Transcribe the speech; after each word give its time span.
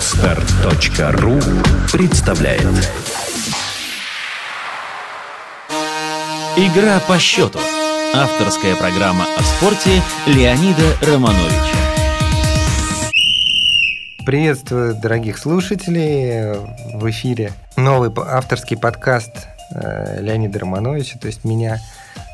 Отстар.ру 0.00 1.38
представляет 1.92 2.62
Игра 6.56 7.00
по 7.00 7.18
счету. 7.18 7.58
Авторская 8.14 8.76
программа 8.76 9.26
о 9.36 9.42
спорте 9.42 10.00
Леонида 10.24 10.96
Романовича. 11.02 11.76
Приветствую, 14.24 14.94
дорогих 14.94 15.36
слушателей. 15.36 16.56
В 16.94 17.10
эфире 17.10 17.52
новый 17.76 18.10
авторский 18.26 18.78
подкаст 18.78 19.48
э, 19.74 20.22
Леонида 20.22 20.60
Романовича, 20.60 21.18
то 21.18 21.26
есть 21.26 21.44
меня. 21.44 21.78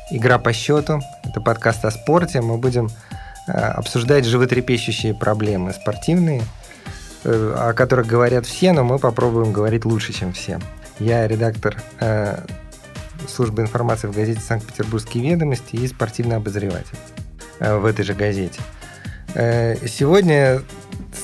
Игра 0.09 0.39
по 0.39 0.53
счету. 0.53 1.01
Это 1.25 1.41
подкаст 1.41 1.83
о 1.83 1.91
спорте. 1.91 2.39
Мы 2.39 2.57
будем 2.57 2.89
э, 3.49 3.51
обсуждать 3.51 4.23
животрепещущие 4.23 5.13
проблемы 5.13 5.73
спортивные, 5.73 6.43
о 7.27 7.73
которых 7.75 8.07
говорят 8.07 8.45
все, 8.45 8.71
но 8.71 8.83
мы 8.83 8.97
попробуем 8.97 9.51
говорить 9.51 9.85
лучше, 9.85 10.13
чем 10.13 10.33
все. 10.33 10.59
Я 10.99 11.27
редактор 11.27 11.77
службы 13.27 13.61
информации 13.61 14.07
в 14.07 14.15
газете 14.15 14.39
«Санкт-Петербургские 14.39 15.31
ведомости» 15.31 15.75
и 15.75 15.87
спортивный 15.87 16.37
обозреватель 16.37 16.97
в 17.59 17.85
этой 17.85 18.05
же 18.05 18.13
газете. 18.13 18.59
Сегодня 19.33 20.61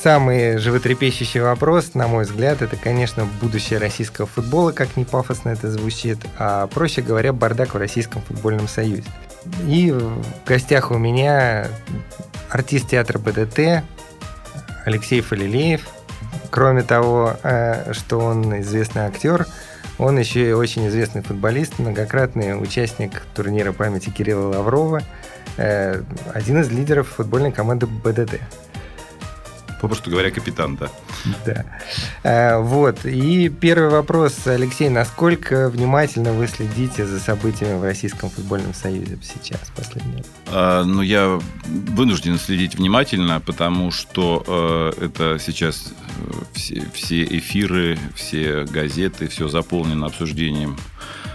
самый 0.03 0.57
животрепещущий 0.57 1.39
вопрос, 1.39 1.93
на 1.93 2.07
мой 2.07 2.26
взгляд, 2.26 2.62
это, 2.62 2.76
конечно, 2.76 3.26
будущее 3.41 3.79
российского 3.79 4.27
футбола, 4.27 4.71
как 4.71 4.98
не 4.98 5.05
пафосно 5.05 5.49
это 5.49 5.71
звучит, 5.71 6.17
а, 6.38 6.67
проще 6.67 7.01
говоря, 7.01 7.31
бардак 7.31 7.73
в 7.73 7.77
Российском 7.77 8.21
футбольном 8.23 8.67
союзе. 8.67 9.05
И 9.67 9.91
в 9.91 10.23
гостях 10.45 10.91
у 10.91 10.98
меня 10.98 11.67
артист 12.49 12.90
театра 12.90 13.20
БДТ 13.20 13.84
Алексей 14.86 15.22
Фалилеев. 15.22 15.88
Кроме 16.50 16.84
того, 16.84 17.36
э, 17.44 17.94
что 17.94 18.20
он 18.20 18.60
известный 18.62 19.04
актер, 19.04 19.48
он 19.98 20.18
еще 20.18 20.49
и 20.49 20.54
очень 20.54 20.88
известный 20.88 21.21
футболист, 21.21 21.80
многократный 21.80 22.62
участник 22.62 23.24
турнира 23.35 23.72
памяти 23.72 24.10
Кирилла 24.10 24.57
Лаврова, 24.57 25.02
э, 25.57 26.02
один 26.34 26.62
из 26.62 26.70
лидеров 26.70 27.07
футбольной 27.10 27.52
команды 27.52 27.88
БДТ 27.88 28.40
попросту 29.84 30.09
говоря, 30.09 30.31
капитан, 30.31 30.77
да. 30.77 30.89
Да. 31.45 31.65
А, 32.23 32.59
вот. 32.62 33.05
И 33.05 33.49
первый 33.49 33.89
вопрос, 33.89 34.48
Алексей, 34.48 34.87
насколько 34.87 35.70
внимательно 35.70 36.31
вы 36.31 36.48
следите 36.48 37.05
за 37.05 37.20
событиями 37.20 37.77
в 37.77 37.84
Российском 37.84 38.29
футбольном 38.29 38.73
союзе 38.73 39.20
сейчас, 39.21 39.59
последнее? 39.76 40.23
А, 40.48 40.85
ну, 40.85 41.01
я 41.01 41.37
вынужден 41.65 42.39
следить 42.39 42.76
внимательно, 42.76 43.41
потому 43.41 43.91
что 43.91 44.93
э, 44.98 45.05
это 45.05 45.37
сейчас 45.37 45.91
э, 46.17 46.31
все, 46.54 46.85
все 46.93 47.26
эфиры, 47.26 47.99
все 48.15 48.63
газеты, 48.63 49.27
все 49.27 49.49
заполнено 49.49 50.05
обсуждением 50.05 50.77
Э, 50.77 51.32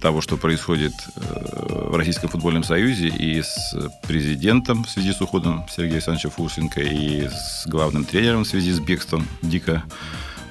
того, 0.00 0.20
что 0.20 0.36
происходит 0.36 0.92
э, 1.16 1.88
в 1.90 1.96
Российском 1.96 2.28
футбольном 2.28 2.62
союзе 2.62 3.08
и 3.08 3.42
с 3.42 3.74
президентом 4.06 4.84
в 4.84 4.90
связи 4.90 5.12
с 5.12 5.20
уходом 5.20 5.64
Сергея 5.68 5.94
Александровича 5.94 6.30
Фурсенко, 6.30 6.80
и 6.80 7.28
с 7.28 7.66
главным 7.66 8.04
тренером 8.04 8.44
в 8.44 8.46
связи 8.46 8.72
с 8.72 8.78
бегством 8.78 9.26
Дика 9.42 9.82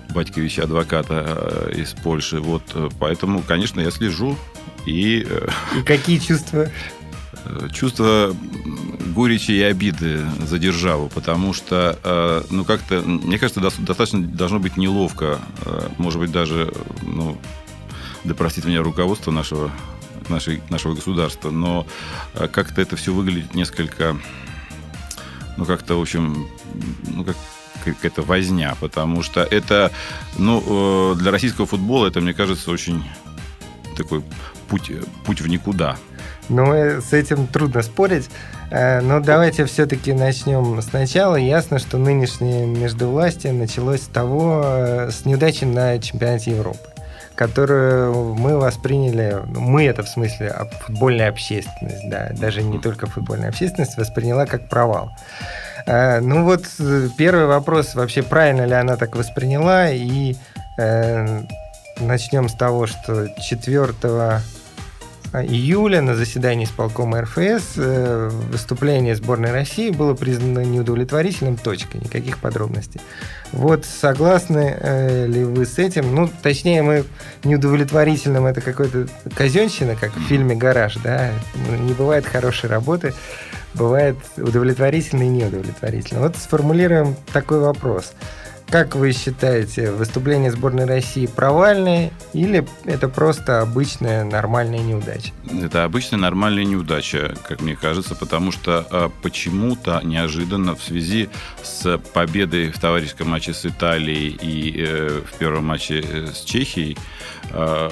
Батьковича, 0.10 0.64
адвоката 0.64 1.24
э, 1.72 1.74
из 1.78 1.94
Польши. 1.94 2.40
Вот, 2.40 2.64
поэтому, 3.00 3.44
конечно, 3.44 3.80
я 3.80 3.92
слежу. 3.92 4.38
И, 4.86 5.26
и 5.78 5.82
какие 5.86 6.18
чувства? 6.18 6.70
Чувство 7.74 8.36
горечи 9.16 9.52
и 9.52 9.62
обиды 9.62 10.26
за 10.46 10.58
державу, 10.58 11.10
потому 11.14 11.54
что, 11.54 12.44
ну, 12.50 12.66
как-то, 12.66 13.02
мне 13.02 13.38
кажется, 13.38 13.62
достаточно 13.62 14.22
должно 14.22 14.60
быть 14.60 14.78
неловко, 14.78 15.40
может 15.98 16.20
быть, 16.20 16.32
даже, 16.32 16.74
ну, 17.04 17.38
да 18.26 18.34
простит 18.34 18.66
меня 18.66 18.82
руководство 18.82 19.32
нашего, 19.32 19.72
нашей, 20.30 20.62
нашего 20.70 20.96
государства, 20.96 21.52
но 21.52 21.86
э, 22.34 22.48
как-то 22.48 22.82
это 22.82 22.96
все 22.96 23.14
выглядит 23.14 23.54
несколько, 23.54 24.18
ну, 25.58 25.66
как-то, 25.66 25.96
в 25.96 26.02
общем, 26.02 26.48
ну, 27.08 27.24
как 27.24 27.38
какая-то 27.84 28.24
возня, 28.24 28.76
потому 28.80 29.22
что 29.22 29.44
это, 29.44 29.92
ну, 30.38 31.14
э, 31.14 31.16
для 31.18 31.32
российского 31.32 31.68
футбола 31.68 32.08
это, 32.08 32.20
мне 32.20 32.34
кажется, 32.34 32.72
очень 32.72 33.04
такой 33.96 34.24
путь, 34.68 34.92
путь 35.26 35.42
в 35.42 35.48
никуда. 35.48 35.98
Ну, 36.50 36.74
э, 36.74 37.02
с 37.02 37.14
этим 37.14 37.48
трудно 37.48 37.82
спорить. 37.82 38.30
Но 38.72 39.20
давайте 39.20 39.66
все-таки 39.66 40.12
начнем 40.12 40.82
сначала. 40.82 41.36
Ясно, 41.36 41.78
что 41.78 42.00
нынешнее 42.00 42.66
междувластие 42.66 43.54
началось 43.54 44.02
с 44.02 44.08
того, 44.08 45.08
с 45.12 45.24
неудачи 45.24 45.66
на 45.66 46.00
чемпионате 46.00 46.52
Европы 46.52 46.95
которую 47.36 48.36
мы 48.36 48.58
восприняли, 48.58 49.42
ну, 49.48 49.60
мы 49.60 49.86
это 49.86 50.04
в 50.04 50.10
смысле 50.10 50.48
а 50.50 50.66
футбольная 50.66 51.30
общественность, 51.30 52.10
да, 52.10 52.30
даже 52.32 52.64
не 52.64 52.80
только 52.80 53.08
футбольная 53.08 53.50
общественность 53.50 53.98
восприняла 53.98 54.46
как 54.46 54.70
провал. 54.70 55.12
Э, 55.86 56.20
ну 56.20 56.44
вот 56.44 56.66
первый 57.18 57.46
вопрос, 57.46 57.96
вообще 57.96 58.24
правильно 58.24 58.66
ли 58.66 58.74
она 58.74 58.96
так 58.96 59.16
восприняла, 59.16 59.90
и 59.90 60.36
э, 60.78 61.42
начнем 62.00 62.50
с 62.50 62.54
того, 62.54 62.88
что 62.88 63.28
4 63.40 63.94
июля 65.44 66.02
на 66.02 66.16
заседании 66.16 66.66
исполкома 66.66 67.22
РФС 67.22 67.74
э, 67.78 68.30
выступление 68.52 69.16
сборной 69.16 69.52
России 69.52 69.90
было 69.90 70.14
признано 70.14 70.60
неудовлетворительным. 70.60 71.58
Точка. 71.58 71.98
Никаких 71.98 72.38
подробностей. 72.38 73.02
Вот 73.52 73.86
согласны 73.86 74.78
э, 74.80 75.28
ли 75.28 75.44
вы 75.44 75.66
с 75.66 75.80
этим? 75.80 76.14
Ну, 76.14 76.30
точнее, 76.42 76.84
мы 76.84 77.06
неудовлетворительным 77.44 78.46
это 78.46 78.62
какой-то 78.62 79.08
казенщина, 79.36 79.96
как 79.96 80.16
в 80.16 80.22
фильме 80.28 80.56
«Гараж», 80.56 80.98
да? 81.04 81.32
Не 81.80 81.94
бывает 81.94 82.26
хорошей 82.26 82.70
работы, 82.70 83.14
бывает 83.74 84.18
удовлетворительно 84.38 85.24
и 85.24 85.30
неудовлетворительно. 85.30 86.22
Вот 86.22 86.36
сформулируем 86.38 87.16
такой 87.34 87.60
вопрос– 87.60 88.14
как 88.70 88.96
вы 88.96 89.12
считаете, 89.12 89.92
выступление 89.92 90.52
сборной 90.52 90.86
России 90.86 91.28
провальное 91.28 92.12
или 92.34 92.68
это 92.86 93.08
просто 93.08 93.62
обычная 93.62 94.24
нормальная 94.24 94.80
неудача? 94.80 95.32
Это 95.62 95.84
обычная 95.84 96.18
нормальная 96.18 96.66
неудача, 96.66 97.36
как 97.48 97.62
мне 97.62 97.76
кажется, 97.76 98.16
потому 98.16 98.52
что 98.52 98.86
а, 98.90 99.12
почему-то 99.22 100.02
неожиданно 100.04 100.76
в 100.76 100.84
связи 100.84 101.30
с 101.64 101.98
победой 102.14 102.72
в 102.72 102.80
товарищеском 102.80 103.30
матче 103.30 103.54
с 103.54 103.66
Италией 103.66 104.38
и 104.42 104.86
э, 104.86 105.22
в 105.26 105.38
первом 105.38 105.66
матче 105.66 106.02
э, 106.02 106.28
с 106.34 106.42
Чехией 106.42 106.98
э, 107.52 107.90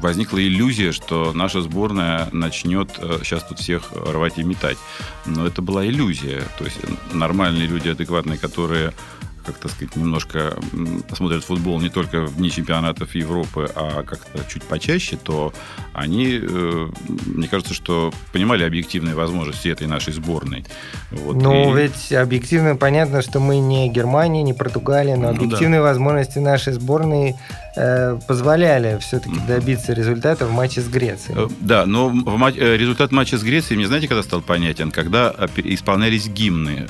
возникла 0.00 0.38
иллюзия, 0.38 0.92
что 0.92 1.32
наша 1.32 1.62
сборная 1.62 2.28
начнет 2.32 2.90
э, 2.98 3.18
сейчас 3.22 3.44
тут 3.44 3.58
всех 3.58 3.92
рвать 3.92 4.38
и 4.38 4.44
метать. 4.44 4.78
Но 5.24 5.46
это 5.46 5.62
была 5.62 5.86
иллюзия. 5.86 6.42
То 6.58 6.64
есть 6.64 6.78
нормальные 7.12 7.66
люди, 7.66 7.88
адекватные, 7.88 8.38
которые 8.38 8.92
как 9.44 9.58
так 9.58 9.70
сказать, 9.70 9.96
немножко 9.96 10.54
смотрят 11.14 11.44
футбол 11.44 11.80
не 11.80 11.88
только 11.88 12.22
в 12.22 12.36
дни 12.36 12.50
чемпионатов 12.50 13.14
Европы, 13.14 13.68
а 13.74 14.02
как-то 14.02 14.40
чуть 14.48 14.62
почаще, 14.64 15.16
то 15.16 15.52
они, 15.92 16.40
э, 16.42 16.88
мне 17.26 17.48
кажется, 17.48 17.74
что 17.74 18.12
понимали 18.32 18.64
объективные 18.64 19.14
возможности 19.14 19.68
этой 19.68 19.86
нашей 19.86 20.12
сборной. 20.12 20.64
Вот. 21.10 21.36
Ну, 21.36 21.76
и... 21.76 21.82
ведь 21.82 22.12
объективно 22.12 22.76
понятно, 22.76 23.22
что 23.22 23.40
мы 23.40 23.58
не 23.58 23.88
Германия, 23.88 24.42
не 24.42 24.54
Португалия, 24.54 25.16
но 25.16 25.28
объективные 25.28 25.80
ну, 25.80 25.86
да. 25.86 25.90
возможности 25.90 26.38
нашей 26.38 26.72
сборной 26.72 27.36
позволяли 28.26 28.98
все-таки 29.00 29.38
добиться 29.46 29.92
результата 29.92 30.46
в 30.46 30.52
матче 30.52 30.80
с 30.80 30.88
Грецией. 30.88 31.46
Э, 31.46 31.48
да, 31.60 31.86
но 31.86 32.10
матч, 32.10 32.56
э, 32.58 32.76
результат 32.76 33.12
матча 33.12 33.38
с 33.38 33.42
Грецией, 33.42 33.76
мне 33.76 33.86
знаете, 33.86 34.08
когда 34.08 34.22
стал 34.22 34.42
понятен? 34.42 34.90
Когда 34.90 35.34
исполнялись 35.56 36.28
гимны 36.28 36.86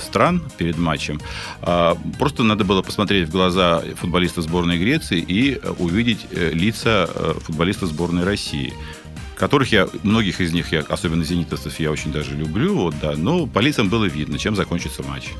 стран 0.00 0.42
перед 0.56 0.78
матчем. 0.78 1.20
А, 1.62 1.96
просто 2.18 2.42
надо 2.42 2.64
было 2.64 2.82
посмотреть 2.82 3.28
в 3.28 3.32
глаза 3.32 3.82
футболиста 3.96 4.42
сборной 4.42 4.78
Греции 4.78 5.18
и 5.18 5.60
увидеть 5.78 6.26
лица 6.32 7.08
футболиста 7.42 7.86
сборной 7.86 8.24
России 8.24 8.72
которых 9.36 9.70
я, 9.70 9.86
многих 10.02 10.40
из 10.40 10.52
них, 10.52 10.72
я, 10.72 10.80
особенно 10.80 11.22
зенитовцев, 11.22 11.78
я 11.78 11.90
очень 11.90 12.10
даже 12.10 12.34
люблю, 12.34 12.74
вот, 12.74 12.94
да, 13.00 13.14
но 13.16 13.46
по 13.46 13.58
лицам 13.58 13.88
было 13.88 14.06
видно, 14.06 14.38
чем 14.38 14.56
закончится 14.56 15.02
матч. 15.02 15.32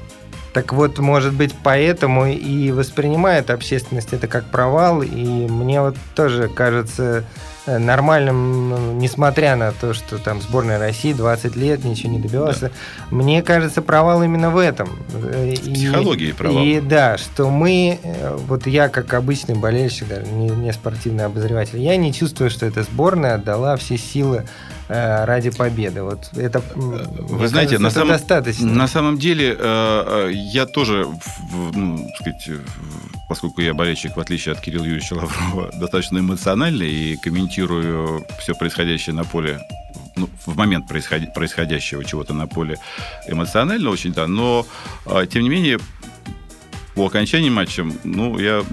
Так 0.57 0.73
вот, 0.73 0.99
может 0.99 1.35
быть, 1.35 1.55
поэтому 1.63 2.25
и 2.25 2.71
воспринимает 2.71 3.51
общественность 3.51 4.15
это 4.15 4.27
как 4.27 4.47
провал, 4.47 5.03
и 5.03 5.47
мне 5.47 5.83
вот 5.83 5.97
тоже 6.15 6.49
кажется 6.49 7.25
нормальным, 7.67 8.99
несмотря 8.99 9.57
на 9.57 9.73
то, 9.73 9.95
что 9.95 10.19
там 10.19 10.41
сборная 10.41 10.79
России 10.79 11.13
20 11.13 11.57
лет 11.57 11.85
ничего 11.85 12.13
не 12.13 12.19
добивалась. 12.19 12.59
Да. 12.61 12.71
Мне 13.11 13.43
кажется, 13.43 13.83
провал 13.83 14.23
именно 14.23 14.51
в 14.51 14.59
этом. 14.59 14.89
В 15.09 15.55
психологии 15.55 16.33
провал. 16.33 16.63
И 16.63 16.81
да, 16.81 17.19
что 17.19 17.51
мы, 17.51 17.99
э, 18.03 18.37
вот 18.47 18.67
я 18.67 18.89
как 18.89 19.15
обычный 19.15 19.55
болельщик, 19.55 20.09
даже 20.09 20.27
не, 20.27 20.49
не 20.49 20.73
спортивный 20.73 21.25
обозреватель, 21.25 21.79
я 21.79 21.97
не 21.97 22.13
чувствую, 22.13 22.51
что 22.51 22.67
эта 22.67 22.83
сборная 22.83 23.35
отдала 23.35 23.77
все 23.77 23.99
силы 23.99 24.45
э, 24.89 25.25
ради 25.25 25.51
победы. 25.51 26.03
Вот 26.03 26.31
это, 26.37 26.63
Вы 26.75 27.49
знаете, 27.49 27.79
кажется, 27.79 27.83
на, 27.83 27.91
самом, 27.91 28.09
достаточно. 28.09 28.67
на 28.67 28.89
самом 28.89 29.19
деле 29.19 29.57
э, 29.59 30.31
я 30.33 30.67
тоже, 30.67 31.07
ну, 31.75 32.09
сказать, 32.21 32.61
поскольку 33.29 33.61
я 33.61 33.75
болельщик, 33.75 34.17
в 34.17 34.21
отличие 34.21 34.53
от 34.53 34.61
Кирилла 34.61 34.85
Юрьевича 34.85 35.15
Лаврова, 35.15 35.71
достаточно 35.81 36.19
эмоциональный 36.19 36.91
и 36.91 37.17
комментирую 37.17 38.27
все 38.39 38.55
происходящее 38.55 39.15
на 39.15 39.25
поле 39.25 39.61
ну, 40.17 40.31
в 40.47 40.57
момент 40.57 40.87
происходящего 40.89 42.05
чего-то 42.05 42.33
на 42.33 42.47
поле 42.47 42.79
эмоционально 43.29 43.91
очень, 43.91 44.13
да, 44.13 44.27
но, 44.27 44.67
тем 45.31 45.43
не 45.43 45.51
менее, 45.51 45.79
по 46.95 47.07
окончании 47.07 47.51
матча, 47.51 47.87
ну, 48.05 48.39
я 48.39 48.65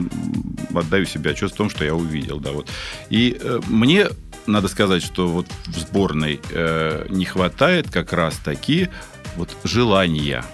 отдаю 0.73 1.05
себе 1.05 1.31
отчет 1.31 1.51
в 1.51 1.55
том, 1.55 1.69
что 1.69 1.83
я 1.83 1.93
увидел, 1.93 2.39
да, 2.39 2.51
вот. 2.51 2.69
И 3.09 3.37
э, 3.39 3.59
мне 3.67 4.07
надо 4.45 4.69
сказать, 4.69 5.03
что 5.03 5.27
вот 5.27 5.47
в 5.65 5.77
сборной 5.77 6.39
э, 6.51 7.05
не 7.09 7.25
хватает 7.25 7.91
как 7.91 8.13
раз 8.13 8.37
таки 8.37 8.87
вот 9.35 9.55
желания. 9.65 10.45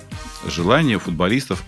Желания 0.48 1.00
футболистов 1.00 1.64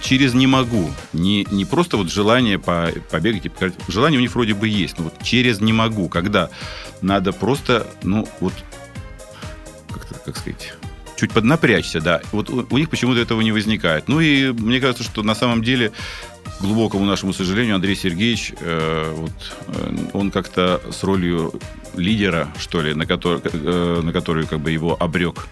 через 0.00 0.34
не 0.34 0.46
могу. 0.46 0.90
Не, 1.12 1.44
не 1.50 1.64
просто 1.64 1.96
вот 1.96 2.10
желание 2.10 2.58
по, 2.58 2.90
побегать 3.10 3.46
и 3.46 3.48
показать. 3.48 3.74
Желание 3.88 4.18
у 4.18 4.22
них 4.22 4.34
вроде 4.34 4.54
бы 4.54 4.68
есть, 4.68 4.98
но 4.98 5.04
вот 5.04 5.22
через 5.22 5.60
не 5.60 5.72
могу. 5.72 6.08
Когда 6.08 6.50
надо 7.00 7.32
просто, 7.32 7.86
ну, 8.02 8.28
вот, 8.40 8.52
как-то, 9.92 10.14
как 10.14 10.36
сказать, 10.36 10.74
чуть 11.16 11.32
поднапрячься, 11.32 12.00
да. 12.00 12.20
Вот 12.32 12.50
у, 12.50 12.66
у 12.70 12.78
них 12.78 12.88
почему-то 12.88 13.20
этого 13.20 13.40
не 13.40 13.52
возникает. 13.52 14.08
Ну 14.08 14.20
и 14.20 14.52
мне 14.52 14.80
кажется, 14.80 15.02
что 15.02 15.22
на 15.22 15.34
самом 15.34 15.62
деле 15.62 15.92
к 16.58 16.60
глубокому 16.60 17.04
нашему 17.04 17.32
сожалению, 17.32 17.76
Андрей 17.76 17.96
Сергеевич, 17.96 18.52
э, 18.60 19.12
вот, 19.14 19.32
э, 19.68 19.96
он 20.12 20.30
как-то 20.30 20.80
с 20.90 21.02
ролью 21.02 21.52
лидера, 21.94 22.48
что 22.58 22.82
ли, 22.82 22.94
на, 22.94 23.06
который, 23.06 23.40
э, 23.44 24.00
на 24.02 24.12
которую 24.12 24.46
как 24.46 24.60
бы 24.60 24.70
его 24.70 24.96
обрек 24.98 25.46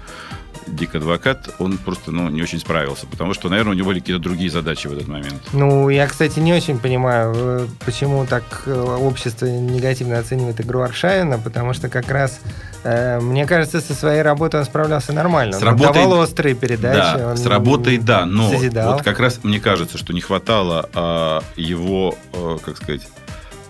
Дик 0.66 0.94
Адвокат, 0.94 1.50
он 1.58 1.78
просто 1.78 2.10
ну, 2.10 2.28
не 2.28 2.42
очень 2.42 2.58
справился, 2.58 3.06
потому 3.06 3.34
что, 3.34 3.48
наверное, 3.48 3.72
у 3.72 3.74
него 3.76 3.86
были 3.88 4.00
какие-то 4.00 4.22
другие 4.22 4.50
задачи 4.50 4.88
в 4.88 4.92
этот 4.92 5.08
момент. 5.08 5.40
Ну, 5.52 5.88
я, 5.88 6.06
кстати, 6.06 6.40
не 6.40 6.52
очень 6.52 6.78
понимаю, 6.78 7.32
э, 7.36 7.66
почему 7.84 8.26
так 8.26 8.62
э, 8.66 8.72
общество 8.72 9.46
негативно 9.46 10.18
оценивает 10.18 10.60
игру 10.60 10.80
Аршавина, 10.80 11.38
потому 11.38 11.72
что 11.72 11.88
как 11.88 12.10
раз, 12.10 12.40
э, 12.84 13.20
мне 13.20 13.46
кажется, 13.46 13.80
со 13.80 13.94
своей 13.94 14.22
работой 14.22 14.60
он 14.60 14.66
справлялся 14.66 15.12
нормально. 15.12 15.54
С 15.54 15.62
он 15.62 15.68
работой, 15.68 15.92
давал 15.94 16.18
острые 16.18 16.54
передачи. 16.54 17.18
Да, 17.18 17.36
с 17.36 17.46
работой, 17.46 17.98
да, 17.98 18.26
но 18.26 18.50
созидал. 18.50 18.94
вот 18.94 19.02
как 19.02 19.20
раз 19.20 19.40
мне 19.44 19.60
кажется, 19.60 19.98
что 19.98 20.12
не 20.12 20.20
хватало 20.20 20.90
а, 20.94 21.42
его, 21.56 22.16
а, 22.32 22.58
как 22.58 22.76
сказать, 22.76 23.02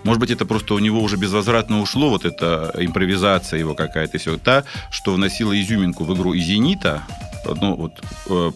может 0.07 0.21
быть, 0.21 0.31
это 0.31 0.45
просто 0.45 0.73
у 0.73 0.79
него 0.79 1.01
уже 1.01 1.17
безвозвратно 1.17 1.81
ушло, 1.81 2.09
вот 2.09 2.23
эта 2.23 2.73
импровизация 2.77 3.59
его 3.59 3.75
какая-то, 3.75 4.17
все 4.17 4.37
та, 4.37 4.63
что 4.89 5.13
вносила 5.13 5.59
изюминку 5.59 6.05
в 6.05 6.15
игру 6.15 6.33
и 6.33 6.39
«Зенита», 6.39 7.03
ну, 7.45 7.75
вот, 7.75 7.91
э, 8.29 8.51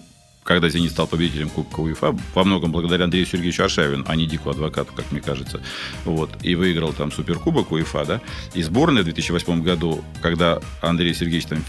когда 0.46 0.70
«Зенит» 0.70 0.92
стал 0.92 1.08
победителем 1.08 1.50
Кубка 1.50 1.82
УЕФА, 1.82 2.18
во 2.36 2.44
многом 2.46 2.72
благодаря 2.72 3.04
Андрею 3.04 3.26
Сергеевичу 3.26 3.64
Аршавину, 3.64 4.06
а 4.08 4.16
не 4.16 4.28
Дику 4.28 4.50
Адвокату, 4.50 4.94
как 4.94 5.12
мне 5.12 5.20
кажется. 5.20 5.62
Вот. 6.06 6.30
И 6.42 6.56
выиграл 6.56 6.94
там 6.94 7.12
Суперкубок 7.12 7.74
УЕФА, 7.74 8.06
да. 8.06 8.22
И 8.54 8.64
сборная 8.64 9.02
в 9.02 9.06
2008 9.06 9.62
году, 9.62 10.06
когда 10.22 10.60
Андрей 10.82 11.14
Сергеевич 11.14 11.48
там 11.48 11.60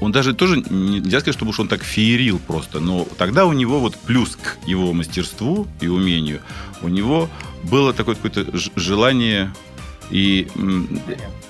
он 0.00 0.10
даже 0.10 0.34
тоже, 0.34 0.56
нельзя 0.68 1.20
сказать, 1.20 1.36
чтобы 1.36 1.50
уж 1.50 1.60
он 1.60 1.68
так 1.68 1.84
феерил 1.84 2.40
просто, 2.40 2.80
но 2.80 3.06
тогда 3.18 3.46
у 3.46 3.52
него 3.52 3.78
вот 3.78 3.96
плюс 3.96 4.34
к 4.34 4.58
его 4.66 4.92
мастерству 4.92 5.68
и 5.80 5.86
умению, 5.86 6.40
у 6.80 6.88
него 6.88 7.28
было 7.62 7.92
такое 7.92 8.14
какое-то 8.14 8.46
желание 8.76 9.52
и 10.10 10.48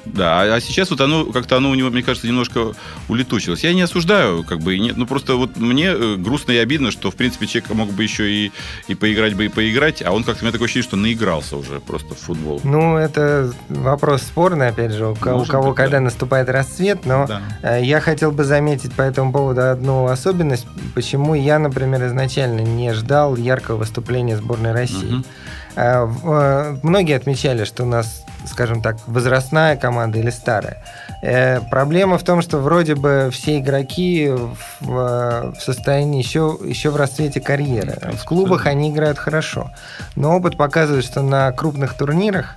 да, 0.04 0.42
а, 0.42 0.54
а 0.56 0.60
сейчас 0.60 0.90
вот 0.90 1.00
оно 1.00 1.26
как-то 1.26 1.56
оно 1.56 1.70
у 1.70 1.74
него, 1.74 1.90
мне 1.90 2.02
кажется, 2.02 2.26
немножко 2.26 2.72
улетучилось. 3.08 3.62
Я 3.62 3.72
не 3.72 3.82
осуждаю, 3.82 4.42
как 4.42 4.58
бы, 4.58 4.78
нет, 4.78 4.96
ну 4.96 5.06
просто 5.06 5.36
вот 5.36 5.56
мне 5.56 5.86
э, 5.86 6.16
грустно 6.16 6.52
и 6.52 6.56
обидно, 6.56 6.90
что, 6.90 7.10
в 7.10 7.16
принципе, 7.16 7.46
человек 7.46 7.70
мог 7.70 7.92
бы 7.92 8.02
еще 8.02 8.28
и, 8.30 8.52
и 8.88 8.94
поиграть 8.94 9.34
бы, 9.34 9.46
и 9.46 9.48
поиграть, 9.48 10.02
а 10.02 10.12
он 10.12 10.24
как-то, 10.24 10.42
у 10.42 10.44
меня 10.44 10.52
такое 10.52 10.66
ощущение, 10.66 10.88
что 10.88 10.96
наигрался 10.96 11.56
уже 11.56 11.80
просто 11.80 12.14
в 12.14 12.18
футбол. 12.18 12.60
Ну, 12.64 12.96
это 12.96 13.52
вопрос 13.68 14.22
спорный, 14.22 14.68
опять 14.68 14.92
же, 14.92 15.06
у, 15.06 15.12
у 15.12 15.14
кого 15.14 15.68
быть, 15.68 15.76
когда 15.76 15.98
да. 15.98 16.00
наступает 16.00 16.48
расцвет, 16.48 17.06
но 17.06 17.26
да. 17.26 17.42
Э, 17.62 17.84
я 17.84 18.00
хотел 18.00 18.32
бы 18.32 18.44
заметить 18.44 18.92
по 18.94 19.02
этому 19.02 19.32
поводу 19.32 19.70
одну 19.70 20.06
особенность, 20.06 20.66
почему 20.94 21.34
я, 21.34 21.58
например, 21.58 22.06
изначально 22.06 22.60
не 22.60 22.92
ждал 22.92 23.36
яркого 23.36 23.76
выступления 23.76 24.36
сборной 24.36 24.72
России. 24.72 25.14
Угу. 25.14 25.24
Многие 25.74 27.16
отмечали, 27.16 27.64
что 27.64 27.84
у 27.84 27.86
нас 27.86 28.24
скажем 28.46 28.82
так, 28.82 28.96
возрастная 29.06 29.76
команда 29.76 30.18
или 30.18 30.30
старая. 30.30 30.82
Э, 31.22 31.60
проблема 31.60 32.18
в 32.18 32.24
том, 32.24 32.42
что 32.42 32.58
вроде 32.58 32.94
бы 32.94 33.30
все 33.32 33.58
игроки 33.58 34.28
в, 34.28 34.56
в 34.80 35.60
состоянии 35.60 36.22
еще, 36.22 36.58
еще 36.62 36.90
в 36.90 36.96
расцвете 36.96 37.40
карьеры. 37.40 37.98
В 38.14 38.24
клубах 38.24 38.66
они 38.66 38.90
играют 38.90 39.18
хорошо. 39.18 39.70
Но 40.16 40.36
опыт 40.36 40.56
показывает, 40.56 41.04
что 41.04 41.22
на 41.22 41.52
крупных 41.52 41.94
турнирах 41.94 42.56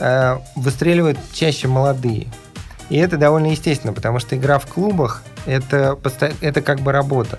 э, 0.00 0.38
выстреливают 0.54 1.18
чаще 1.32 1.68
молодые. 1.68 2.28
И 2.88 2.96
это 2.96 3.16
довольно 3.16 3.48
естественно, 3.48 3.92
потому 3.92 4.20
что 4.20 4.36
игра 4.36 4.58
в 4.58 4.66
клубах 4.66 5.22
это, 5.46 5.98
это 6.40 6.62
как 6.62 6.80
бы 6.80 6.92
работа. 6.92 7.38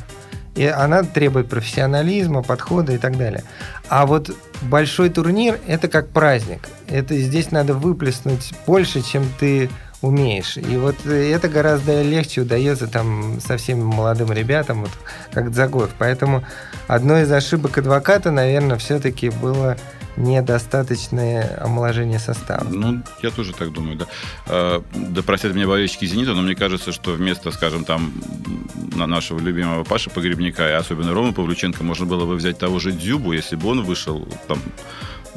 И 0.58 0.66
она 0.66 1.04
требует 1.04 1.48
профессионализма, 1.48 2.44
подхода 2.44 2.92
и 2.92 2.98
так 2.98 3.16
далее. 3.16 3.44
А 3.88 4.06
вот 4.06 4.36
большой 4.64 5.10
турнир– 5.10 5.60
это 5.68 5.88
как 5.88 6.10
праздник. 6.10 6.68
Это 6.90 7.16
здесь 7.16 7.52
надо 7.52 7.74
выплеснуть 7.74 8.54
больше, 8.66 9.02
чем 9.02 9.24
ты 9.40 9.70
умеешь. 10.02 10.58
И 10.58 10.78
вот 10.78 11.06
это 11.06 11.48
гораздо 11.48 12.02
легче 12.02 12.42
удается 12.42 12.88
там 12.88 13.40
совсем 13.40 13.84
молодым 13.86 14.32
ребятам, 14.32 14.82
вот 14.82 14.92
как 15.32 15.52
Дзагоев. 15.52 15.92
Поэтому 15.98 16.44
одной 16.88 17.24
из 17.24 17.32
ошибок 17.32 17.78
адвоката, 17.78 18.32
наверное, 18.32 18.78
все-таки 18.78 19.30
было 19.30 19.78
недостаточное 20.18 21.58
омоложение 21.64 22.20
состава. 22.20 22.68
Ну, 22.70 23.02
я 23.22 23.30
тоже 23.30 23.54
так 23.54 23.72
думаю, 23.72 23.98
да. 23.98 24.06
А, 24.48 24.84
да 24.94 25.22
простят 25.22 25.54
меня 25.54 25.68
болельщики 25.68 26.06
«Зенита», 26.06 26.34
но 26.34 26.42
мне 26.42 26.56
кажется, 26.56 26.92
что 26.92 27.12
вместо, 27.12 27.52
скажем, 27.52 27.86
там, 27.86 28.12
нашего 28.96 29.40
любимого 29.40 29.84
Паши 29.84 30.10
Погребника 30.10 30.68
и 30.68 30.74
особенно 30.74 31.14
Рома 31.14 31.34
Павлюченко 31.34 31.84
можно 31.84 32.06
было 32.06 32.26
бы 32.26 32.36
взять 32.36 32.58
того 32.58 32.80
же 32.80 32.92
Дзюбу, 32.92 33.32
если 33.32 33.56
бы 33.56 33.70
он 33.70 33.84
вышел 33.84 34.28
там 34.48 34.60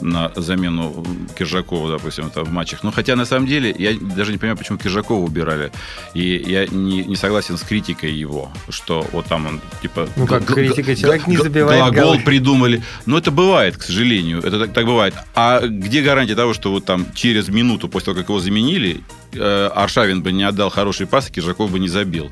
на 0.00 0.30
замену 0.36 1.04
Киржакова, 1.38 1.90
допустим, 1.90 2.30
там, 2.30 2.44
в 2.44 2.52
матчах. 2.52 2.82
Но 2.82 2.90
хотя, 2.90 3.16
на 3.16 3.24
самом 3.24 3.46
деле, 3.46 3.74
я 3.78 3.92
даже 4.16 4.32
не 4.32 4.38
понимаю, 4.38 4.56
почему 4.56 4.78
Киржакова 4.78 5.24
убирали. 5.24 5.70
И 6.14 6.42
я 6.46 6.66
не, 6.66 7.04
не 7.04 7.16
согласен 7.16 7.56
с 7.56 7.62
критикой 7.62 8.12
его, 8.12 8.50
что 8.68 9.06
вот 9.12 9.26
там 9.26 9.46
он, 9.46 9.60
типа... 9.82 10.08
Ну, 10.16 10.26
как 10.26 10.44
критика, 10.44 10.94
человек 10.96 11.26
не 11.26 11.36
забивает 11.36 11.94
гол 11.94 12.18
придумали. 12.20 12.82
Но 13.06 13.18
это 13.18 13.30
бывает, 13.30 13.76
к 13.76 13.82
сожалению. 13.82 14.40
Это 14.40 14.58
так, 14.58 14.72
так 14.72 14.86
бывает. 14.86 15.14
А 15.34 15.60
где 15.66 16.02
гарантия 16.02 16.34
того, 16.34 16.54
что 16.54 16.70
вот 16.70 16.84
там 16.84 17.06
через 17.14 17.48
минуту 17.48 17.88
после 17.88 18.06
того, 18.06 18.18
как 18.18 18.28
его 18.28 18.40
заменили, 18.40 19.00
Аршавин 19.36 20.22
бы 20.22 20.32
не 20.32 20.44
отдал 20.44 20.70
хороший 20.70 21.06
пас, 21.06 21.28
и 21.28 21.32
Киржаков 21.32 21.70
бы 21.70 21.78
не 21.78 21.88
забил. 21.88 22.30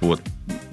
Вот. 0.00 0.20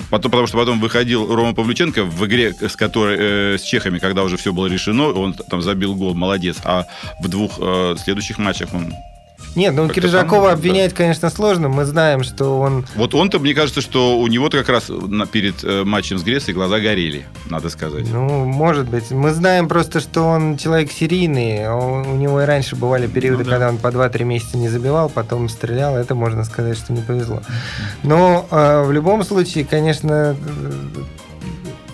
Потом, 0.09 0.31
потому 0.31 0.47
что 0.47 0.57
потом 0.57 0.79
выходил 0.79 1.33
Рома 1.33 1.53
Павлюченко 1.55 2.03
в 2.03 2.25
игре 2.25 2.53
с, 2.53 2.75
которой, 2.75 3.17
э, 3.19 3.57
с 3.57 3.63
чехами, 3.63 3.97
когда 3.97 4.23
уже 4.23 4.37
все 4.37 4.53
было 4.53 4.67
решено, 4.67 5.09
он 5.09 5.33
там 5.33 5.61
забил 5.61 5.95
гол, 5.95 6.13
молодец. 6.13 6.57
А 6.63 6.85
в 7.21 7.27
двух 7.27 7.53
э, 7.57 7.95
следующих 7.97 8.37
матчах 8.37 8.73
он 8.73 8.93
нет, 9.55 9.73
ну 9.73 9.87
Киржакова 9.89 10.51
обвинять, 10.51 10.91
да. 10.91 10.97
конечно, 10.97 11.29
сложно. 11.29 11.69
Мы 11.69 11.85
знаем, 11.85 12.23
что 12.23 12.59
он... 12.59 12.85
Вот 12.95 13.13
он-то, 13.15 13.39
мне 13.39 13.53
кажется, 13.53 13.81
что 13.81 14.19
у 14.19 14.27
него-то 14.27 14.57
как 14.57 14.69
раз 14.69 14.91
перед 15.31 15.63
э, 15.63 15.83
матчем 15.83 16.17
с 16.17 16.23
Грецией 16.23 16.53
глаза 16.53 16.79
горели, 16.79 17.25
надо 17.49 17.69
сказать. 17.69 18.05
Ну, 18.11 18.45
может 18.45 18.89
быть. 18.89 19.11
Мы 19.11 19.31
знаем 19.31 19.67
просто, 19.67 19.99
что 19.99 20.23
он 20.23 20.57
человек 20.57 20.91
серийный. 20.91 21.67
У 21.69 22.15
него 22.15 22.41
и 22.41 22.45
раньше 22.45 22.75
бывали 22.75 23.07
периоды, 23.07 23.39
ну, 23.39 23.45
да. 23.45 23.51
когда 23.51 23.69
он 23.69 23.77
по 23.77 23.87
2-3 23.87 24.23
месяца 24.23 24.57
не 24.57 24.69
забивал, 24.69 25.09
потом 25.09 25.47
стрелял. 25.49 25.95
Это 25.95 26.15
можно 26.15 26.43
сказать, 26.43 26.77
что 26.77 26.93
не 26.93 27.01
повезло. 27.01 27.41
Но 28.03 28.45
э, 28.51 28.83
в 28.83 28.91
любом 28.91 29.23
случае, 29.23 29.65
конечно, 29.65 30.35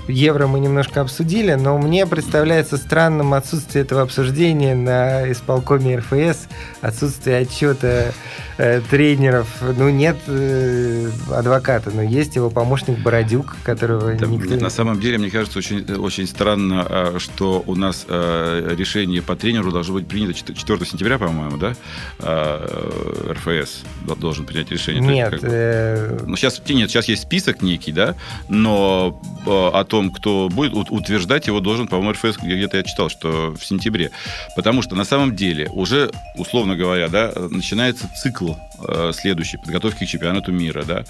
евро 0.07 0.47
мы 0.47 0.59
немножко 0.59 1.01
обсудили, 1.01 1.53
но 1.53 1.77
мне 1.77 2.05
представляется 2.05 2.77
странным 2.77 3.33
отсутствие 3.33 3.83
этого 3.83 4.01
обсуждения 4.01 4.75
на 4.75 5.31
исполкоме 5.31 5.97
РФС, 5.97 6.47
отсутствие 6.81 7.37
отчета 7.37 8.13
э, 8.57 8.81
тренеров. 8.89 9.47
Ну, 9.61 9.89
нет 9.89 10.17
э, 10.27 11.09
адвоката, 11.31 11.91
но 11.91 12.01
есть 12.01 12.35
его 12.35 12.49
помощник 12.49 12.99
Бородюк, 12.99 13.55
которого 13.63 14.13
да, 14.13 14.25
никто... 14.25 14.55
На 14.55 14.69
самом 14.69 14.99
деле, 14.99 15.17
мне 15.17 15.29
кажется, 15.29 15.59
очень, 15.59 15.83
очень 15.93 16.27
странно, 16.27 16.85
э, 16.89 17.15
что 17.19 17.63
у 17.65 17.75
нас 17.75 18.05
э, 18.07 18.75
решение 18.77 19.21
по 19.21 19.35
тренеру 19.35 19.71
должно 19.71 19.95
быть 19.95 20.07
принято 20.07 20.33
4 20.33 20.85
сентября, 20.85 21.17
по-моему, 21.17 21.57
да? 21.57 21.73
Э, 22.19 23.33
РФС 23.33 23.81
должен 24.17 24.45
принять 24.45 24.71
решение. 24.71 25.01
Нет. 25.01 25.31
Есть, 25.31 25.41
как 25.41 25.49
бы... 25.49 25.55
э... 25.55 26.19
ну, 26.25 26.35
сейчас, 26.35 26.61
нет, 26.67 26.89
сейчас 26.89 27.07
есть 27.07 27.23
список 27.23 27.61
некий, 27.61 27.91
да, 27.91 28.15
но 28.49 29.19
от 29.45 29.90
том, 29.91 30.09
кто 30.09 30.47
будет 30.47 30.73
утверждать 30.89 31.47
его, 31.47 31.59
должен, 31.59 31.85
по-моему, 31.85 32.13
РФС, 32.13 32.37
где-то 32.37 32.77
я 32.77 32.83
читал, 32.83 33.09
что 33.09 33.53
в 33.59 33.65
сентябре. 33.65 34.11
Потому 34.55 34.81
что 34.81 34.95
на 34.95 35.03
самом 35.03 35.35
деле 35.35 35.67
уже, 35.69 36.09
условно 36.35 36.77
говоря, 36.77 37.09
да, 37.09 37.33
начинается 37.35 38.09
цикл 38.15 38.53
э, 38.87 39.11
следующий, 39.13 39.57
подготовки 39.57 40.05
к 40.05 40.07
чемпионату 40.07 40.53
мира. 40.53 40.83
Да? 40.83 41.03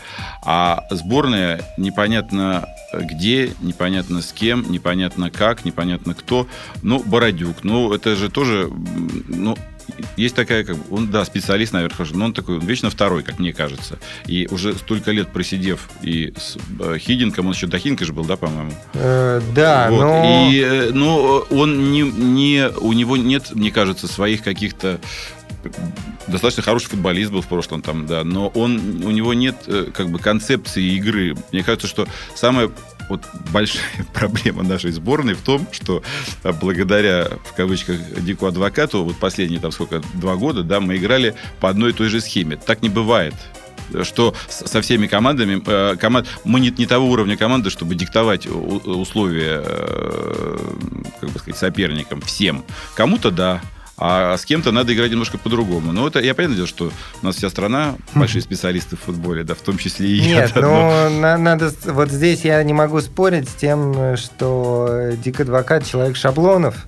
А 0.44 0.84
сборная 0.90 1.62
непонятно 1.78 2.68
где, 2.92 3.54
непонятно 3.62 4.24
с 4.24 4.34
кем, 4.34 4.72
непонятно 4.72 5.30
как, 5.30 5.64
непонятно 5.64 6.16
кто. 6.16 6.48
Ну, 6.82 7.04
Бородюк, 7.06 7.64
ну, 7.64 7.94
это 7.94 8.16
же 8.16 8.30
тоже, 8.30 8.68
ну, 9.28 9.56
есть 10.18 10.36
такая, 10.36 10.64
как 10.64 10.78
он, 10.90 11.10
да, 11.10 11.26
специалист, 11.26 11.74
наверное, 11.74 12.08
но 12.14 12.26
он 12.26 12.34
такой 12.34 12.58
он 12.58 12.66
вечно 12.66 12.90
второй, 12.90 13.24
как 13.24 13.40
мне 13.40 13.54
кажется. 13.54 14.00
И 14.26 14.48
уже 14.52 14.74
столько 14.76 15.12
лет 15.12 15.30
просидев 15.30 15.90
и 16.02 16.34
с 16.38 16.58
э, 16.80 16.98
Хидинком, 16.98 17.48
он 17.48 17.54
еще 17.54 17.68
до 17.68 17.80
Хидинка 17.80 18.06
же 18.06 18.14
был, 18.14 18.26
да, 18.26 18.38
по-моему? 18.38 18.74
Э, 18.94 19.42
да, 19.54 19.90
вот. 19.90 20.02
но... 20.02 20.50
И, 20.52 20.60
э, 20.60 20.92
но 20.92 21.46
он 21.50 21.92
не, 21.92 22.02
не, 22.02 22.70
у 22.70 22.94
него 22.94 23.18
нет, 23.18 23.52
мне 23.54 23.72
кажется, 23.72 24.08
своих 24.08 24.44
каких-то 24.44 25.00
достаточно 26.28 26.64
хороший 26.64 26.88
футболист 26.90 27.32
был 27.32 27.42
в 27.42 27.48
прошлом 27.48 27.84
там, 27.84 28.08
да, 28.08 28.24
но 28.24 28.48
он, 28.48 29.04
у 29.04 29.12
него 29.12 29.36
нет 29.36 29.58
как 29.94 30.10
бы 30.10 30.18
концепции 30.18 30.96
игры. 30.96 31.36
Мне 31.52 31.62
кажется, 31.64 31.88
что 31.88 32.08
самое 32.36 32.72
вот 33.12 33.24
большая 33.52 33.84
проблема 34.14 34.64
нашей 34.64 34.92
сборной 34.92 35.34
в 35.34 35.42
том, 35.42 35.68
что 35.72 36.02
а, 36.44 36.54
благодаря, 36.54 37.28
в 37.44 37.54
кавычках, 37.54 37.98
Дику 38.22 38.46
Адвокату, 38.46 39.04
вот 39.04 39.18
последние, 39.18 39.60
там, 39.60 39.72
сколько, 39.72 40.02
два 40.14 40.36
года, 40.36 40.64
да, 40.64 40.80
мы 40.80 40.98
играли 40.98 41.36
по 41.60 41.70
одной 41.70 41.92
и 41.92 41.94
той 41.94 42.08
же 42.10 42.22
схеме. 42.22 42.58
Так 42.58 42.82
не 42.82 42.90
бывает 42.90 43.36
что 44.04 44.34
со 44.48 44.82
всеми 44.82 45.06
командами 45.08 45.62
э, 45.66 45.98
команд, 45.98 46.26
мы 46.46 46.62
не, 46.62 46.70
не 46.70 46.86
того 46.86 47.10
уровня 47.10 47.36
команды, 47.36 47.70
чтобы 47.70 47.96
диктовать 47.96 48.48
условия 48.48 49.62
э, 49.66 50.58
как 51.20 51.30
бы 51.30 51.40
сказать, 51.40 51.60
соперникам 51.60 52.22
всем. 52.22 52.64
Кому-то 52.96 53.32
да, 53.32 53.62
а 53.98 54.36
с 54.38 54.46
кем-то 54.46 54.72
надо 54.72 54.94
играть 54.94 55.12
немножко 55.12 55.38
по-другому. 55.38 55.92
Но 55.92 56.08
это 56.08 56.20
я 56.20 56.34
понятно 56.34 56.56
дело, 56.56 56.68
что 56.68 56.92
у 57.22 57.26
нас 57.26 57.36
вся 57.36 57.50
страна 57.50 57.96
большие 58.16 58.42
специалисты 58.42 58.96
в 58.96 59.00
футболе, 59.02 59.44
да, 59.44 59.54
в 59.54 59.62
том 59.62 59.78
числе 59.78 60.10
и 60.10 60.22
Нет, 60.22 60.54
я. 60.56 60.62
но 60.62 61.10
на, 61.10 61.38
надо 61.38 61.72
вот 61.86 62.10
здесь 62.10 62.42
я 62.44 62.62
не 62.64 62.74
могу 62.74 63.00
спорить 63.02 63.48
с 63.48 63.54
тем, 63.54 64.18
что 64.18 65.12
Дик 65.24 65.40
Адвокат 65.40 65.86
человек 65.86 66.16
шаблонов. 66.16 66.88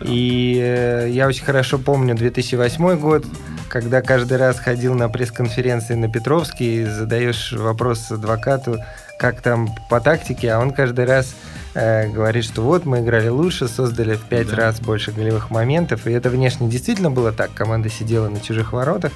Да. 0.00 0.06
И 0.08 0.58
э, 0.62 1.08
я 1.10 1.26
очень 1.26 1.44
хорошо 1.44 1.78
помню 1.78 2.14
2008 2.14 2.96
год, 2.98 3.26
когда 3.68 4.02
каждый 4.02 4.38
раз 4.38 4.58
ходил 4.58 4.94
на 4.94 5.08
пресс-конференции 5.08 5.94
на 5.94 6.08
Петровский 6.08 6.82
и 6.82 6.84
задаешь 6.84 7.52
вопрос 7.52 8.10
адвокату, 8.10 8.78
как 9.18 9.40
там 9.40 9.68
по 9.88 10.00
тактике, 10.00 10.52
а 10.52 10.60
он 10.60 10.72
каждый 10.72 11.06
раз 11.06 11.34
э, 11.74 12.08
говорит, 12.08 12.44
что 12.44 12.62
вот 12.62 12.84
мы 12.84 13.00
играли 13.00 13.28
лучше, 13.28 13.68
создали 13.68 14.14
в 14.14 14.22
пять 14.22 14.48
да. 14.48 14.56
раз 14.56 14.80
больше 14.80 15.12
голевых 15.12 15.50
моментов, 15.50 16.06
и 16.06 16.12
это 16.12 16.30
внешне 16.30 16.68
действительно 16.68 17.10
было 17.10 17.32
так, 17.32 17.52
команда 17.54 17.88
сидела 17.88 18.28
на 18.28 18.40
чужих 18.40 18.72
воротах, 18.72 19.12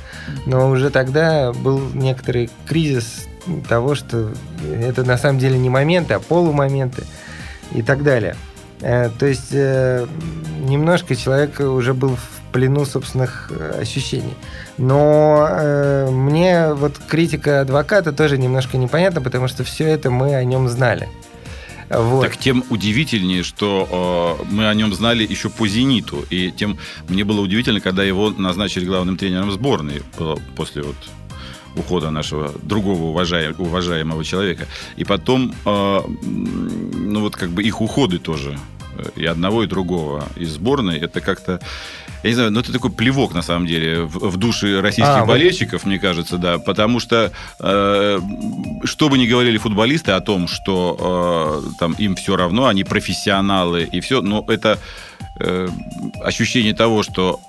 но 0.47 0.71
уже 0.71 0.91
тогда 0.91 1.53
был 1.53 1.81
некоторый 1.95 2.51
кризис 2.67 3.27
того, 3.69 3.95
что 3.95 4.33
это 4.73 5.05
на 5.05 5.19
самом 5.19 5.39
деле 5.39 5.59
не 5.59 5.71
моменты, 5.71 6.15
а 6.15 6.21
полумоменты 6.21 7.05
и 7.73 7.83
так 7.83 8.03
далее. 8.03 8.37
Э, 8.81 9.11
то 9.19 9.27
есть 9.27 9.53
э, 9.53 10.07
немножко 10.61 11.17
человек 11.17 11.61
уже 11.61 11.95
был 11.95 12.17
в 12.17 12.53
плену 12.53 12.85
собственных 12.85 13.51
ощущений. 13.79 14.35
Но 14.79 15.47
э, 15.51 16.11
мне 16.11 16.73
вот 16.73 16.99
критика 16.99 17.61
адвоката 17.63 18.13
тоже 18.13 18.39
немножко 18.39 18.77
непонятна, 18.79 19.21
потому 19.21 19.49
что 19.49 19.65
все 19.65 19.87
это 19.87 20.11
мы 20.11 20.35
о 20.35 20.45
нем 20.45 20.69
знали. 20.69 21.09
Вот. 21.89 22.23
Так 22.23 22.37
тем 22.37 22.65
удивительнее, 22.71 23.43
что 23.43 24.39
э, 24.41 24.45
мы 24.51 24.69
о 24.69 24.75
нем 24.75 24.93
знали 24.95 25.27
еще 25.27 25.49
по 25.51 25.69
«Зениту». 25.69 26.25
И 26.31 26.51
тем 26.51 26.79
мне 27.09 27.25
было 27.25 27.41
удивительно, 27.41 27.81
когда 27.81 28.03
его 28.03 28.31
назначили 28.31 28.85
главным 28.85 29.17
тренером 29.17 29.53
сборной 29.53 30.03
после 30.57 30.83
вот 30.83 30.97
ухода 31.77 32.11
нашего 32.11 32.53
другого 32.63 33.05
уважаем, 33.05 33.55
уважаемого 33.59 34.25
человека. 34.25 34.67
И 34.97 35.05
потом, 35.05 35.55
э, 35.65 36.01
ну 36.23 37.21
вот 37.21 37.37
как 37.37 37.51
бы 37.51 37.63
их 37.63 37.81
уходы 37.81 38.19
тоже 38.19 38.59
и 39.15 39.25
одного, 39.25 39.63
и 39.63 39.67
другого 39.67 40.29
из 40.37 40.53
сборной, 40.53 40.99
это 40.99 41.21
как-то, 41.21 41.61
я 42.27 42.31
не 42.31 42.35
знаю, 42.35 42.51
ну 42.51 42.61
это 42.61 42.73
такой 42.73 42.91
плевок, 42.91 43.35
на 43.35 43.43
самом 43.43 43.67
деле, 43.67 44.03
в, 44.03 44.31
в 44.31 44.37
души 44.37 44.81
российских 44.81 45.23
а, 45.23 45.25
болельщиков, 45.25 45.85
вот... 45.85 45.89
мне 45.89 45.99
кажется, 45.99 46.39
да, 46.39 46.59
потому 46.59 46.99
что, 46.99 47.31
э, 47.61 48.21
что 48.85 49.09
бы 49.09 49.17
ни 49.17 49.27
говорили 49.27 49.59
футболисты 49.59 50.11
о 50.11 50.21
том, 50.21 50.49
что 50.49 51.63
э, 51.65 51.79
там 51.79 51.93
им 51.99 52.17
все 52.17 52.37
равно, 52.37 52.67
они 52.67 52.83
профессионалы 52.83 53.85
и 53.85 54.01
все, 54.01 54.23
но 54.23 54.45
это 54.49 54.81
э, 55.39 55.69
ощущение 56.23 56.75
того, 56.75 57.05
что 57.05 57.41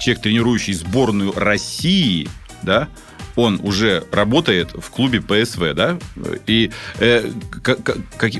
человек, 0.00 0.22
тренирующий 0.22 0.72
сборную 0.72 1.32
России, 1.32 2.28
да, 2.62 2.88
он 3.36 3.60
уже 3.62 4.04
работает 4.10 4.70
в 4.72 4.90
клубе 4.90 5.20
ПСВ, 5.20 5.74
да, 5.74 5.98
и 6.46 6.70
э, 6.98 7.30
как, 7.62 7.82
как, 8.16 8.30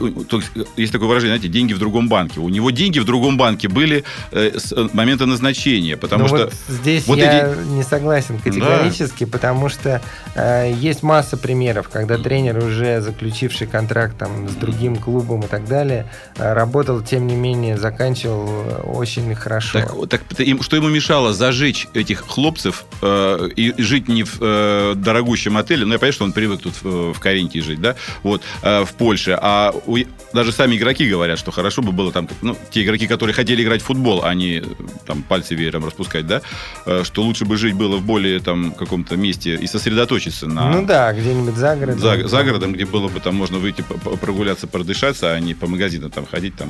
есть, 0.76 0.92
такое 0.92 1.08
выражение, 1.08 1.36
знаете, 1.36 1.48
деньги 1.48 1.74
в 1.74 1.78
другом 1.78 2.08
банке. 2.08 2.40
У 2.40 2.48
него 2.48 2.70
деньги 2.70 2.98
в 2.98 3.04
другом 3.04 3.36
банке 3.36 3.68
были 3.68 4.04
э, 4.32 4.58
с 4.58 4.72
э, 4.72 4.88
момента 4.92 5.26
назначения, 5.26 5.96
потому 5.96 6.22
ну, 6.22 6.28
что... 6.28 6.36
Вот 6.44 6.54
здесь 6.68 7.06
вот 7.06 7.18
я 7.18 7.52
эти... 7.52 7.68
не 7.68 7.82
согласен 7.82 8.38
категорически, 8.38 9.24
да. 9.24 9.30
потому 9.30 9.68
что 9.68 10.00
э, 10.34 10.72
есть 10.74 11.02
масса 11.02 11.36
примеров, 11.36 11.88
когда 11.88 12.18
тренер, 12.18 12.64
уже 12.64 13.00
заключивший 13.00 13.66
контракт 13.66 14.16
там, 14.18 14.48
с 14.48 14.54
другим 14.54 14.96
клубом 14.96 15.42
и 15.42 15.46
так 15.46 15.68
далее, 15.68 16.10
э, 16.36 16.52
работал, 16.52 17.02
тем 17.02 17.26
не 17.26 17.36
менее, 17.36 17.76
заканчивал 17.76 18.48
э, 18.48 18.82
очень 18.82 19.34
хорошо. 19.34 20.06
Так, 20.06 20.22
так 20.24 20.62
что 20.62 20.76
ему 20.76 20.88
мешало 20.88 21.34
зажечь 21.34 21.86
этих 21.92 22.26
хлопцев 22.26 22.86
э, 23.02 23.48
и 23.56 23.74
жить 23.82 24.08
не 24.08 24.22
в... 24.22 24.38
Э, 24.40 24.85
дорогущем 24.94 25.56
отеле, 25.56 25.84
ну, 25.84 25.92
я 25.92 25.98
понимаю, 25.98 26.12
что 26.12 26.24
он 26.24 26.32
привык 26.32 26.62
тут 26.62 26.74
в, 26.82 27.12
в 27.12 27.20
Каринке 27.20 27.60
жить, 27.62 27.80
да, 27.80 27.96
вот, 28.22 28.42
э, 28.62 28.84
в 28.84 28.94
Польше, 28.94 29.38
а 29.40 29.72
у, 29.86 29.98
даже 30.32 30.52
сами 30.52 30.76
игроки 30.76 31.08
говорят, 31.08 31.38
что 31.38 31.50
хорошо 31.50 31.82
бы 31.82 31.92
было 31.92 32.12
там, 32.12 32.28
ну, 32.42 32.56
те 32.70 32.82
игроки, 32.82 33.06
которые 33.06 33.34
хотели 33.34 33.62
играть 33.62 33.82
в 33.82 33.84
футбол, 33.86 34.24
а 34.24 34.34
не 34.34 34.62
там 35.06 35.22
пальцы 35.22 35.54
веером 35.54 35.84
распускать, 35.84 36.26
да, 36.26 36.42
э, 36.86 37.02
что 37.04 37.22
лучше 37.22 37.44
бы 37.44 37.56
жить 37.56 37.74
было 37.74 37.96
в 37.96 38.04
более 38.04 38.40
там 38.40 38.72
каком-то 38.72 39.16
месте 39.16 39.54
и 39.54 39.66
сосредоточиться 39.66 40.46
на... 40.46 40.70
Ну 40.70 40.86
да, 40.86 41.12
где-нибудь 41.12 41.56
за 41.56 41.76
городом. 41.76 42.00
За, 42.00 42.28
за 42.28 42.44
городом, 42.44 42.72
где 42.72 42.84
было 42.84 43.08
бы 43.08 43.20
там 43.20 43.34
можно 43.34 43.58
выйти 43.58 43.84
прогуляться, 44.20 44.66
продышаться, 44.66 45.32
а 45.32 45.40
не 45.40 45.54
по 45.54 45.66
магазинам 45.66 46.10
там 46.10 46.26
ходить 46.26 46.56
там. 46.56 46.68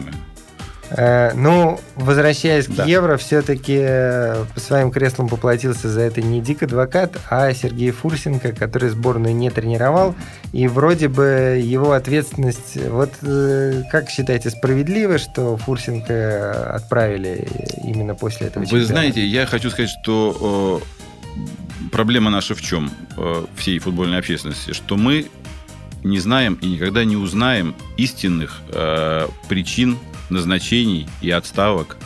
Э, 0.91 1.33
ну, 1.35 1.81
возвращаясь 1.97 2.67
да. 2.67 2.85
к 2.85 2.87
Евро, 2.87 3.17
все-таки 3.17 3.77
э, 3.79 4.45
по 4.55 4.61
своим 4.61 4.91
креслам 4.91 5.29
поплатился 5.29 5.89
за 5.89 6.03
это 6.03 6.23
не 6.23 6.41
Дик 6.41 6.63
Адвокат, 6.63 7.19
а 7.29 7.53
Сергей 7.53 7.91
Фурсенко, 7.91 8.53
который 8.53 8.91
сборную 8.91 9.35
не 9.35 9.51
тренировал. 9.51 10.15
И 10.53 10.69
вроде 10.69 11.09
бы 11.09 11.61
его 11.63 11.93
ответственность... 11.93 12.77
Вот 12.89 13.13
э, 13.23 13.83
как 13.91 14.11
считаете, 14.11 14.51
справедливо, 14.51 15.19
что 15.19 15.57
Фурсенко 15.57 16.75
отправили 16.75 17.49
именно 17.83 18.15
после 18.15 18.49
этого 18.49 18.65
чемпионата? 18.65 18.77
Вы 18.77 18.85
знаете, 18.85 19.27
я 19.27 19.47
хочу 19.47 19.71
сказать, 19.71 19.91
что 19.91 20.81
проблема 21.91 22.31
наша 22.31 22.55
в 22.55 22.63
чем? 22.63 22.91
Всей 23.57 23.79
футбольной 23.79 24.19
общественности, 24.19 24.73
что 24.73 24.97
мы 24.97 25.27
не 26.05 26.21
знаем 26.21 26.55
и 26.63 26.69
никогда 26.69 27.05
не 27.05 27.17
узнаем 27.17 27.75
истинных 27.97 28.61
причин 29.49 29.99
назначений 30.31 31.09
и 31.21 31.31
отставок 31.31 31.97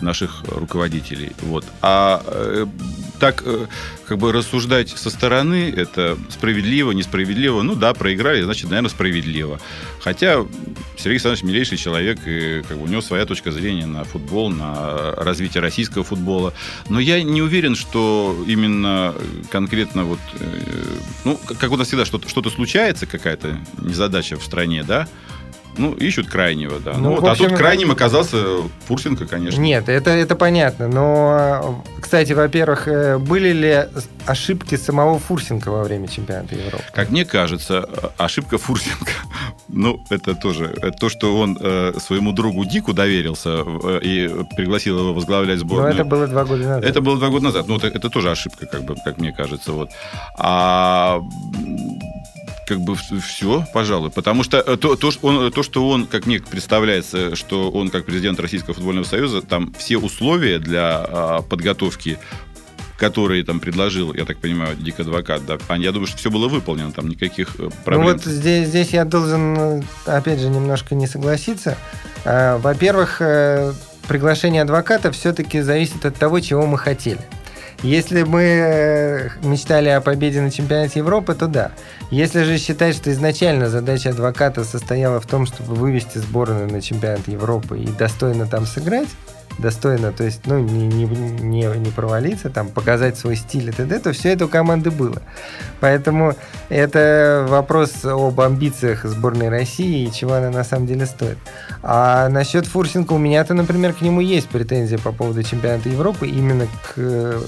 наших 0.00 0.44
руководителей. 0.48 1.32
Вот. 1.42 1.64
А 1.82 2.22
э, 2.26 2.66
так 3.18 3.42
э, 3.44 3.66
как 4.06 4.18
бы 4.18 4.32
рассуждать 4.32 4.90
со 4.90 5.10
стороны, 5.10 5.72
это 5.74 6.18
справедливо, 6.30 6.92
несправедливо. 6.92 7.62
Ну 7.62 7.74
да, 7.74 7.94
проиграли, 7.94 8.42
значит, 8.42 8.70
наверное, 8.70 8.90
справедливо. 8.90 9.60
Хотя 10.00 10.44
Сергей 10.96 11.12
Александрович 11.12 11.44
милейший 11.44 11.78
человек, 11.78 12.18
и 12.26 12.62
как 12.68 12.78
бы 12.78 12.84
у 12.84 12.86
него 12.86 13.00
своя 13.00 13.26
точка 13.26 13.52
зрения 13.52 13.86
на 13.86 14.04
футбол, 14.04 14.50
на 14.50 15.12
развитие 15.16 15.62
российского 15.62 16.04
футбола. 16.04 16.52
Но 16.88 17.00
я 17.00 17.22
не 17.22 17.42
уверен, 17.42 17.74
что 17.74 18.36
именно 18.46 19.14
конкретно 19.50 20.04
вот... 20.04 20.20
Э, 20.40 20.60
ну, 21.24 21.40
как 21.58 21.72
у 21.72 21.76
нас 21.76 21.88
всегда 21.88 22.04
что-то, 22.04 22.28
что-то 22.28 22.50
случается, 22.50 23.06
какая-то 23.06 23.58
незадача 23.78 24.36
в 24.36 24.44
стране, 24.44 24.84
да, 24.84 25.08
ну, 25.78 25.92
ищут 25.92 26.28
крайнего, 26.28 26.78
да. 26.80 26.94
Ну, 26.94 27.10
ну, 27.10 27.20
вот, 27.20 27.30
общем, 27.30 27.46
а 27.46 27.48
тут 27.50 27.58
крайним 27.58 27.90
оказался 27.90 28.36
Фурсенко, 28.86 29.26
конечно. 29.26 29.60
Нет, 29.60 29.88
это, 29.88 30.10
это 30.10 30.36
понятно. 30.36 30.88
Но, 30.88 31.84
кстати, 32.00 32.32
во-первых, 32.32 32.88
э, 32.88 33.18
были 33.18 33.52
ли 33.52 33.84
ошибки 34.26 34.76
самого 34.76 35.18
Фурсенко 35.18 35.70
во 35.70 35.84
время 35.84 36.08
чемпионата 36.08 36.54
Европы? 36.54 36.84
Как 36.92 37.10
мне 37.10 37.24
кажется, 37.24 37.88
ошибка 38.16 38.58
Фурсенко, 38.58 39.12
ну, 39.68 40.04
это 40.10 40.34
тоже 40.34 40.74
то, 40.98 41.08
что 41.08 41.38
он 41.38 41.58
э, 41.60 41.92
своему 41.98 42.32
другу 42.32 42.64
Дику 42.64 42.92
доверился 42.92 43.64
э, 43.66 44.00
и 44.02 44.30
пригласил 44.56 44.98
его 44.98 45.14
возглавлять 45.14 45.58
сборную. 45.58 45.94
Но 45.94 46.00
это 46.00 46.04
было 46.04 46.26
два 46.26 46.44
года 46.44 46.62
назад. 46.62 46.84
Это 46.84 47.00
было 47.00 47.18
два 47.18 47.28
года 47.28 47.44
назад. 47.44 47.68
Ну, 47.68 47.76
это, 47.76 47.88
это 47.88 48.10
тоже 48.10 48.30
ошибка, 48.30 48.66
как 48.66 48.84
бы, 48.84 48.96
как 49.04 49.18
мне 49.18 49.32
кажется. 49.32 49.72
Вот. 49.72 49.90
А 50.38 51.20
как 52.66 52.80
бы 52.80 52.96
все, 52.96 53.64
пожалуй. 53.72 54.10
Потому 54.10 54.42
что 54.42 54.58
э, 54.58 54.76
то, 54.76 54.96
то, 54.96 55.10
что 55.10 55.26
он, 55.28 55.52
то, 55.52 55.62
что 55.62 55.88
он, 55.88 56.06
как 56.06 56.26
мне 56.26 56.40
представляется, 56.40 57.36
что 57.36 57.70
он 57.70 57.90
как 57.90 58.04
президент 58.04 58.40
Российского 58.40 58.74
футбольного 58.74 59.04
союза, 59.04 59.40
там 59.40 59.72
все 59.78 59.96
условия 59.98 60.58
для 60.58 60.98
а, 60.98 61.42
подготовки 61.42 62.18
которые 62.98 63.44
там 63.44 63.60
предложил, 63.60 64.14
я 64.14 64.24
так 64.24 64.38
понимаю, 64.38 64.74
Дик 64.74 65.00
Адвокат, 65.00 65.42
да, 65.44 65.58
я 65.76 65.92
думаю, 65.92 66.06
что 66.06 66.16
все 66.16 66.30
было 66.30 66.48
выполнено, 66.48 66.92
там 66.92 67.08
никаких 67.08 67.56
э, 67.58 67.68
проблем. 67.84 68.06
Ну 68.06 68.12
вот 68.12 68.24
здесь, 68.24 68.68
здесь 68.68 68.90
я 68.90 69.04
должен, 69.04 69.84
опять 70.06 70.40
же, 70.40 70.48
немножко 70.48 70.94
не 70.94 71.06
согласиться. 71.06 71.76
А, 72.24 72.56
во-первых, 72.56 73.18
э, 73.20 73.74
приглашение 74.08 74.62
адвоката 74.62 75.12
все-таки 75.12 75.60
зависит 75.60 76.06
от 76.06 76.16
того, 76.16 76.40
чего 76.40 76.66
мы 76.66 76.78
хотели. 76.78 77.20
Если 77.82 78.22
мы 78.22 78.42
э, 78.42 79.28
мечтали 79.42 79.88
о 79.90 80.00
победе 80.00 80.40
на 80.40 80.50
чемпионате 80.50 81.00
Европы, 81.00 81.34
то 81.34 81.46
да. 81.46 81.72
Если 82.10 82.42
же 82.42 82.58
считать, 82.58 82.96
что 82.96 83.12
изначально 83.12 83.68
задача 83.68 84.10
адвоката 84.10 84.64
состояла 84.64 85.20
в 85.20 85.26
том, 85.26 85.46
чтобы 85.46 85.74
вывести 85.74 86.18
сборную 86.18 86.70
на 86.70 86.80
чемпионат 86.80 87.28
Европы 87.28 87.78
и 87.78 87.86
достойно 87.86 88.46
там 88.46 88.66
сыграть, 88.66 89.08
достойно, 89.58 90.12
то 90.12 90.24
есть, 90.24 90.46
ну, 90.46 90.58
не, 90.58 90.86
не, 90.86 91.04
не, 91.04 91.64
не 91.78 91.90
провалиться, 91.90 92.50
там, 92.50 92.68
показать 92.68 93.16
свой 93.16 93.36
стиль 93.36 93.68
и 93.68 93.72
т.д., 93.72 93.98
то 93.98 94.12
все 94.12 94.32
это 94.32 94.46
у 94.46 94.48
команды 94.48 94.90
было. 94.90 95.22
Поэтому 95.80 96.34
это 96.68 97.46
вопрос 97.48 98.04
об 98.04 98.40
амбициях 98.40 99.04
сборной 99.04 99.48
России 99.48 100.06
и 100.06 100.12
чего 100.12 100.34
она 100.34 100.50
на 100.50 100.64
самом 100.64 100.86
деле 100.86 101.06
стоит. 101.06 101.38
А 101.82 102.28
насчет 102.28 102.66
Фурсенко, 102.66 103.12
у 103.12 103.18
меня-то, 103.18 103.54
например, 103.54 103.92
к 103.92 104.00
нему 104.00 104.20
есть 104.20 104.48
претензии 104.48 104.96
по 104.96 105.12
поводу 105.12 105.42
чемпионата 105.42 105.88
Европы 105.88 106.26
именно 106.26 106.66
к 106.66 106.94
э, 106.96 107.40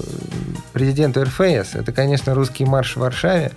президенту 0.73 1.23
РФС. 1.23 1.75
Это, 1.75 1.91
конечно, 1.91 2.33
русский 2.33 2.65
марш 2.65 2.95
в 2.95 2.99
Варшаве. 2.99 3.51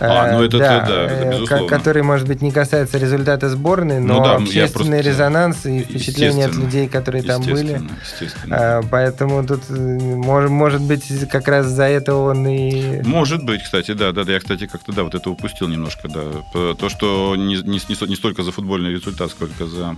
А, 0.00 0.32
ну 0.32 0.44
это, 0.44 0.58
да, 0.58 0.80
да, 0.80 1.04
это 1.04 1.30
безусловно. 1.30 1.68
Который, 1.68 2.02
может 2.02 2.26
быть, 2.26 2.42
не 2.42 2.50
касается 2.50 2.98
результата 2.98 3.48
сборной, 3.48 4.00
но 4.00 4.14
ну, 4.14 4.24
да, 4.24 4.34
общественный 4.36 5.02
просто... 5.02 5.08
резонанс 5.08 5.66
и 5.66 5.80
впечатление 5.80 6.46
от 6.46 6.54
людей, 6.54 6.88
которые 6.88 7.22
там 7.22 7.42
были. 7.42 7.80
Естественно. 8.02 8.56
А, 8.58 8.82
поэтому 8.90 9.46
тут, 9.46 9.68
может, 9.70 10.50
может 10.50 10.82
быть, 10.82 11.28
как 11.28 11.48
раз 11.48 11.66
за 11.66 11.84
это 11.84 12.14
он 12.14 12.46
и... 12.46 13.02
Может 13.02 13.44
быть, 13.44 13.62
кстати, 13.62 13.92
да, 13.92 14.12
да, 14.12 14.24
да. 14.24 14.32
Я, 14.32 14.40
кстати, 14.40 14.66
как-то, 14.66 14.92
да, 14.92 15.04
вот 15.04 15.14
это 15.14 15.30
упустил 15.30 15.68
немножко, 15.68 16.08
да. 16.08 16.74
То, 16.74 16.88
что 16.88 17.36
не, 17.36 17.56
не, 17.56 17.80
не 18.08 18.16
столько 18.16 18.42
за 18.42 18.52
футбольный 18.52 18.90
результат, 18.90 19.30
сколько 19.30 19.66
за 19.66 19.96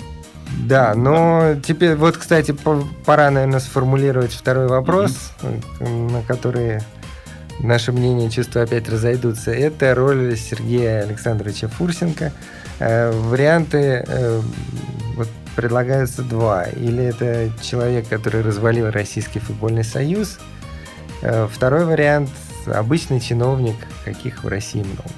да, 0.65 0.95
но 0.95 1.55
да. 1.55 1.61
теперь 1.61 1.97
вот, 1.97 2.17
кстати, 2.17 2.55
пора, 3.05 3.31
наверное, 3.31 3.61
сформулировать 3.61 4.33
второй 4.33 4.69
вопрос, 4.69 5.33
mm-hmm. 5.43 6.11
на 6.13 6.23
который 6.23 6.81
наши 7.61 7.93
мнения, 7.93 8.31
чувства 8.31 8.63
опять 8.63 8.89
разойдутся. 8.89 9.51
Это 9.51 9.95
роль 9.95 10.37
Сергея 10.37 11.03
Александровича 11.03 11.69
Фурсенко. 11.69 12.33
Э, 12.79 13.11
варианты 13.11 14.05
э, 14.07 14.41
предлагаются 15.57 16.23
два. 16.23 16.65
Или 16.65 17.03
это 17.05 17.51
человек, 17.63 18.09
который 18.09 18.43
развалил 18.43 18.91
Российский 18.91 19.39
футбольный 19.39 19.85
союз. 19.85 20.39
Э, 21.23 21.49
второй 21.51 21.87
вариант– 21.87 22.31
обычный 22.67 23.21
чиновник, 23.21 23.77
каких 24.05 24.45
в 24.45 24.49
России 24.49 24.83
много. 24.83 25.11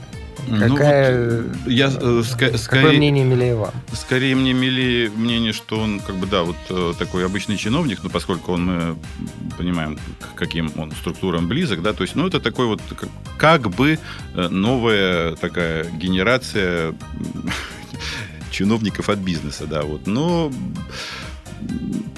Какая, 0.57 1.43
ну, 1.43 1.43
вот 1.43 1.71
я, 1.71 1.89
э, 1.89 1.91
ска- 1.91 2.39
какое 2.47 2.57
скорее, 2.57 2.97
мнение 2.97 3.25
милее 3.25 3.55
вам? 3.55 3.73
Скорее 3.93 4.35
мне 4.35 4.55
милее 4.55 5.11
мнение, 5.11 5.53
что 5.53 5.79
он 5.79 6.01
как 6.01 6.17
бы, 6.17 6.27
да, 6.27 6.43
вот 6.43 6.57
э, 6.71 6.95
такой 6.99 7.27
обычный 7.27 7.59
чиновник, 7.59 8.03
но 8.03 8.09
поскольку 8.09 8.53
он, 8.53 8.65
мы 8.65 8.97
понимаем, 9.59 9.99
к 10.21 10.39
каким 10.39 10.73
он 10.77 10.93
структурам 10.93 11.49
близок, 11.49 11.83
да, 11.83 11.93
то 11.93 12.03
есть, 12.03 12.15
ну, 12.15 12.27
это 12.27 12.41
такой 12.41 12.67
вот 12.67 12.81
как, 12.99 13.09
как 13.37 13.71
бы 13.71 13.99
э, 14.35 14.49
новая 14.49 15.37
такая 15.37 15.85
генерация 15.91 16.95
чиновников 18.51 19.09
от 19.09 19.19
бизнеса, 19.19 19.67
да, 19.67 19.83
вот, 19.83 20.07
но 20.07 20.51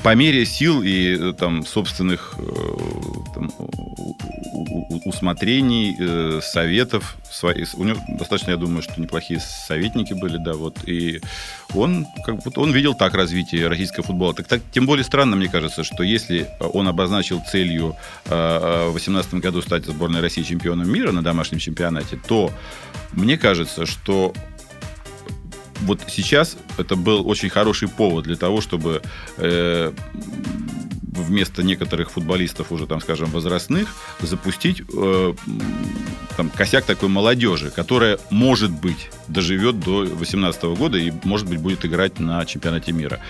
по 0.03 0.15
мере 0.15 0.47
сил 0.47 0.83
и 0.83 1.17
э, 1.19 1.33
там 1.35 1.65
собственных 1.67 2.35
э, 2.39 2.45
там, 3.35 3.51
усмотрений, 5.05 5.97
э, 5.99 6.41
советов. 6.43 7.17
У 7.75 7.85
него 7.85 7.99
достаточно, 8.09 8.53
я 8.53 8.57
думаю, 8.57 8.83
что 8.83 9.01
неплохие 9.01 9.41
советники 9.41 10.15
были, 10.15 10.37
да, 10.39 10.55
вот. 10.55 10.77
И 10.87 11.21
он, 11.75 12.07
как 12.25 12.37
бы, 12.37 12.51
он 12.57 12.73
видел 12.73 12.95
так 12.95 13.15
развитие 13.15 13.69
российского 13.69 14.05
футбола. 14.05 14.35
Так, 14.35 14.47
так, 14.47 14.63
тем 14.73 14.87
более 14.87 15.05
странно, 15.05 15.37
мне 15.37 15.49
кажется, 15.49 15.85
что 15.85 16.03
если 16.03 16.49
он 16.61 16.89
обозначил 16.89 17.43
целью 17.50 17.97
в 18.25 18.93
2018 18.93 19.35
году 19.35 19.63
стать 19.63 19.85
сборной 19.87 20.21
России 20.21 20.43
чемпионом 20.43 20.91
мира 20.91 21.13
на 21.13 21.23
домашнем 21.23 21.59
чемпионате, 21.59 22.19
то 22.26 22.50
мне 23.13 23.37
кажется, 23.37 23.87
что 23.87 24.33
вот 25.91 26.03
сейчас 26.09 26.57
это 26.79 26.95
был 26.95 27.29
очень 27.29 27.50
хороший 27.50 27.89
повод 27.89 28.25
для 28.25 28.37
того, 28.37 28.61
чтобы 28.61 29.03
э, 29.39 29.93
вместо 31.23 31.63
некоторых 31.63 32.11
футболистов 32.11 32.73
уже, 32.73 32.87
там, 32.87 33.00
скажем, 33.00 33.30
возрастных, 33.30 33.89
запустить 34.21 34.83
э, 34.93 35.35
там, 36.37 36.50
косяк 36.50 36.85
такой 36.85 37.09
молодежи, 37.09 37.71
которая, 37.71 38.19
может 38.30 38.71
быть, 38.71 39.11
доживет 39.28 39.80
до 39.80 40.04
2018 40.04 40.63
года 40.65 40.99
и, 40.99 41.13
может 41.25 41.49
быть, 41.49 41.61
будет 41.61 41.85
играть 41.85 42.19
на 42.19 42.45
чемпионате 42.47 42.93
мира. 42.93 43.21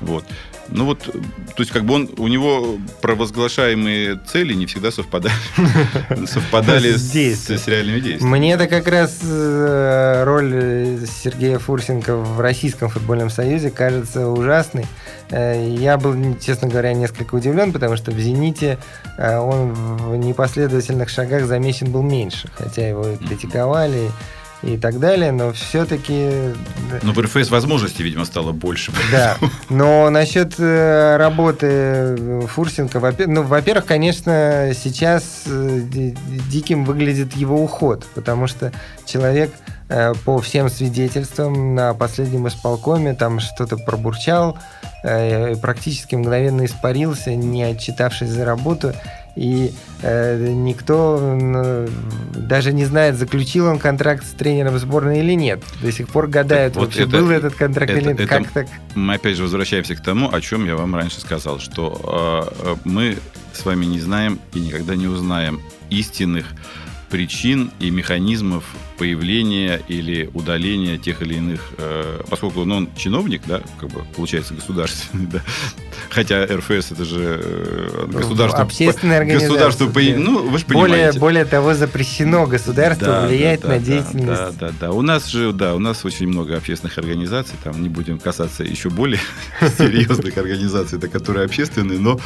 Вот. 0.00 0.24
Ну 0.68 0.84
вот, 0.84 1.02
то 1.04 1.12
есть 1.58 1.70
как 1.70 1.84
бы 1.84 1.94
он, 1.94 2.10
у 2.18 2.26
него 2.26 2.78
провозглашаемые 3.00 4.18
цели 4.26 4.52
не 4.52 4.66
всегда 4.66 4.90
совпадали, 4.90 5.34
совпадали 6.26 6.92
с, 6.92 7.12
с 7.12 7.68
реальными 7.68 8.00
действиями. 8.00 8.36
Мне 8.36 8.52
это 8.54 8.66
как 8.66 8.88
раз 8.88 9.20
э, 9.22 10.24
роль 10.24 11.06
Сергея 11.22 11.58
Фурсенко 11.58 12.16
в 12.16 12.40
Российском 12.40 12.88
футбольном 12.88 13.30
союзе 13.30 13.70
кажется 13.70 14.28
ужасной. 14.28 14.86
Э, 15.30 15.74
я 15.78 15.96
был, 15.96 16.36
честно 16.38 16.68
говоря, 16.68 16.92
несколько 16.92 17.34
удивлен, 17.34 17.72
потому 17.72 17.96
что 17.96 18.10
в 18.10 18.18
«Зените» 18.18 18.78
э, 19.18 19.36
он 19.36 19.72
в 19.72 20.16
непоследовательных 20.16 21.08
шагах 21.08 21.46
замечен 21.46 21.90
был 21.90 22.02
меньше, 22.02 22.48
хотя 22.56 22.88
его 22.88 23.08
и 23.08 23.16
критиковали, 23.16 24.10
и 24.62 24.76
так 24.76 24.98
далее, 24.98 25.32
но 25.32 25.52
все-таки... 25.52 26.54
Но 27.02 27.12
в 27.12 27.18
РФС 27.18 27.50
возможностей, 27.50 28.02
видимо, 28.02 28.24
стало 28.24 28.52
больше. 28.52 28.92
Да, 29.12 29.36
но 29.68 30.10
насчет 30.10 30.54
э, 30.58 31.16
работы 31.16 32.46
Фурсенко, 32.48 33.14
ну, 33.26 33.42
во-первых, 33.42 33.86
конечно, 33.86 34.72
сейчас 34.74 35.44
э, 35.46 35.80
диким 36.50 36.84
выглядит 36.84 37.34
его 37.34 37.62
уход, 37.62 38.04
потому 38.14 38.46
что 38.46 38.72
человек 39.04 39.52
э, 39.88 40.14
по 40.24 40.40
всем 40.40 40.68
свидетельствам 40.68 41.74
на 41.74 41.94
последнем 41.94 42.48
исполкоме 42.48 43.14
там 43.14 43.40
что-то 43.40 43.76
пробурчал, 43.76 44.58
практически 45.60 46.14
мгновенно 46.14 46.64
испарился, 46.64 47.34
не 47.34 47.62
отчитавшись 47.62 48.28
за 48.28 48.44
работу 48.44 48.92
и 49.36 49.72
э, 50.00 50.50
никто 50.50 51.18
э, 51.20 51.88
даже 52.34 52.72
не 52.72 52.86
знает, 52.86 53.16
заключил 53.16 53.66
он 53.66 53.78
контракт 53.78 54.24
с 54.26 54.30
тренером 54.30 54.78
сборной 54.78 55.20
или 55.20 55.34
нет. 55.34 55.62
До 55.82 55.92
сих 55.92 56.08
пор 56.08 56.26
гадают, 56.26 56.72
так, 56.72 56.82
вот 56.82 56.96
это, 56.96 57.06
был 57.06 57.30
этот 57.30 57.54
контракт 57.54 57.90
это, 57.90 58.00
или 58.00 58.08
нет. 58.08 58.20
Это, 58.20 58.28
как 58.28 58.50
так? 58.50 58.66
Мы 58.94 59.14
опять 59.14 59.36
же 59.36 59.42
возвращаемся 59.42 59.94
к 59.94 60.00
тому, 60.00 60.32
о 60.32 60.40
чем 60.40 60.64
я 60.64 60.74
вам 60.74 60.96
раньше 60.96 61.20
сказал, 61.20 61.60
что 61.60 62.50
э, 62.64 62.76
мы 62.84 63.18
с 63.52 63.64
вами 63.64 63.84
не 63.84 64.00
знаем 64.00 64.40
и 64.54 64.60
никогда 64.60 64.96
не 64.96 65.06
узнаем 65.06 65.60
истинных 65.90 66.46
причин 67.10 67.70
и 67.78 67.90
механизмов 67.90 68.64
появления 68.98 69.80
или 69.88 70.30
удаления 70.34 70.98
тех 70.98 71.22
или 71.22 71.34
иных, 71.34 71.60
э, 71.78 72.20
поскольку 72.28 72.64
ну, 72.64 72.76
он 72.76 72.88
чиновник, 72.96 73.42
да, 73.46 73.60
как 73.78 73.90
бы 73.90 74.04
получается 74.14 74.54
государственный, 74.54 75.26
да, 75.32 75.40
хотя 76.10 76.44
РФС 76.44 76.92
это 76.92 77.04
же 77.04 77.40
э, 77.42 78.06
ну, 78.10 78.18
государство, 78.18 78.62
общественная 78.62 79.18
организация, 79.18 79.48
государство, 79.48 79.86
по, 79.88 80.00
ну 80.00 80.48
вы 80.48 80.58
же 80.58 80.64
понимаете. 80.64 80.96
Более, 80.96 81.20
более 81.20 81.44
того, 81.44 81.74
запрещено 81.74 82.46
государству 82.46 83.06
да, 83.06 83.26
влиять 83.26 83.60
да, 83.60 83.68
на 83.68 83.74
да, 83.74 83.80
деятельность. 83.80 84.58
Да, 84.58 84.68
да, 84.68 84.72
да. 84.80 84.92
У 84.92 85.02
нас 85.02 85.28
же, 85.28 85.52
да, 85.52 85.74
у 85.74 85.78
нас 85.78 86.04
очень 86.04 86.28
много 86.28 86.56
общественных 86.56 86.98
организаций, 86.98 87.54
там 87.62 87.82
не 87.82 87.88
будем 87.88 88.18
касаться 88.18 88.64
еще 88.64 88.90
более 88.90 89.20
серьезных 89.78 90.36
организаций, 90.36 90.98
это 90.98 91.08
которые 91.08 91.44
общественные, 91.44 91.98
но 91.98 92.18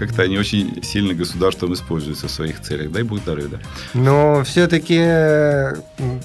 как-то 0.00 0.22
они 0.22 0.38
очень 0.38 0.82
сильно 0.82 1.12
государством 1.12 1.74
используются 1.74 2.26
в 2.26 2.30
своих 2.30 2.60
целях. 2.60 2.90
Дай 2.90 3.02
бог 3.02 3.18
здоровья, 3.18 3.48
да. 3.48 3.58
Но 3.92 4.42
все-таки 4.44 4.98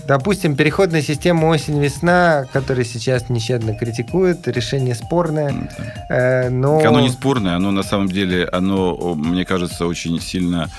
допустим, 0.07 0.55
переходная 0.55 1.01
система 1.01 1.47
осень-весна, 1.47 2.45
которая 2.53 2.85
сейчас 2.85 3.29
нещадно 3.29 3.75
критикует, 3.75 4.47
решение 4.47 4.95
спорное. 4.95 5.69
Э, 6.09 6.49
но... 6.49 6.79
Оно 6.79 7.01
не 7.01 7.09
спорное, 7.09 7.55
оно 7.55 7.71
на 7.71 7.83
самом 7.83 8.07
деле, 8.07 8.45
оно, 8.45 9.15
мне 9.15 9.45
кажется, 9.45 9.85
очень 9.85 10.21
сильно 10.21 10.69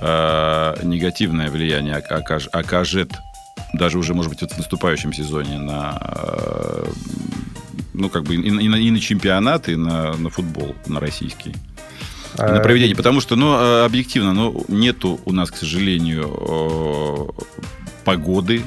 э, 0.00 0.76
негативное 0.84 1.50
влияние 1.50 1.96
окажет, 1.96 3.10
даже 3.72 3.98
уже, 3.98 4.14
может 4.14 4.30
быть, 4.30 4.40
в 4.40 4.56
наступающем 4.56 5.12
сезоне 5.12 5.58
на 5.58 5.98
э, 6.00 6.84
ну, 7.94 8.08
как 8.08 8.22
бы 8.22 8.36
и, 8.36 8.38
и, 8.38 8.68
на, 8.68 8.76
и 8.76 8.90
на 8.90 9.00
чемпионат, 9.00 9.68
и 9.68 9.76
на, 9.76 10.12
на 10.16 10.30
футбол, 10.30 10.76
на 10.86 11.00
российский 11.00 11.54
на 12.38 12.60
проведение, 12.60 12.96
потому 12.96 13.20
что, 13.20 13.36
ну, 13.36 13.54
э, 13.54 13.84
объективно, 13.84 14.32
ну, 14.32 14.64
нету 14.68 15.20
у 15.24 15.32
нас, 15.32 15.50
к 15.50 15.56
сожалению, 15.56 17.34
погоды 18.04 18.62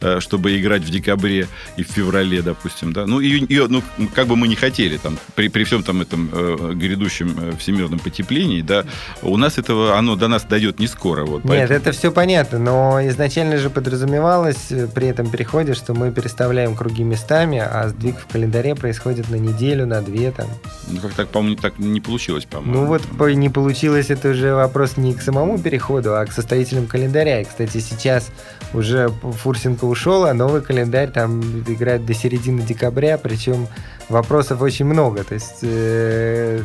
э, 0.00 0.20
чтобы 0.20 0.58
играть 0.58 0.82
в 0.82 0.90
декабре 0.90 1.48
и 1.76 1.82
в 1.82 1.88
феврале, 1.88 2.42
допустим, 2.42 2.92
да. 2.92 3.06
Ну, 3.06 3.20
и, 3.20 3.44
и, 3.44 3.58
ну 3.68 3.82
как 4.14 4.26
бы 4.26 4.36
мы 4.36 4.48
не 4.48 4.56
хотели, 4.56 4.96
там, 4.96 5.18
при, 5.34 5.48
при 5.48 5.64
всем 5.64 5.82
там 5.82 6.02
этом 6.02 6.30
э, 6.32 6.72
грядущем 6.74 7.34
э, 7.38 7.56
всемирном 7.56 7.98
потеплении, 7.98 8.62
да, 8.62 8.84
у 9.22 9.36
нас 9.36 9.58
этого, 9.58 9.98
оно 9.98 10.16
до 10.16 10.28
нас 10.28 10.44
дойдет 10.44 10.78
не 10.78 10.86
скоро. 10.86 11.24
Вот, 11.24 11.44
Нет, 11.44 11.48
поэтому... 11.48 11.78
это 11.78 11.92
все 11.92 12.10
понятно, 12.10 12.58
но 12.58 13.00
изначально 13.08 13.58
же 13.58 13.70
подразумевалось 13.70 14.72
при 14.94 15.08
этом 15.08 15.30
переходе, 15.30 15.74
что 15.74 15.94
мы 15.94 16.10
переставляем 16.12 16.74
круги 16.74 17.02
местами, 17.02 17.58
а 17.58 17.88
сдвиг 17.88 18.18
в 18.18 18.26
календаре 18.26 18.74
происходит 18.74 19.30
на 19.30 19.36
неделю, 19.36 19.86
на 19.86 20.02
две 20.02 20.30
там. 20.30 20.46
Ну, 20.88 21.00
как 21.00 21.14
так, 21.14 21.28
по-моему, 21.28 21.56
так 21.56 21.78
не 21.78 22.00
получилось, 22.00 22.44
по-моему. 22.44 22.80
Ну, 22.80 22.86
вот 22.86 23.02
не 23.34 23.48
получилось, 23.48 24.10
это 24.10 24.30
уже 24.30 24.54
вопрос 24.54 24.96
не 24.96 25.14
к 25.14 25.22
самому 25.22 25.58
переходу, 25.58 26.16
а 26.16 26.26
к 26.26 26.32
составителям 26.32 26.86
календаря. 26.86 27.40
И, 27.40 27.44
кстати, 27.44 27.78
сейчас 27.78 28.30
уже 28.74 29.10
Фурсенко 29.32 29.84
ушел, 29.84 30.24
а 30.24 30.34
новый 30.34 30.62
календарь 30.62 31.10
там 31.10 31.40
играет 31.60 32.04
до 32.06 32.14
середины 32.14 32.62
декабря, 32.62 33.18
причем 33.18 33.68
вопросов 34.08 34.60
очень 34.60 34.84
много. 34.84 35.24
То 35.24 35.34
есть 35.34 35.58
э, 35.62 36.62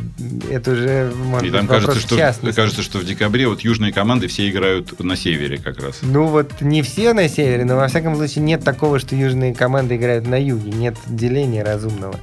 это 0.50 0.70
уже 0.72 1.12
может 1.16 1.48
И 1.48 1.50
там 1.50 1.66
кажется, 1.66 2.00
что, 2.00 2.16
кажется, 2.52 2.82
что 2.82 2.98
в 2.98 3.04
декабре 3.04 3.46
вот 3.48 3.60
южные 3.60 3.92
команды 3.92 4.26
все 4.28 4.48
играют 4.48 4.98
на 5.00 5.16
севере 5.16 5.58
как 5.58 5.80
раз. 5.80 6.00
Ну 6.02 6.26
вот 6.26 6.60
не 6.60 6.82
все 6.82 7.12
на 7.12 7.28
севере, 7.28 7.64
но 7.64 7.76
во 7.76 7.88
всяком 7.88 8.16
случае 8.16 8.44
нет 8.44 8.64
такого, 8.64 8.98
что 8.98 9.14
южные 9.14 9.54
команды 9.54 9.96
играют 9.96 10.26
на 10.26 10.40
юге. 10.40 10.72
Нет 10.72 10.96
деления 11.06 11.64
разумного. 11.64 12.16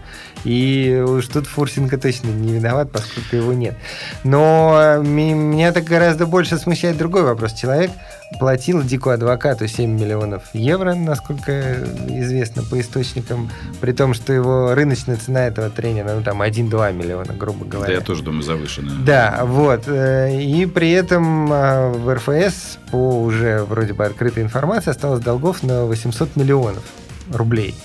И 0.44 1.04
уж 1.08 1.28
тут 1.28 1.48
Фурсенко 1.48 1.98
точно 1.98 2.28
не 2.28 2.54
виноват, 2.54 2.92
поскольку 2.92 3.36
его 3.36 3.54
нет. 3.54 3.76
Но 4.24 5.02
меня 5.02 5.72
так 5.72 5.86
гораздо 5.86 6.26
больше 6.26 6.58
смущает 6.58 6.98
другой 6.98 7.24
вопрос. 7.24 7.54
Человек 7.54 7.92
платил 8.40 8.82
Дику 8.82 9.10
адвокату 9.10 9.68
7 9.68 9.90
миллионов 9.90 10.44
евро, 10.54 10.96
насколько 10.96 11.78
известно 12.08 12.64
по 12.64 12.80
источникам, 12.80 13.50
при 13.80 13.92
том, 13.92 14.14
что 14.14 14.34
его 14.34 14.74
рыночная 14.74 15.18
цена 15.18 15.48
этого 15.48 15.70
тренера, 15.70 16.14
ну 16.16 16.24
там 16.24 16.42
1-2 16.42 16.94
миллиона, 16.94 17.34
грубо 17.34 17.66
говоря. 17.66 17.88
Да, 17.88 17.94
я 17.94 18.02
тоже 18.02 18.24
думаю, 18.24 18.44
завышенная. 18.44 18.96
Да, 19.06 19.42
вот. 19.44 19.84
Э, 19.88 20.42
и 20.42 20.66
при 20.66 20.92
этом 20.92 21.52
а, 21.52 21.92
в 21.92 22.14
РФС 22.14 22.80
по 22.92 23.22
уже 23.22 23.64
вроде 23.64 23.94
бы 23.94 24.06
открытой 24.06 24.44
информации 24.44 24.92
осталось 24.92 25.22
долгов 25.22 25.64
на 25.64 25.86
800 25.86 26.36
миллионов 26.36 26.84
рублей. 27.32 27.76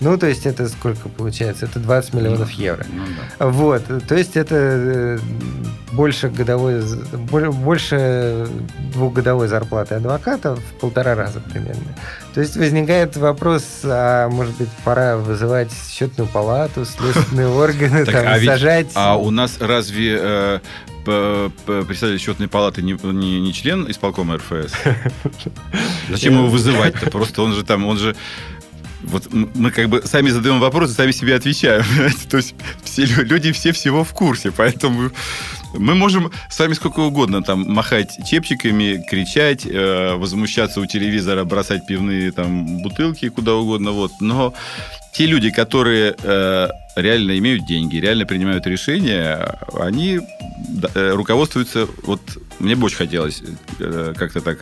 Ну, 0.00 0.16
то 0.16 0.26
есть 0.26 0.46
это 0.46 0.68
сколько 0.68 1.08
получается? 1.08 1.66
Это 1.66 1.80
20 1.80 2.14
миллионов 2.14 2.50
ну, 2.56 2.62
евро. 2.62 2.86
Ну, 2.92 3.04
да. 3.38 3.46
Вот, 3.48 3.82
то 4.06 4.14
есть 4.14 4.36
это 4.36 4.54
э, 4.56 5.18
больше 5.92 6.28
годовой, 6.28 6.82
больше 7.12 8.46
двухгодовой 8.92 9.48
зарплаты 9.48 9.96
адвоката 9.96 10.54
в 10.54 10.62
полтора 10.80 11.16
раза 11.16 11.40
примерно. 11.40 11.96
То 12.32 12.40
есть 12.40 12.56
возникает 12.56 13.16
вопрос, 13.16 13.64
а 13.84 14.28
может 14.28 14.56
быть 14.56 14.68
пора 14.84 15.16
вызывать 15.16 15.72
счетную 15.90 16.28
палату, 16.28 16.84
следственные 16.84 17.48
органы, 17.48 18.04
там, 18.04 18.24
а 18.26 18.38
сажать. 18.38 18.90
А 18.94 19.16
у 19.16 19.30
нас 19.30 19.56
разве 19.60 20.18
э, 20.20 20.60
представитель 21.04 22.20
счетной 22.20 22.48
палаты 22.48 22.82
не, 22.82 22.92
не, 23.02 23.40
не 23.40 23.52
член 23.52 23.90
исполкома 23.90 24.36
РФС? 24.36 24.72
Зачем 26.10 26.34
его 26.34 26.46
вызывать-то? 26.46 27.10
Просто 27.10 27.42
он 27.42 27.54
же 27.54 27.64
там, 27.64 27.86
он 27.86 27.98
же 27.98 28.14
вот 29.02 29.28
мы 29.32 29.70
как 29.70 29.88
бы 29.88 30.02
сами 30.04 30.30
задаем 30.30 30.60
вопросы, 30.60 30.92
сами 30.92 31.12
себе 31.12 31.34
отвечаем. 31.34 31.84
То 32.30 32.38
есть 32.38 32.54
все 32.82 33.04
люди 33.04 33.52
все 33.52 33.72
всего 33.72 34.04
в 34.04 34.12
курсе, 34.12 34.50
поэтому 34.50 35.10
мы 35.74 35.94
можем 35.94 36.30
с 36.48 36.58
вами 36.58 36.72
сколько 36.74 37.00
угодно 37.00 37.42
там 37.42 37.60
махать 37.72 38.10
чепчиками, 38.26 39.04
кричать, 39.08 39.66
э, 39.66 40.14
возмущаться 40.14 40.80
у 40.80 40.86
телевизора, 40.86 41.44
бросать 41.44 41.86
пивные 41.86 42.32
там 42.32 42.82
бутылки 42.82 43.28
куда 43.28 43.54
угодно, 43.54 43.92
вот. 43.92 44.12
Но 44.20 44.54
те 45.12 45.26
люди, 45.26 45.50
которые 45.50 46.14
э, 46.22 46.68
реально 46.96 47.38
имеют 47.38 47.66
деньги, 47.66 47.96
реально 47.96 48.26
принимают 48.26 48.66
решения, 48.66 49.58
они 49.74 50.20
э, 50.94 51.10
руководствуются. 51.14 51.86
Вот 52.02 52.20
мне 52.58 52.74
бы 52.74 52.86
очень 52.86 52.98
хотелось 52.98 53.42
э, 53.78 54.14
как-то 54.16 54.40
так 54.40 54.58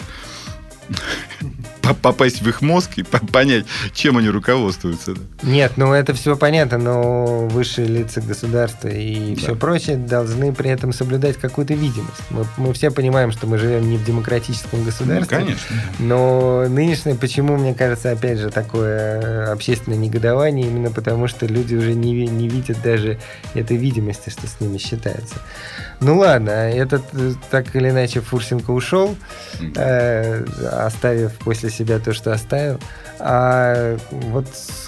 попасть 2.03 2.43
в 2.43 2.49
их 2.49 2.63
мозг 2.63 2.93
и 2.97 3.03
понять, 3.03 3.65
чем 3.93 4.19
они 4.19 4.29
руководствуются. 4.29 5.15
Нет, 5.43 5.73
ну 5.77 5.93
это 5.93 6.15
все 6.15 6.37
понятно, 6.37 6.79
но 6.79 7.47
высшие 7.47 7.87
лица 7.87 8.21
государства 8.21 8.89
и 8.89 9.35
да. 9.35 9.41
все 9.41 9.57
прочее 9.57 9.97
должны 9.97 10.53
при 10.53 10.71
этом 10.71 10.93
соблюдать 10.93 11.37
какую-то 11.37 11.75
видимость. 11.75 12.23
Мы, 12.31 12.45
мы 12.57 12.73
все 12.73 12.91
понимаем, 12.91 13.33
что 13.33 13.47
мы 13.47 13.59
живем 13.59 13.89
не 13.89 13.97
в 13.97 14.05
демократическом 14.05 14.85
государстве. 14.85 15.39
Ну, 15.39 15.45
конечно. 15.45 15.77
Но 15.99 16.65
нынешнее, 16.69 17.15
почему, 17.15 17.57
мне 17.57 17.75
кажется, 17.75 18.11
опять 18.13 18.39
же, 18.39 18.51
такое 18.51 19.53
общественное 19.53 19.99
негодование, 19.99 20.67
именно 20.67 20.91
потому 20.91 21.29
что 21.29 21.47
люди 21.47 21.75
уже 21.75 21.95
не, 21.95 22.27
не 22.27 22.49
видят 22.49 22.83
даже 22.83 23.19
этой 23.55 23.77
видимости, 23.77 24.31
что 24.31 24.47
с 24.47 24.61
ними 24.61 24.79
считается. 24.79 25.37
Ну 26.01 26.19
ладно, 26.19 26.51
этот 26.51 27.03
э, 27.15 27.33
так 27.51 27.75
или 27.75 27.89
иначе 27.89 28.21
Фурсенко 28.21 28.71
ушел, 28.71 29.17
э, 29.77 30.45
оставив 30.85 31.33
после 31.39 31.71
себя 31.71 31.99
то, 31.99 32.13
что 32.13 32.33
оставил. 32.33 32.79
А 33.19 33.97
вот 34.11 34.47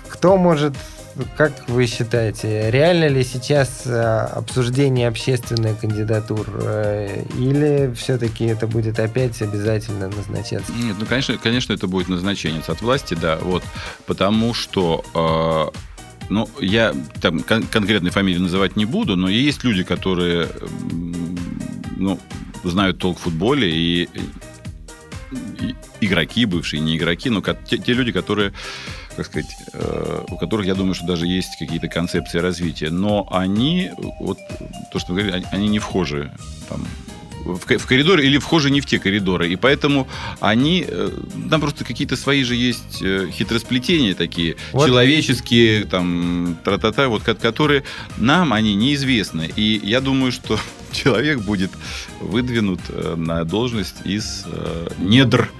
кто 0.09 0.37
может, 0.37 0.75
как 1.37 1.53
вы 1.69 1.87
считаете, 1.87 2.71
реально 2.71 3.09
ли 3.09 3.25
сейчас 3.25 3.83
э, 3.87 4.01
обсуждение 4.01 5.09
общественной 5.09 5.75
кандидатур, 5.75 6.47
э, 6.63 7.25
или 7.37 7.93
все-таки 7.95 8.45
это 8.45 8.67
будет 8.67 8.99
опять 9.01 9.41
обязательно 9.43 10.09
назначаться? 10.09 10.73
Нет, 10.73 10.97
ну, 10.99 11.07
конечно, 11.07 11.37
конечно, 11.39 11.73
это 11.73 11.87
будет 11.87 12.09
назначение 12.09 12.63
от 12.67 12.81
власти, 12.83 13.15
да, 13.15 13.37
вот, 13.37 13.63
потому 14.07 14.55
что 14.55 15.73
э, 15.75 15.79
ну, 16.31 16.49
я 16.61 16.95
там 17.21 17.41
кон- 17.41 17.65
конкретной 17.65 18.11
фамилии 18.11 18.39
называть 18.39 18.77
не 18.77 18.85
буду, 18.85 19.17
но 19.17 19.29
есть 19.29 19.65
люди, 19.65 19.83
которые 19.83 20.49
ну, 21.97 22.19
знают 22.65 22.99
толк 22.99 23.19
в 23.19 23.23
футболе 23.23 23.71
и, 23.71 24.05
и 24.05 24.21
игроки 26.01 26.45
бывшие, 26.45 26.81
не 26.81 26.97
игроки, 26.97 27.31
но 27.31 27.41
те, 27.41 27.79
те 27.79 27.93
люди, 27.93 28.13
которые 28.13 28.53
как 29.17 29.27
сказать, 29.27 29.51
э, 29.73 30.25
у 30.29 30.37
которых, 30.37 30.65
я 30.67 30.77
думаю, 30.77 30.95
что 30.95 31.05
даже 31.05 31.27
есть 31.27 31.59
какие-то 31.59 31.89
концепции 31.89 32.39
развития, 32.39 32.91
но 32.91 33.27
они, 33.33 33.91
вот 34.21 34.39
то, 34.93 35.01
что 35.01 35.13
вы 35.13 35.23
говорили, 35.23 35.37
они, 35.39 35.47
они 35.51 35.69
не 35.69 35.81
вхожи 35.81 36.31
там, 36.69 36.87
в, 37.45 37.79
в 37.79 37.87
коридоры 37.87 38.25
или 38.25 38.39
вхожи 38.39 38.71
не 38.71 38.81
в 38.81 38.87
те 38.87 38.99
коридоры. 38.99 39.49
И 39.49 39.57
поэтому 39.57 40.07
они, 40.41 40.85
э, 40.87 41.11
там 41.51 41.61
просто 41.61 41.85
какие-то 41.85 42.17
свои 42.17 42.45
же 42.45 42.55
есть 42.55 43.03
э, 43.03 43.29
хитросплетения 43.33 44.15
такие, 44.15 44.57
вот. 44.73 44.87
человеческие, 44.87 45.85
там, 45.85 46.57
тра-та-та, 46.65 47.09
вот, 47.09 47.23
которые 47.23 47.85
нам 48.19 48.53
они 48.53 48.75
неизвестны. 48.75 49.51
И 49.57 49.81
я 49.83 50.01
думаю, 50.01 50.33
что 50.33 50.59
человек 50.93 51.41
будет 51.41 51.71
выдвинут 52.21 52.81
э, 52.89 53.15
на 53.17 53.45
должность 53.45 53.97
из 54.05 54.45
недр 54.99 55.51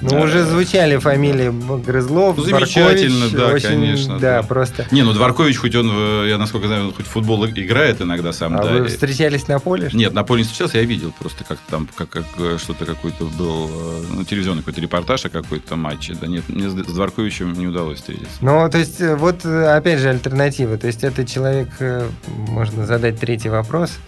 ну, 0.00 0.10
да. 0.10 0.20
уже 0.20 0.44
звучали 0.44 0.96
фамилии 0.98 1.52
Грызлов, 1.82 2.36
ну, 2.36 2.44
Замечательно, 2.44 3.28
да, 3.30 3.48
очень, 3.48 3.68
конечно. 3.68 4.18
Да, 4.18 4.40
да, 4.40 4.42
просто. 4.46 4.86
Не, 4.90 5.02
ну 5.02 5.12
Дворкович, 5.12 5.56
хоть 5.56 5.74
он, 5.74 5.88
я 6.26 6.38
насколько 6.38 6.68
знаю, 6.68 6.86
он 6.86 6.92
хоть 6.92 7.06
в 7.06 7.10
футбол 7.10 7.44
играет 7.46 8.00
иногда 8.00 8.32
сам. 8.32 8.56
А 8.56 8.62
да. 8.62 8.72
вы 8.72 8.86
встречались 8.86 9.48
на 9.48 9.58
поле? 9.58 9.90
Нет, 9.92 10.12
на 10.14 10.22
поле 10.22 10.42
не 10.42 10.44
встречался, 10.44 10.78
я 10.78 10.84
видел 10.84 11.12
просто 11.18 11.44
как 11.44 11.58
там, 11.68 11.88
как, 11.94 12.10
как 12.10 12.26
что-то 12.58 12.86
какой-то 12.86 13.24
был, 13.24 13.68
э, 13.68 14.04
ну, 14.14 14.24
телевизионный 14.24 14.62
какой-то 14.62 14.80
репортаж 14.80 15.24
о 15.24 15.30
какой-то 15.30 15.76
матче. 15.76 16.16
Да 16.20 16.26
нет, 16.26 16.48
мне 16.48 16.68
с 16.68 16.74
Дворковичем 16.74 17.52
не 17.54 17.66
удалось 17.66 17.98
встретиться. 17.98 18.30
Ну, 18.40 18.68
то 18.70 18.78
есть, 18.78 19.00
э, 19.00 19.16
вот 19.16 19.44
опять 19.44 19.98
же 19.98 20.10
альтернатива. 20.10 20.78
То 20.78 20.86
есть, 20.86 21.02
это 21.02 21.24
человек, 21.24 21.68
э, 21.80 22.08
можно 22.26 22.86
задать 22.86 23.18
третий 23.18 23.48
вопрос. 23.48 23.98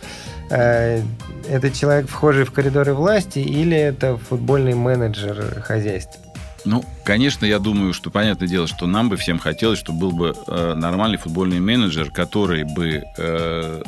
Э, 0.50 1.02
это 1.48 1.70
человек, 1.70 2.08
вхожий 2.08 2.44
в 2.44 2.52
коридоры 2.52 2.94
власти, 2.94 3.38
или 3.38 3.76
это 3.76 4.16
футбольный 4.16 4.74
менеджер 4.74 5.62
хозяйства? 5.62 6.20
Ну, 6.64 6.84
конечно, 7.04 7.46
я 7.46 7.58
думаю, 7.58 7.94
что 7.94 8.10
понятное 8.10 8.48
дело, 8.48 8.66
что 8.66 8.86
нам 8.86 9.08
бы 9.08 9.16
всем 9.16 9.38
хотелось, 9.38 9.78
чтобы 9.78 10.00
был 10.00 10.12
бы 10.12 10.36
э, 10.46 10.74
нормальный 10.74 11.16
футбольный 11.16 11.60
менеджер, 11.60 12.10
который 12.10 12.64
бы 12.64 13.02
э, 13.16 13.82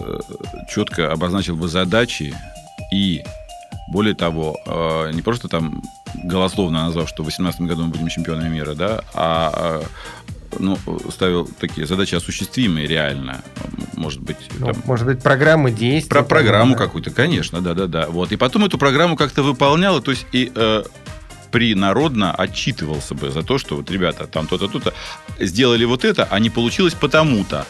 четко 0.70 1.12
обозначил 1.12 1.56
бы 1.56 1.68
задачи 1.68 2.34
и, 2.92 3.22
более 3.88 4.14
того, 4.14 4.58
э, 4.64 5.10
не 5.12 5.22
просто 5.22 5.48
там 5.48 5.82
голословно 6.24 6.84
назвал, 6.86 7.06
что 7.06 7.22
в 7.22 7.26
2018 7.26 7.60
году 7.62 7.84
мы 7.84 7.88
будем 7.88 8.08
чемпионами 8.08 8.48
мира, 8.48 8.74
да, 8.74 9.02
а 9.12 9.82
ну, 10.58 10.78
ставил 11.10 11.46
такие 11.46 11.86
задачи 11.86 12.14
осуществимые 12.14 12.86
реально. 12.86 13.42
Может 14.02 14.20
быть, 14.20 14.36
ну, 14.58 14.66
там, 14.66 14.82
может 14.84 15.06
быть, 15.06 15.22
программы 15.22 15.70
действий. 15.70 16.10
Про 16.10 16.22
программу 16.24 16.72
да. 16.72 16.78
какую-то, 16.78 17.10
конечно, 17.10 17.60
да, 17.60 17.74
да, 17.74 17.86
да. 17.86 18.06
Вот. 18.08 18.32
И 18.32 18.36
потом 18.36 18.64
эту 18.64 18.78
программу 18.78 19.16
как-то 19.16 19.44
выполняла, 19.44 20.02
то 20.02 20.10
есть 20.10 20.26
и 20.32 20.50
э, 20.52 20.82
принародно 21.52 22.34
отчитывался 22.34 23.14
бы 23.14 23.30
за 23.30 23.44
то, 23.44 23.58
что 23.58 23.76
вот 23.76 23.90
ребята 23.90 24.26
там 24.26 24.48
то-то, 24.48 24.66
то-то 24.66 24.92
сделали 25.38 25.84
вот 25.84 26.04
это, 26.04 26.26
а 26.28 26.40
не 26.40 26.50
получилось 26.50 26.94
потому-то. 26.94 27.64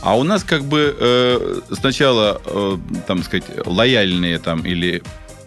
А 0.00 0.16
у 0.16 0.22
нас 0.22 0.44
как 0.44 0.62
бы 0.64 0.96
э, 0.98 1.60
сначала, 1.72 2.40
э, 2.44 2.78
там 3.06 3.22
сказать, 3.22 3.44
лояльные 3.66 4.38
там 4.38 4.60
или 4.62 5.02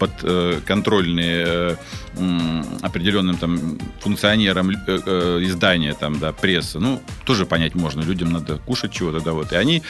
под 0.06 0.24
э, 0.24 0.62
контрольные 0.66 1.78
э, 2.18 2.64
определенным 2.82 3.38
там 3.38 3.80
функционерам 4.00 4.70
э, 4.70 4.76
э, 4.88 5.40
издания, 5.44 5.94
там, 5.94 6.20
да, 6.20 6.32
пресса, 6.32 6.80
ну, 6.80 7.02
тоже 7.26 7.46
понять 7.46 7.76
можно, 7.76 8.02
людям 8.02 8.32
надо 8.32 8.58
кушать 8.58 8.92
чего-то, 8.92 9.20
да, 9.20 9.32
вот. 9.32 9.52
И 9.52 9.56
они 9.56 9.82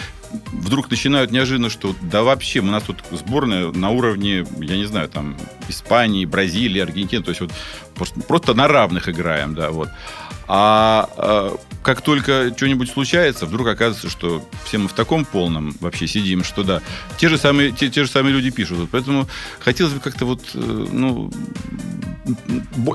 вдруг 0.53 0.89
начинают 0.89 1.31
неожиданно, 1.31 1.69
что 1.69 1.95
да 2.01 2.23
вообще, 2.23 2.59
у 2.59 2.63
нас 2.63 2.83
тут 2.83 2.97
сборная 3.11 3.71
на 3.71 3.89
уровне, 3.89 4.45
я 4.59 4.77
не 4.77 4.85
знаю, 4.85 5.09
там, 5.09 5.35
Испании, 5.67 6.25
Бразилии, 6.25 6.81
Аргентины, 6.81 7.23
то 7.23 7.29
есть 7.29 7.41
вот 7.41 7.51
просто, 7.93 8.19
просто 8.21 8.53
на 8.53 8.67
равных 8.67 9.09
играем, 9.09 9.53
да, 9.53 9.71
вот. 9.71 9.89
А, 10.47 11.09
а 11.17 11.57
как 11.85 12.01
только 12.01 12.51
что-нибудь 12.55 12.89
случается, 12.89 13.45
вдруг 13.45 13.67
оказывается, 13.67 14.09
что 14.09 14.43
все 14.63 14.79
мы 14.79 14.87
в 14.87 14.93
таком 14.93 15.23
полном 15.23 15.75
вообще 15.79 16.07
сидим, 16.07 16.43
что 16.43 16.63
да, 16.63 16.81
те 17.17 17.29
же 17.29 17.37
самые, 17.37 17.71
те, 17.71 17.89
те 17.89 18.03
же 18.03 18.09
самые 18.09 18.33
люди 18.33 18.49
пишут. 18.49 18.89
Поэтому 18.91 19.27
хотелось 19.59 19.93
бы 19.93 19.99
как-то 19.99 20.25
вот, 20.25 20.41
э, 20.55 20.59
ну, 20.59 21.31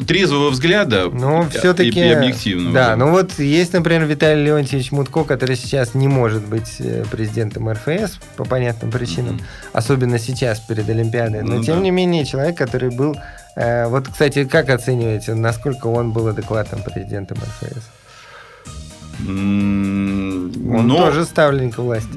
трезвого 0.08 0.50
взгляда 0.50 1.08
ну, 1.08 1.48
все-таки, 1.50 2.00
и, 2.00 2.02
и 2.02 2.08
объективного. 2.08 2.74
Да, 2.74 2.96
ну 2.96 3.10
вот 3.10 3.38
есть, 3.38 3.72
например, 3.74 4.06
Виталий 4.06 4.46
Леонтьевич 4.46 4.90
Мутко, 4.90 5.22
который 5.22 5.54
сейчас 5.54 5.94
не 5.94 6.08
может 6.08 6.44
быть 6.44 6.80
э, 6.80 7.04
президентом 7.08 7.70
РФС 7.70 8.18
по 8.36 8.44
понятным 8.44 8.90
причинам, 8.90 9.36
mm-hmm. 9.36 9.70
особенно 9.72 10.18
сейчас 10.18 10.58
перед 10.58 10.88
Олимпиадой. 10.88 11.42
Но 11.42 11.58
ну, 11.58 11.62
тем 11.62 11.76
да. 11.76 11.82
не 11.82 11.92
менее 11.92 12.26
человек, 12.26 12.58
который 12.58 12.90
был 12.90 13.16
вот, 13.56 14.08
кстати, 14.08 14.44
как 14.44 14.70
оцениваете, 14.70 15.34
насколько 15.34 15.88
он 15.88 16.12
был 16.12 16.28
адекватным 16.28 16.82
президентом 16.82 17.38
РФС? 17.38 17.90
Он 19.28 20.86
но, 20.86 20.96
тоже 20.96 21.24
ставленник 21.24 21.76
власти. 21.78 22.08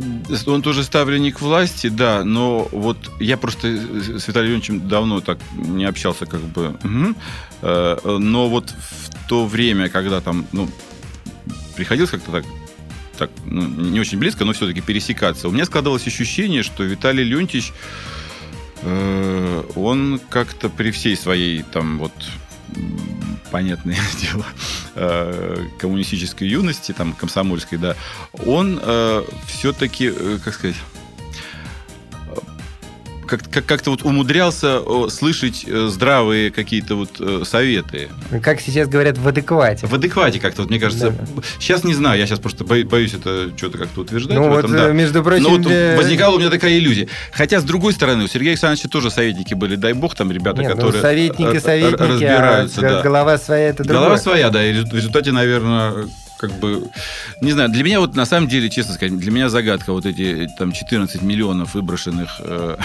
Он 0.47 0.61
тоже 0.61 0.83
ставленник 0.83 1.41
власти, 1.41 1.87
да, 1.87 2.23
но 2.23 2.67
вот 2.71 2.97
я 3.19 3.35
просто 3.37 3.67
с 3.67 4.27
Виталием 4.27 4.53
Леонидовичем 4.53 4.87
давно 4.87 5.19
так 5.19 5.39
не 5.53 5.85
общался, 5.85 6.25
как 6.25 6.39
бы. 6.41 6.77
Угу. 6.83 8.19
Но 8.19 8.49
вот 8.49 8.69
в 8.69 9.27
то 9.27 9.45
время, 9.45 9.89
когда 9.89 10.21
там, 10.21 10.45
ну, 10.51 10.69
приходилось 11.75 12.11
как-то 12.11 12.31
так 12.31 12.45
так, 13.17 13.29
ну, 13.45 13.61
не 13.67 13.99
очень 13.99 14.17
близко, 14.17 14.43
но 14.43 14.53
все-таки 14.53 14.81
пересекаться. 14.81 15.47
У 15.47 15.51
меня 15.51 15.65
складывалось 15.65 16.07
ощущение, 16.07 16.63
что 16.63 16.83
Виталий 16.83 17.23
Леонтьевич 17.23 17.71
Э, 17.71 18.22
он 19.75 20.19
как-то 20.29 20.69
при 20.69 20.91
всей 20.91 21.15
своей 21.15 21.63
там 21.63 21.99
вот 21.99 22.11
понятное 23.51 23.99
дело, 24.21 24.45
э, 24.95 25.67
коммунистической 25.79 26.47
юности, 26.47 26.91
там, 26.91 27.13
комсомольской, 27.13 27.77
да, 27.77 27.95
он 28.45 28.79
э, 28.81 29.23
все-таки, 29.45 30.11
как 30.43 30.55
сказать, 30.55 30.75
как, 33.37 33.49
как, 33.49 33.65
как-то 33.65 33.91
вот 33.91 34.03
умудрялся 34.03 34.81
слышать 35.09 35.63
э, 35.65 35.87
здравые 35.89 36.51
какие-то 36.51 36.95
вот 36.95 37.09
э, 37.19 37.43
советы. 37.45 38.09
Как 38.41 38.61
сейчас 38.61 38.87
говорят, 38.87 39.17
в 39.17 39.27
адеквате. 39.27 39.87
В 39.87 39.93
адеквате 39.93 40.39
как-то, 40.39 40.61
вот, 40.61 40.69
мне 40.69 40.79
кажется. 40.79 41.11
Да. 41.11 41.41
Сейчас 41.59 41.83
не 41.83 41.93
знаю, 41.93 42.19
я 42.19 42.27
сейчас 42.27 42.39
просто 42.39 42.63
боюсь 42.63 43.13
это 43.13 43.49
что-то 43.57 43.77
как-то 43.77 44.01
утверждать. 44.01 44.37
Ну, 44.37 44.49
вот, 44.49 44.59
этом, 44.59 44.71
да. 44.73 44.91
между 44.91 45.23
прочим... 45.23 45.43
Но 45.43 45.49
вот 45.49 45.61
для... 45.61 45.95
возникала 45.97 46.35
у 46.35 46.39
меня 46.39 46.49
такая 46.49 46.77
иллюзия. 46.77 47.07
Хотя, 47.31 47.59
с 47.59 47.63
другой 47.63 47.93
стороны, 47.93 48.25
у 48.25 48.27
Сергея 48.27 48.51
Александровича 48.51 48.89
тоже 48.89 49.09
советники 49.09 49.53
были, 49.53 49.75
дай 49.75 49.93
бог, 49.93 50.15
там 50.15 50.31
ребята, 50.31 50.61
Нет, 50.61 50.69
ну, 50.69 50.75
которые 50.75 51.01
ну, 51.01 51.01
советники, 51.01 51.59
советники, 51.59 52.01
разбираются. 52.01 52.79
А 52.79 52.89
да. 52.89 53.01
голова 53.01 53.37
своя, 53.37 53.69
это 53.69 53.83
другое. 53.83 53.99
Голова 53.99 54.17
своя, 54.17 54.49
да, 54.49 54.63
и 54.63 54.73
в 54.73 54.93
результате, 54.93 55.31
наверное, 55.31 56.07
как 56.43 56.59
бы, 56.59 56.83
не 57.39 57.53
знаю, 57.53 57.69
для 57.69 57.85
меня 57.85 58.01
вот 58.01 58.15
на 58.17 58.25
самом 58.25 58.49
деле, 58.49 58.69
честно 58.69 58.95
сказать, 58.95 59.17
для 59.17 59.31
меня 59.31 59.47
загадка 59.47 59.93
вот 59.93 60.05
эти 60.05 60.49
там 60.59 60.73
14 60.73 61.21
миллионов 61.21 61.73
выброшенных 61.73 62.29
э, 62.39 62.75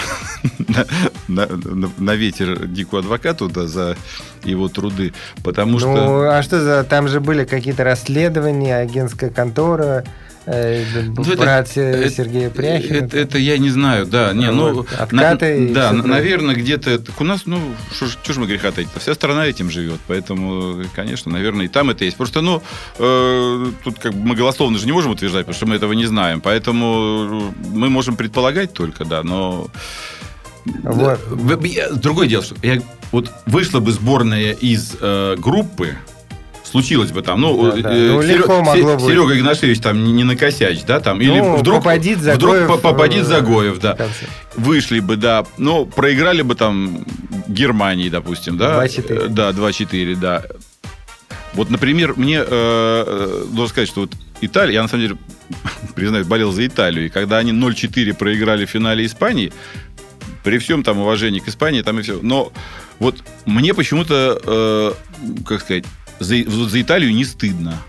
на, 1.27 1.45
на, 1.47 1.91
на 1.97 2.15
ветер 2.15 2.67
Дику 2.67 2.95
адвокату 2.95 3.49
да, 3.49 3.67
за 3.67 3.97
его 4.45 4.69
труды, 4.69 5.13
потому 5.43 5.73
ну, 5.73 5.79
что... 5.79 6.29
а 6.31 6.41
что 6.41 6.61
за, 6.61 6.85
там 6.85 7.09
же 7.09 7.19
были 7.19 7.43
какие-то 7.43 7.83
расследования, 7.83 8.77
агентская 8.77 9.29
контора, 9.29 10.05
Э, 10.05 10.28
ну, 10.49 11.35
брат 11.37 11.69
это, 11.77 12.09
Сергея 12.09 12.49
Пряхина. 12.49 12.97
Это, 12.97 13.17
это 13.17 13.37
я 13.37 13.57
не 13.57 13.69
знаю, 13.69 14.05
да. 14.05 14.33
Не, 14.33 14.51
ну, 14.51 14.85
Откаты 14.97 15.59
на, 15.59 15.73
да, 15.73 15.91
наверное, 15.93 16.55
где-то... 16.55 17.01
У 17.19 17.23
нас, 17.23 17.41
ну, 17.45 17.59
что 17.91 18.33
ж 18.33 18.37
мы 18.37 18.47
греха 18.47 18.71
таить 18.71 18.87
Вся 18.97 19.13
страна 19.13 19.45
этим 19.45 19.69
живет. 19.69 19.99
Поэтому, 20.07 20.83
конечно, 20.95 21.31
наверное, 21.31 21.65
и 21.65 21.69
там 21.69 21.89
это 21.89 22.05
есть. 22.05 22.17
Просто, 22.17 22.41
ну, 22.41 22.63
э, 22.97 23.71
тут 23.83 23.99
как 23.99 24.13
бы 24.13 24.27
мы 24.27 24.35
голословно 24.35 24.79
же 24.79 24.85
не 24.85 24.91
можем 24.91 25.11
утверждать, 25.11 25.45
потому 25.45 25.55
что 25.55 25.65
мы 25.67 25.75
этого 25.75 25.93
не 25.93 26.05
знаем. 26.05 26.41
Поэтому 26.41 27.53
мы 27.71 27.89
можем 27.89 28.15
предполагать 28.15 28.73
только, 28.73 29.05
да, 29.05 29.23
но... 29.23 29.67
Вот. 30.65 31.19
Другое 32.01 32.27
дело, 32.27 32.43
что 32.43 32.55
я, 32.61 32.81
вот 33.11 33.31
вышла 33.45 33.79
бы 33.79 33.91
сборная 33.91 34.53
из 34.53 34.95
э, 34.99 35.35
группы, 35.37 35.95
случилось 36.69 37.11
бы 37.11 37.21
там, 37.21 37.41
ну, 37.41 37.71
да, 37.71 37.81
да. 37.81 37.95
Э, 37.95 38.11
ну 38.13 38.23
Серега, 38.23 38.61
могло 38.61 38.99
Серега 38.99 39.37
Игнашевич 39.37 39.79
там 39.79 40.03
не, 40.03 40.11
не 40.11 40.23
накосячь, 40.23 40.83
да, 40.83 40.99
там, 40.99 41.19
или 41.21 41.39
ну, 41.39 41.57
вдруг, 41.57 41.79
попадит 41.79 42.19
Загоев, 42.19 42.63
вдруг 42.65 42.81
попадит 42.81 43.25
Загоев, 43.25 43.79
да, 43.79 43.97
вышли 44.55 44.99
бы, 44.99 45.15
да, 45.15 45.45
ну, 45.57 45.85
проиграли 45.85 46.41
бы 46.41 46.55
там 46.55 47.05
Германии, 47.47 48.09
допустим, 48.09 48.57
да, 48.57 48.85
2-4, 48.85 49.27
да, 49.29 49.49
2-4, 49.51 50.15
да. 50.15 50.43
Вот, 51.53 51.69
например, 51.69 52.13
мне 52.15 52.37
э, 52.37 52.45
э, 52.47 53.45
должен 53.51 53.69
сказать, 53.69 53.89
что 53.89 54.01
вот 54.01 54.11
Италия, 54.41 54.75
я 54.75 54.81
на 54.83 54.87
самом 54.87 55.03
деле, 55.03 55.17
признаюсь, 55.95 56.27
болел 56.27 56.51
за 56.51 56.65
Италию, 56.65 57.07
и 57.07 57.09
когда 57.09 57.39
они 57.39 57.51
0-4 57.51 58.13
проиграли 58.13 58.65
в 58.65 58.69
финале 58.69 59.05
Испании, 59.05 59.51
при 60.43 60.57
всем 60.57 60.83
там 60.83 60.99
уважении 60.99 61.39
к 61.39 61.47
Испании, 61.47 61.81
там 61.81 61.99
и 61.99 62.01
все, 62.03 62.19
но 62.21 62.51
вот 62.99 63.23
мне 63.45 63.73
почему-то, 63.73 64.39
э, 64.43 64.91
как 65.45 65.61
сказать, 65.61 65.85
за, 66.19 66.49
за 66.49 66.81
Италию 66.81 67.13
не 67.13 67.25
стыдно. 67.25 67.81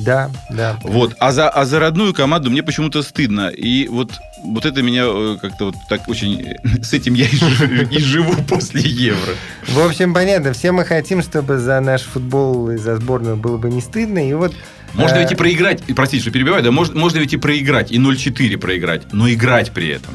Да, 0.00 0.30
да. 0.50 0.78
Вот. 0.82 1.14
А 1.18 1.32
за, 1.32 1.48
а 1.48 1.64
за 1.64 1.80
родную 1.80 2.14
команду 2.14 2.50
мне 2.50 2.62
почему-то 2.62 3.02
стыдно. 3.02 3.48
И 3.48 3.88
вот, 3.88 4.12
вот 4.44 4.64
это 4.64 4.82
меня 4.82 5.04
э, 5.06 5.36
как-то 5.40 5.66
вот 5.66 5.74
так 5.88 6.08
очень... 6.08 6.54
С 6.82 6.92
этим 6.92 7.14
я 7.14 7.26
и 7.26 7.98
живу 7.98 8.34
после 8.48 8.82
Евро. 8.82 9.32
В 9.66 9.80
общем, 9.80 10.14
понятно. 10.14 10.52
Все 10.52 10.70
мы 10.70 10.84
хотим, 10.84 11.22
чтобы 11.22 11.58
за 11.58 11.80
наш 11.80 12.02
футбол 12.02 12.70
и 12.70 12.76
за 12.76 12.96
сборную 12.96 13.36
было 13.36 13.56
бы 13.56 13.70
не 13.70 13.80
стыдно. 13.80 14.26
И 14.28 14.32
вот 14.34 14.54
можно 14.94 15.18
ведь 15.18 15.32
и 15.32 15.34
проиграть, 15.34 15.82
простите, 15.94 16.22
что 16.22 16.30
перебиваю, 16.30 16.62
да, 16.62 16.70
можно, 16.70 16.98
можно 16.98 17.18
ведь 17.18 17.34
и 17.34 17.36
проиграть, 17.36 17.92
и 17.92 17.98
0-4 17.98 18.56
проиграть, 18.56 19.12
но 19.12 19.30
играть 19.30 19.72
при 19.72 19.88
этом 19.88 20.14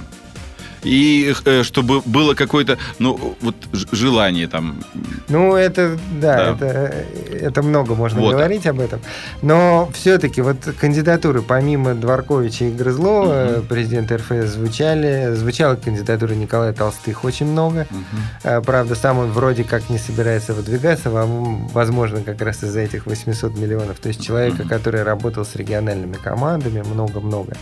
и 0.83 1.33
э, 1.45 1.63
чтобы 1.63 2.01
было 2.01 2.33
какое-то, 2.33 2.77
ну, 2.99 3.35
вот 3.41 3.55
желание 3.91 4.47
там. 4.47 4.83
Ну, 5.29 5.55
это, 5.55 5.97
да, 6.19 6.53
да. 6.53 6.67
Это, 6.67 7.05
это 7.31 7.63
много 7.63 7.95
можно 7.95 8.21
вот. 8.21 8.31
говорить 8.31 8.67
об 8.67 8.79
этом. 8.79 9.01
Но 9.41 9.89
все-таки 9.93 10.41
вот 10.41 10.57
кандидатуры, 10.79 11.41
помимо 11.41 11.95
Дворковича 11.95 12.65
и 12.65 12.71
Грызлова, 12.71 13.57
угу. 13.57 13.65
президента 13.67 14.17
РФС, 14.17 14.53
звучали, 14.53 15.33
звучала 15.35 15.75
кандидатура 15.75 16.33
Николая 16.33 16.73
Толстых 16.73 17.23
очень 17.23 17.47
много. 17.47 17.87
Угу. 17.89 18.63
Правда, 18.63 18.95
сам 18.95 19.19
он 19.19 19.31
вроде 19.31 19.63
как 19.63 19.89
не 19.89 19.97
собирается 19.97 20.53
выдвигаться, 20.53 21.09
возможно, 21.09 22.21
как 22.21 22.41
раз 22.41 22.63
из-за 22.63 22.81
этих 22.81 23.05
800 23.05 23.57
миллионов. 23.57 23.99
То 23.99 24.09
есть 24.09 24.23
человека, 24.23 24.61
угу. 24.61 24.69
который 24.69 25.03
работал 25.03 25.45
с 25.45 25.55
региональными 25.55 26.13
командами, 26.13 26.81
много-много. 26.81 27.53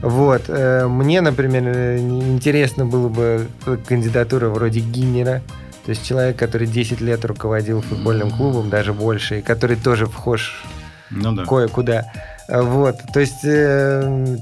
Вот. 0.00 0.42
Э, 0.48 0.86
мне, 0.86 1.20
например, 1.20 1.96
интересно 1.98 2.57
было 2.84 3.08
бы 3.08 3.48
кандидатура 3.86 4.48
вроде 4.48 4.80
Гиннера. 4.80 5.42
То 5.84 5.90
есть 5.90 6.06
человек, 6.06 6.36
который 6.36 6.66
10 6.66 7.00
лет 7.00 7.24
руководил 7.24 7.80
футбольным 7.80 8.30
клубом, 8.30 8.68
даже 8.68 8.92
больше, 8.92 9.38
и 9.38 9.42
который 9.42 9.76
тоже 9.76 10.06
вхож 10.06 10.62
ну, 11.10 11.32
да. 11.32 11.44
кое-куда. 11.44 12.12
Вот, 12.48 12.96
то 13.12 13.20
есть, 13.20 13.44
э, 13.44 14.38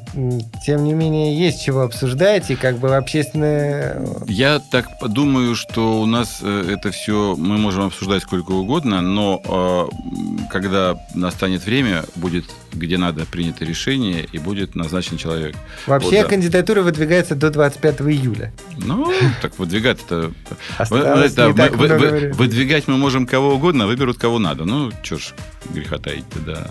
тем 0.64 0.84
не 0.84 0.92
менее, 0.92 1.36
есть 1.36 1.64
чего 1.64 1.80
обсуждать, 1.80 2.50
и 2.52 2.54
как 2.54 2.78
бы 2.78 2.94
общественное... 2.94 4.00
Я 4.28 4.60
так 4.60 4.86
думаю, 5.08 5.56
что 5.56 6.00
у 6.00 6.06
нас 6.06 6.38
э, 6.40 6.74
это 6.74 6.92
все 6.92 7.34
мы 7.36 7.58
можем 7.58 7.86
обсуждать 7.86 8.22
сколько 8.22 8.52
угодно, 8.52 9.00
но 9.00 9.42
э, 9.44 10.46
когда 10.52 10.96
настанет 11.14 11.64
время, 11.66 12.04
будет 12.14 12.44
где 12.72 12.96
надо 12.96 13.26
принято 13.26 13.64
решение, 13.64 14.24
и 14.30 14.38
будет 14.38 14.76
назначен 14.76 15.16
человек. 15.16 15.56
Вообще 15.86 16.08
вот, 16.10 16.22
да. 16.22 16.28
кандидатура 16.28 16.82
выдвигается 16.82 17.34
до 17.34 17.50
25 17.50 18.02
июля. 18.02 18.52
Ну, 18.76 19.12
так 19.42 19.58
выдвигать 19.58 19.98
это... 20.04 20.30
это 20.78 20.94
мы, 20.94 21.68
вы, 21.70 21.88
вы, 21.88 22.32
выдвигать 22.34 22.86
мы 22.86 22.98
можем 22.98 23.26
кого 23.26 23.54
угодно, 23.54 23.86
выберут 23.86 24.18
кого 24.18 24.38
надо. 24.38 24.64
Ну, 24.64 24.92
что 25.02 25.18
ж, 25.18 25.34
греха 25.72 25.98
таить 25.98 26.24
да. 26.44 26.68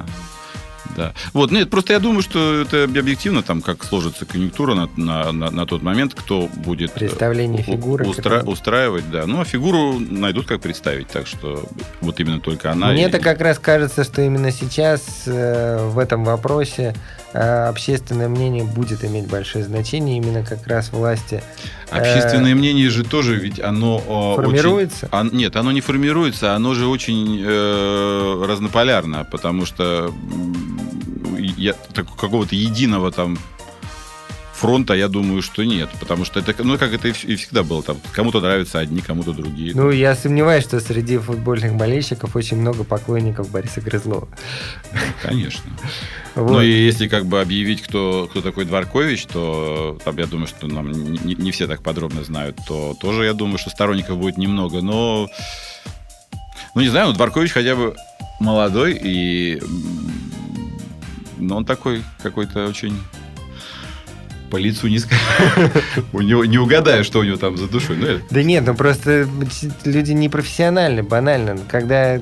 Да. 0.95 1.13
Вот, 1.33 1.51
нет, 1.51 1.69
просто 1.69 1.93
я 1.93 1.99
думаю, 1.99 2.21
что 2.21 2.61
это 2.61 2.83
объективно, 2.83 3.43
там, 3.43 3.61
как 3.61 3.83
сложится 3.83 4.25
конъюнктура 4.25 4.75
на, 4.75 4.89
на, 4.95 5.31
на, 5.31 5.51
на 5.51 5.65
тот 5.65 5.81
момент, 5.81 6.13
кто 6.13 6.47
будет 6.47 6.91
э, 6.95 6.99
Представление 6.99 7.63
фигуры. 7.63 8.05
Устра, 8.05 8.41
устраивать, 8.43 9.09
да. 9.09 9.25
Ну, 9.25 9.41
а 9.41 9.45
фигуру 9.45 9.99
найдут, 9.99 10.45
как 10.47 10.61
представить, 10.61 11.07
так 11.07 11.27
что 11.27 11.63
вот 12.01 12.19
именно 12.19 12.39
только 12.39 12.71
она. 12.71 12.91
Мне-то 12.91 13.17
и... 13.17 13.21
как 13.21 13.41
раз 13.41 13.59
кажется, 13.59 14.03
что 14.03 14.21
именно 14.21 14.51
сейчас 14.51 15.23
э, 15.25 15.87
в 15.87 15.99
этом 15.99 16.23
вопросе 16.23 16.95
общественное 17.35 18.27
мнение 18.29 18.63
будет 18.63 19.03
иметь 19.03 19.27
большое 19.27 19.63
значение, 19.63 20.17
именно 20.17 20.43
как 20.43 20.65
раз 20.67 20.91
власти. 20.91 21.43
Э, 21.91 21.99
общественное 21.99 22.53
э, 22.53 22.55
мнение 22.55 22.89
же 22.89 23.03
тоже 23.03 23.35
ведь 23.35 23.59
оно 23.59 24.01
э, 24.05 24.35
формируется. 24.41 25.07
Очень, 25.07 25.17
он, 25.17 25.29
нет, 25.33 25.55
оно 25.55 25.71
не 25.71 25.81
формируется, 25.81 26.55
оно 26.55 26.73
же 26.73 26.87
очень 26.87 27.41
э, 27.43 28.45
разнополярно, 28.47 29.27
потому 29.29 29.65
что 29.65 30.13
я, 31.57 31.73
так, 31.93 32.07
какого-то 32.15 32.55
единого 32.55 33.11
там 33.11 33.37
фронта, 34.65 34.95
я 34.95 35.07
думаю, 35.07 35.41
что 35.41 35.63
нет. 35.63 35.89
Потому 35.99 36.25
что 36.25 36.39
это, 36.39 36.63
ну, 36.63 36.77
как 36.77 36.93
это 36.93 37.07
и 37.07 37.35
всегда 37.35 37.63
было. 37.63 37.83
Там, 37.83 37.97
кому-то 38.13 38.41
нравятся 38.41 38.79
одни, 38.79 39.01
кому-то 39.01 39.31
другие. 39.31 39.73
Ну, 39.75 39.91
я 39.91 40.15
сомневаюсь, 40.15 40.63
что 40.63 40.79
среди 40.79 41.17
футбольных 41.17 41.75
болельщиков 41.75 42.35
очень 42.35 42.57
много 42.57 42.83
поклонников 42.83 43.51
Бориса 43.51 43.81
Грызлова. 43.81 44.27
Конечно. 45.21 45.63
Вот. 46.35 46.51
Ну, 46.51 46.61
и 46.61 46.69
если 46.69 47.07
как 47.07 47.27
бы 47.27 47.39
объявить, 47.39 47.81
кто, 47.81 48.27
кто 48.29 48.41
такой 48.41 48.65
Дворкович, 48.65 49.25
то 49.27 49.97
там, 50.03 50.17
я 50.17 50.25
думаю, 50.25 50.47
что 50.47 50.67
нам 50.67 50.91
не, 50.91 51.33
не 51.33 51.51
все 51.51 51.65
так 51.65 51.81
подробно 51.81 52.25
знают, 52.25 52.57
то 52.67 52.93
тоже, 52.99 53.23
я 53.23 53.33
думаю, 53.33 53.57
что 53.57 53.69
сторонников 53.69 54.17
будет 54.17 54.37
немного. 54.37 54.81
Но, 54.81 55.29
ну, 56.75 56.81
не 56.81 56.89
знаю, 56.89 57.07
ну, 57.07 57.13
Дворкович 57.13 57.53
хотя 57.53 57.77
бы 57.77 57.95
молодой 58.41 58.99
и 59.01 59.61
но 61.37 61.57
он 61.57 61.65
такой 61.65 62.03
какой-то 62.21 62.67
очень 62.67 62.97
по 64.49 64.57
лицу 64.57 64.87
не 64.87 64.99
У 66.13 66.21
него 66.21 66.45
не 66.45 66.57
угадаю, 66.57 67.03
что 67.03 67.19
у 67.19 67.23
него 67.23 67.37
там 67.37 67.57
за 67.57 67.67
душой. 67.67 67.97
Ну, 67.97 68.07
да 68.29 68.43
нет, 68.43 68.63
ну 68.65 68.75
просто 68.75 69.27
люди 69.83 70.11
непрофессиональны, 70.11 71.03
банально. 71.03 71.57
Когда 71.69 72.19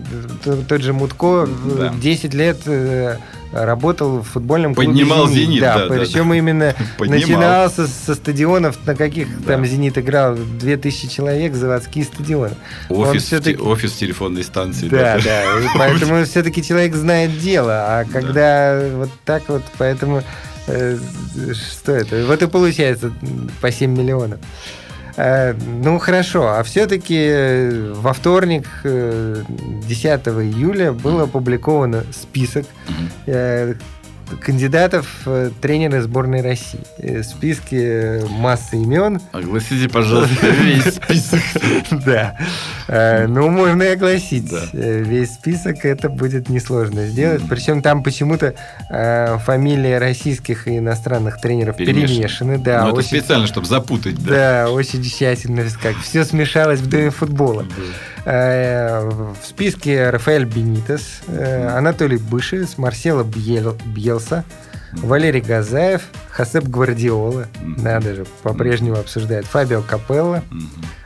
тот 0.67 0.81
же 0.81 0.93
Мутко 0.93 1.47
да. 1.77 1.93
10 2.01 2.33
лет 2.33 2.61
э, 2.65 3.17
работал 3.53 4.19
в 4.19 4.23
футбольном 4.23 4.73
клубе 4.73 4.89
Поднимал 4.89 5.27
«Зенит». 5.27 5.45
«Зенит» 5.45 5.61
да, 5.61 5.87
да, 5.87 5.95
причем 5.95 6.29
да. 6.29 6.35
именно 6.35 6.75
Поднимал. 6.97 7.19
начинался 7.19 7.87
со 7.87 8.15
стадионов, 8.15 8.77
на 8.85 8.95
каких 8.95 9.27
да. 9.41 9.53
там 9.53 9.65
«Зенит» 9.65 9.97
играл 9.97 10.35
2000 10.35 11.07
человек, 11.07 11.53
заводские 11.53 12.05
стадионы. 12.05 12.55
Офис, 12.89 13.31
в, 13.31 13.67
офис 13.67 13.93
телефонной 13.93 14.43
станции. 14.43 14.87
Да, 14.87 15.17
да, 15.17 15.21
да 15.23 15.67
поэтому 15.77 16.25
все-таки 16.25 16.63
человек 16.63 16.95
знает 16.95 17.39
дело, 17.39 17.99
а 17.99 18.05
когда 18.05 18.79
да. 18.79 18.97
вот 18.97 19.09
так 19.25 19.43
вот, 19.47 19.63
поэтому 19.77 20.19
э, 20.19 20.23
что 20.65 21.91
это? 21.91 22.25
Вот 22.25 22.41
и 22.41 22.47
получается 22.47 23.11
по 23.61 23.71
7 23.71 23.91
миллионов. 23.91 24.39
Э, 25.15 25.53
ну 25.53 25.99
хорошо, 25.99 26.47
а 26.47 26.63
все-таки 26.63 27.17
э, 27.17 27.93
во 27.95 28.13
вторник, 28.13 28.67
10 28.83 30.27
июля, 30.27 30.91
был 30.91 31.21
опубликован 31.21 32.03
список 32.11 32.65
кандидатов 34.41 35.07
в 35.25 35.51
тренеры 35.61 36.01
сборной 36.01 36.41
России. 36.41 36.79
В 36.97 37.23
списке 37.23 38.23
масса 38.29 38.75
имен. 38.75 39.19
Огласите, 39.31 39.89
пожалуйста, 39.89 40.47
весь 40.61 40.95
список. 40.95 41.39
Да. 42.05 42.37
Ну, 43.27 43.49
можно 43.49 43.83
и 43.83 43.87
огласить 43.87 44.51
весь 44.73 45.33
список. 45.33 45.85
Это 45.85 46.09
будет 46.09 46.49
несложно 46.49 47.05
сделать. 47.05 47.41
Причем 47.49 47.81
там 47.81 48.03
почему-то 48.03 48.55
фамилии 49.45 49.93
российских 49.93 50.67
и 50.67 50.79
иностранных 50.79 51.39
тренеров 51.39 51.77
перемешаны. 51.77 52.57
Да, 52.57 52.89
это 52.89 53.01
специально, 53.01 53.47
чтобы 53.47 53.67
запутать. 53.67 54.21
Да, 54.23 54.69
очень 54.69 55.03
тщательно. 55.03 55.63
Как 55.81 55.97
все 55.97 56.25
смешалось 56.25 56.79
в 56.79 56.89
доме 56.89 57.09
футбола. 57.09 57.65
В 58.25 59.35
списке 59.43 60.09
Рафаэль 60.09 60.45
Бенитес, 60.45 61.21
Анатолий 61.27 62.17
Бышевец, 62.17 62.77
Марсело 62.77 63.23
Бьелса, 63.23 64.45
Валерий 64.93 65.41
Газаев, 65.41 66.03
Хасеп 66.29 66.63
Гвардиола, 66.65 67.47
надо 67.61 68.15
же, 68.15 68.25
по-прежнему 68.43 68.97
обсуждает, 68.97 69.45
Фабио 69.45 69.81
Капелло, 69.81 70.41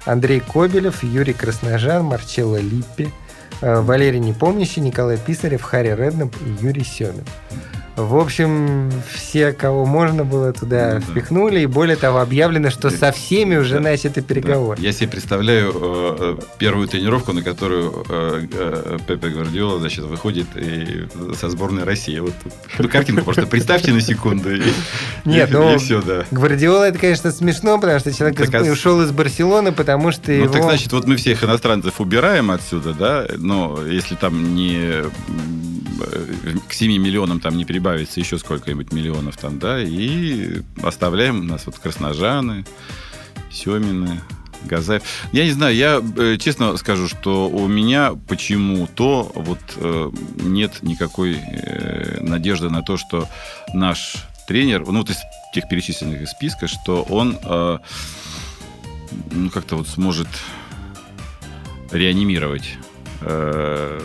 Андрей 0.06 0.42
Кобелев, 0.42 1.04
Юрий 1.04 1.34
Красножан, 1.34 2.04
Марчелло 2.04 2.58
Липпи, 2.58 3.12
Валерий 3.62 4.20
Непомнящий, 4.20 4.82
Николай 4.82 5.18
Писарев, 5.18 5.64
Харри 5.64 5.96
Реднап 5.98 6.36
и 6.46 6.66
Юрий 6.66 6.84
Семин. 6.84 7.26
В 7.98 8.16
общем, 8.16 8.92
все, 9.12 9.54
кого 9.54 9.84
можно 9.84 10.24
было 10.24 10.54
туда 10.54 11.00
ну, 11.00 11.02
впихнули, 11.02 11.56
да. 11.56 11.62
и 11.62 11.66
более 11.66 11.96
того, 11.96 12.20
объявлено, 12.20 12.70
что 12.70 12.92
со 12.92 13.12
всеми 13.12 13.56
уже 13.56 13.76
да. 13.76 13.80
начаты 13.80 14.22
переговоры. 14.22 14.78
Да. 14.78 14.84
Я 14.84 14.92
себе 14.94 15.08
представляю 15.08 15.72
э, 15.74 16.18
э, 16.20 16.38
первую 16.60 16.88
тренировку, 16.88 17.34
на 17.34 17.42
которую 17.42 18.06
э, 18.08 18.48
э, 18.54 18.98
Пепе 19.08 19.30
Гвардиола, 19.30 19.80
значит, 19.80 20.06
выходит 20.06 20.46
и, 20.56 21.08
со 21.36 21.50
сборной 21.50 21.86
России. 21.86 22.20
Вот 22.20 22.34
ну, 22.78 22.88
картинку 22.88 23.24
просто 23.24 23.48
представьте 23.48 23.92
на 23.92 24.02
секунду. 24.02 24.56
И, 24.56 24.62
Нет, 25.26 25.50
и, 25.50 25.54
ну, 25.54 25.74
и 25.74 25.78
все, 25.80 26.00
да. 26.04 26.24
Гвардиола 26.30 26.84
это, 26.90 27.00
конечно, 27.00 27.32
смешно, 27.32 27.80
потому 27.80 28.00
что 28.00 28.14
человек 28.14 28.38
так, 28.38 28.62
из, 28.62 28.68
а... 28.68 28.72
ушел 28.72 29.02
из 29.02 29.10
Барселоны, 29.10 29.72
потому 29.72 30.12
что 30.12 30.32
Ну, 30.32 30.44
его... 30.44 30.54
так 30.54 30.62
значит, 30.62 30.94
вот 30.94 31.08
мы 31.08 31.16
всех 31.16 31.44
иностранцев 31.44 32.00
убираем 32.00 32.52
отсюда, 32.52 32.94
да, 32.94 33.26
но 33.38 33.80
если 33.88 34.14
там 34.14 34.54
не 34.54 35.04
к 36.68 36.74
7 36.74 36.92
миллионам 36.98 37.40
там 37.40 37.58
не 37.58 37.66
прибавится 37.66 38.20
еще 38.20 38.38
сколько-нибудь 38.38 38.92
миллионов 38.92 39.38
там, 39.38 39.60
да, 39.60 39.82
и 39.82 40.62
оставляем 40.82 41.42
у 41.42 41.44
нас 41.44 41.66
вот 41.66 41.78
Красножаны, 41.80 42.66
Семины, 43.52 44.22
Газаев. 44.64 45.04
Я 45.32 45.46
не 45.46 45.52
знаю, 45.52 45.76
я 45.76 46.02
э, 46.18 46.38
честно 46.38 46.76
скажу, 46.78 47.08
что 47.08 47.50
у 47.50 47.68
меня 47.68 48.14
почему-то 48.28 49.32
вот 49.36 49.60
э, 49.76 50.12
нет 50.36 50.82
никакой 50.82 51.36
э, 51.36 52.20
надежды 52.22 52.70
на 52.70 52.82
то, 52.82 52.98
что 52.98 53.28
наш 53.74 54.16
тренер, 54.48 54.86
ну 54.88 55.00
вот 55.00 55.10
из 55.10 55.18
тех 55.54 55.68
перечисленных 55.70 56.22
из 56.22 56.30
списка, 56.32 56.68
что 56.68 57.04
он 57.04 57.38
э, 57.42 57.78
ну 59.32 59.50
как-то 59.50 59.78
вот 59.78 59.88
сможет 59.88 60.28
реанимировать 61.92 62.78
Э, 63.22 64.00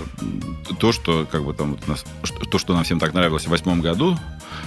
то, 0.78 0.92
что 0.92 1.26
как 1.30 1.44
бы 1.44 1.52
там 1.52 1.72
вот 1.72 1.86
нас, 1.86 2.04
то, 2.50 2.58
что 2.58 2.74
нам 2.74 2.84
всем 2.84 2.98
так 2.98 3.12
нравилось 3.14 3.44
в 3.44 3.48
восьмом 3.48 3.80
году, 3.80 4.16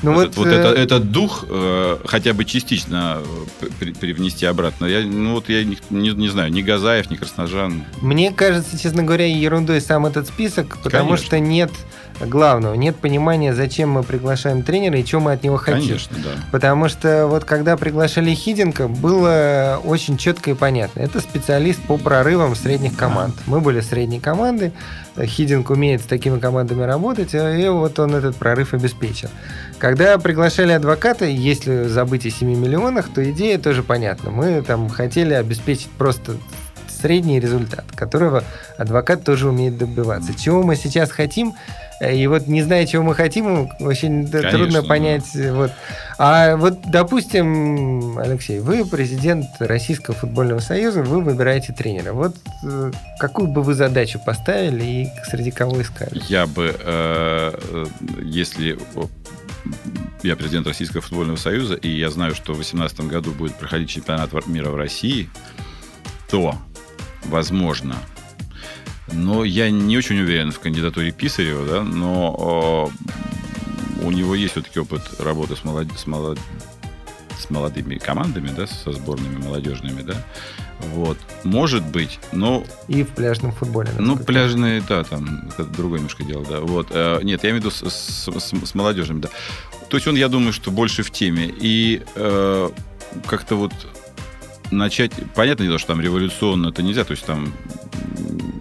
ну 0.04 0.22
этот, 0.22 0.38
вот, 0.38 0.46
вот 0.46 0.54
э... 0.54 0.58
это, 0.58 0.70
этот 0.70 1.12
дух 1.12 1.46
э, 1.50 1.98
хотя 2.06 2.34
бы 2.34 2.46
частично 2.46 3.22
э, 3.62 3.66
при, 3.80 3.92
привнести 3.94 4.46
обратно. 4.46 4.86
Я, 4.86 5.02
ну 5.02 5.34
вот 5.34 5.50
я 5.50 5.64
не, 5.64 5.78
не, 5.90 6.12
не 6.12 6.30
знаю, 6.30 6.52
ни 6.52 6.62
Газаев, 6.62 7.10
ни 7.10 7.16
Красножан. 7.16 7.84
Мне 8.02 8.32
кажется, 8.32 8.78
честно 8.78 9.04
говоря, 9.04 9.26
ерундой 9.26 9.82
сам 9.82 10.06
этот 10.06 10.28
список, 10.28 10.78
потому 10.84 11.10
Конечно. 11.10 11.26
что 11.26 11.40
нет 11.40 11.72
главного. 12.20 12.76
Нет 12.76 12.96
понимания, 12.96 13.54
зачем 13.54 13.92
мы 13.92 14.04
приглашаем 14.04 14.64
тренера 14.64 14.98
и 14.98 15.06
что 15.06 15.20
мы 15.20 15.34
от 15.34 15.44
него 15.44 15.58
хотим. 15.58 15.82
Конечно, 15.82 16.18
да. 16.24 16.30
Потому 16.52 16.88
что 16.88 17.28
вот 17.28 17.44
когда 17.44 17.78
приглашали 17.78 18.34
Хиденко, 18.34 18.88
было 18.88 19.82
очень 19.84 20.18
четко 20.18 20.52
и 20.52 20.54
понятно. 20.54 21.02
Это 21.02 21.20
специалист 21.20 21.82
по 21.82 21.98
прорывам 21.98 22.56
средних 22.56 22.96
команд. 22.96 23.36
Мы 23.48 23.60
были 23.60 23.82
средней 23.82 24.20
командой, 24.20 24.35
Хидинг 25.18 25.70
умеет 25.70 26.02
с 26.02 26.06
такими 26.06 26.40
командами 26.40 26.84
работать, 26.84 27.34
и 27.34 27.68
вот 27.70 27.98
он 28.00 28.16
этот 28.16 28.36
прорыв 28.36 28.74
обеспечил. 28.74 29.30
Когда 29.78 30.18
приглашали 30.18 30.72
адвоката, 30.72 31.26
если 31.26 31.84
забыть 31.84 32.26
о 32.26 32.30
7 32.30 32.48
миллионах, 32.48 33.10
то 33.14 33.30
идея 33.32 33.58
тоже 33.58 33.84
понятна. 33.84 34.32
Мы 34.32 34.62
там 34.62 34.90
хотели 34.90 35.34
обеспечить 35.34 35.90
просто 35.92 36.34
средний 36.88 37.40
результат, 37.40 37.86
которого 37.96 38.44
адвокат 38.78 39.24
тоже 39.24 39.50
умеет 39.50 39.78
добиваться. 39.78 40.34
Чего 40.34 40.64
мы 40.64 40.76
сейчас 40.76 41.12
хотим? 41.12 41.54
И 42.02 42.28
вот 42.28 42.48
не 42.48 42.62
зная, 42.62 42.86
чего 42.86 43.04
мы 43.04 43.16
хотим, 43.16 43.70
очень 43.80 44.28
Конечно, 44.30 44.52
трудно 44.52 44.84
понять. 44.84 45.26
Да. 45.34 45.54
Вот. 45.54 45.72
А 46.18 46.56
вот, 46.58 46.80
допустим, 46.86 48.18
Алексей, 48.18 48.60
вы 48.60 48.86
президент 48.86 49.46
Российского 49.60 50.16
футбольного 50.16 50.60
союза, 50.60 51.04
вы 51.04 51.22
выбираете 51.22 51.74
тренера. 51.74 52.14
Вот 52.14 52.36
э, 52.64 52.92
какую 53.20 53.48
бы 53.48 53.62
вы 53.62 53.74
задачу 53.74 54.20
поставили 54.26 54.84
и 54.84 55.08
среди 55.30 55.52
кого 55.52 55.82
искали? 55.82 56.22
Я 56.28 56.48
бы, 56.48 56.76
э, 56.78 57.86
если 58.24 58.78
я 60.24 60.36
президент 60.36 60.68
Российского 60.68 61.02
футбольного 61.02 61.38
союза, 61.38 61.76
и 61.76 61.90
я 61.90 62.10
знаю, 62.10 62.36
что 62.36 62.54
в 62.54 62.58
2018 62.58 63.02
году 63.02 63.32
будет 63.32 63.56
проходить 63.56 63.90
чемпионат 63.90 64.32
мира 64.48 64.70
в 64.70 64.76
России, 64.76 65.30
то, 66.30 66.56
возможно, 67.26 67.96
но 69.12 69.44
я 69.44 69.70
не 69.70 69.98
очень 69.98 70.20
уверен 70.20 70.52
в 70.52 70.60
кандидатуре 70.60 71.12
Писарева, 71.12 71.66
да, 71.66 71.84
но 71.84 72.36
о, 72.38 72.92
у 74.02 74.12
него 74.12 74.36
есть 74.36 74.54
все-таки 74.54 74.80
опыт 74.80 75.02
работы 75.20 75.56
с, 75.56 75.64
молод... 75.64 75.88
с 75.98 76.08
молод... 76.08 76.40
с 77.38 77.50
молодыми 77.50 77.98
командами, 77.98 78.50
да, 78.56 78.68
со 78.68 78.92
сборными 78.92 79.38
молодежными, 79.38 80.02
да. 80.02 80.16
Вот. 80.94 81.18
Может 81.44 81.86
быть, 81.86 82.20
но... 82.32 82.64
И 82.88 83.04
в 83.04 83.10
пляжном 83.10 83.52
футболе. 83.52 83.90
Ну, 83.98 84.18
пляжные, 84.18 84.84
да, 84.88 85.04
там, 85.04 85.48
это 85.48 85.64
другое 85.64 86.00
немножко 86.00 86.24
дело, 86.24 86.46
да. 86.46 86.60
Вот. 86.60 86.88
Э, 86.92 87.20
нет, 87.24 87.44
я 87.44 87.52
имею 87.52 87.62
в 87.62 87.66
виду 87.66 87.72
с, 87.72 87.90
с, 87.90 88.30
с, 88.30 88.66
с 88.66 88.76
молодежными, 88.76 89.22
да. 89.22 89.30
То 89.90 89.98
есть 89.98 90.08
он, 90.08 90.16
я 90.16 90.28
думаю, 90.28 90.52
что 90.52 90.72
больше 90.72 91.04
в 91.04 91.12
теме. 91.12 91.54
И 91.60 92.04
э, 92.16 92.70
как-то 93.26 93.56
вот 93.56 93.72
начать... 94.72 95.12
Понятное 95.34 95.68
дело, 95.68 95.80
что 95.80 95.90
там 95.90 96.02
революционно 96.02 96.70
это 96.70 96.84
нельзя, 96.84 97.04
то 97.04 97.12
есть 97.12 97.26
там 97.26 97.54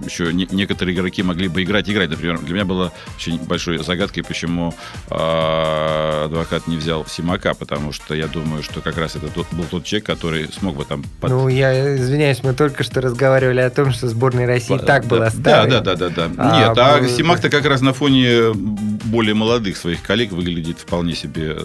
еще 0.05 0.33
не, 0.33 0.47
некоторые 0.51 0.95
игроки 0.95 1.23
могли 1.23 1.49
бы 1.49 1.63
играть, 1.63 1.89
играть. 1.89 2.11
Например, 2.11 2.39
для 2.39 2.55
меня 2.55 2.65
было 2.65 2.93
очень 3.17 3.39
большой 3.39 3.79
загадкой, 3.79 4.23
почему 4.25 4.75
э, 5.11 6.25
адвокат 6.25 6.67
не 6.67 6.77
взял 6.77 7.07
Симака, 7.07 7.55
потому 7.55 7.93
что 7.93 8.15
я 8.15 8.27
думаю, 8.27 8.63
что 8.63 8.81
как 8.81 8.99
раз 8.99 9.17
это 9.17 9.29
тот, 9.29 9.47
был 9.53 9.65
тот 9.65 9.85
человек, 9.85 10.07
который 10.07 10.49
смог 10.53 10.77
бы 10.77 10.85
там... 10.85 11.05
Под... 11.21 11.31
Ну, 11.31 11.49
я 11.49 11.97
извиняюсь, 11.97 12.43
мы 12.43 12.55
только 12.55 12.85
что 12.85 13.01
разговаривали 13.01 13.61
о 13.61 13.71
том, 13.71 13.93
что 13.93 14.09
сборная 14.09 14.47
России 14.47 14.77
По, 14.77 14.79
так 14.79 15.03
да, 15.03 15.09
была 15.09 15.31
старой. 15.31 15.71
Да, 15.71 15.81
да, 15.81 15.95
да, 15.95 16.09
да. 16.09 16.29
да. 16.29 16.35
А, 16.39 16.59
Нет, 16.59 16.79
а 16.79 17.09
Симак-то 17.09 17.51
как 17.51 17.65
раз 17.67 17.81
на 17.81 17.93
фоне 17.93 18.53
более 18.55 19.35
молодых 19.35 19.77
своих 19.77 20.03
коллег 20.03 20.33
выглядит 20.33 20.79
вполне 20.79 21.15
себе 21.15 21.57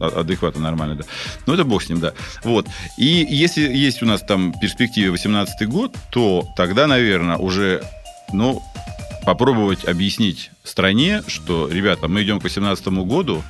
адекватно, 0.00 0.62
нормально, 0.62 0.96
да. 0.96 1.04
Ну, 1.46 1.54
это 1.54 1.64
бог 1.64 1.82
с 1.82 1.88
ним, 1.88 2.00
да. 2.00 2.12
Вот. 2.44 2.66
И 2.96 3.26
если 3.28 3.62
есть 3.62 4.02
у 4.02 4.06
нас 4.06 4.22
там 4.22 4.52
перспективе 4.60 5.10
18 5.10 5.68
год, 5.68 5.94
то 6.10 6.48
тогда, 6.56 6.86
наверное, 6.86 7.36
уже, 7.36 7.49
ну, 8.32 8.62
попробовать 9.24 9.84
объяснить 9.84 10.50
стране, 10.64 11.22
что, 11.26 11.68
ребята, 11.68 12.08
мы 12.08 12.22
идем 12.22 12.38
к 12.38 12.42
2018 12.42 12.86
году, 13.06 13.42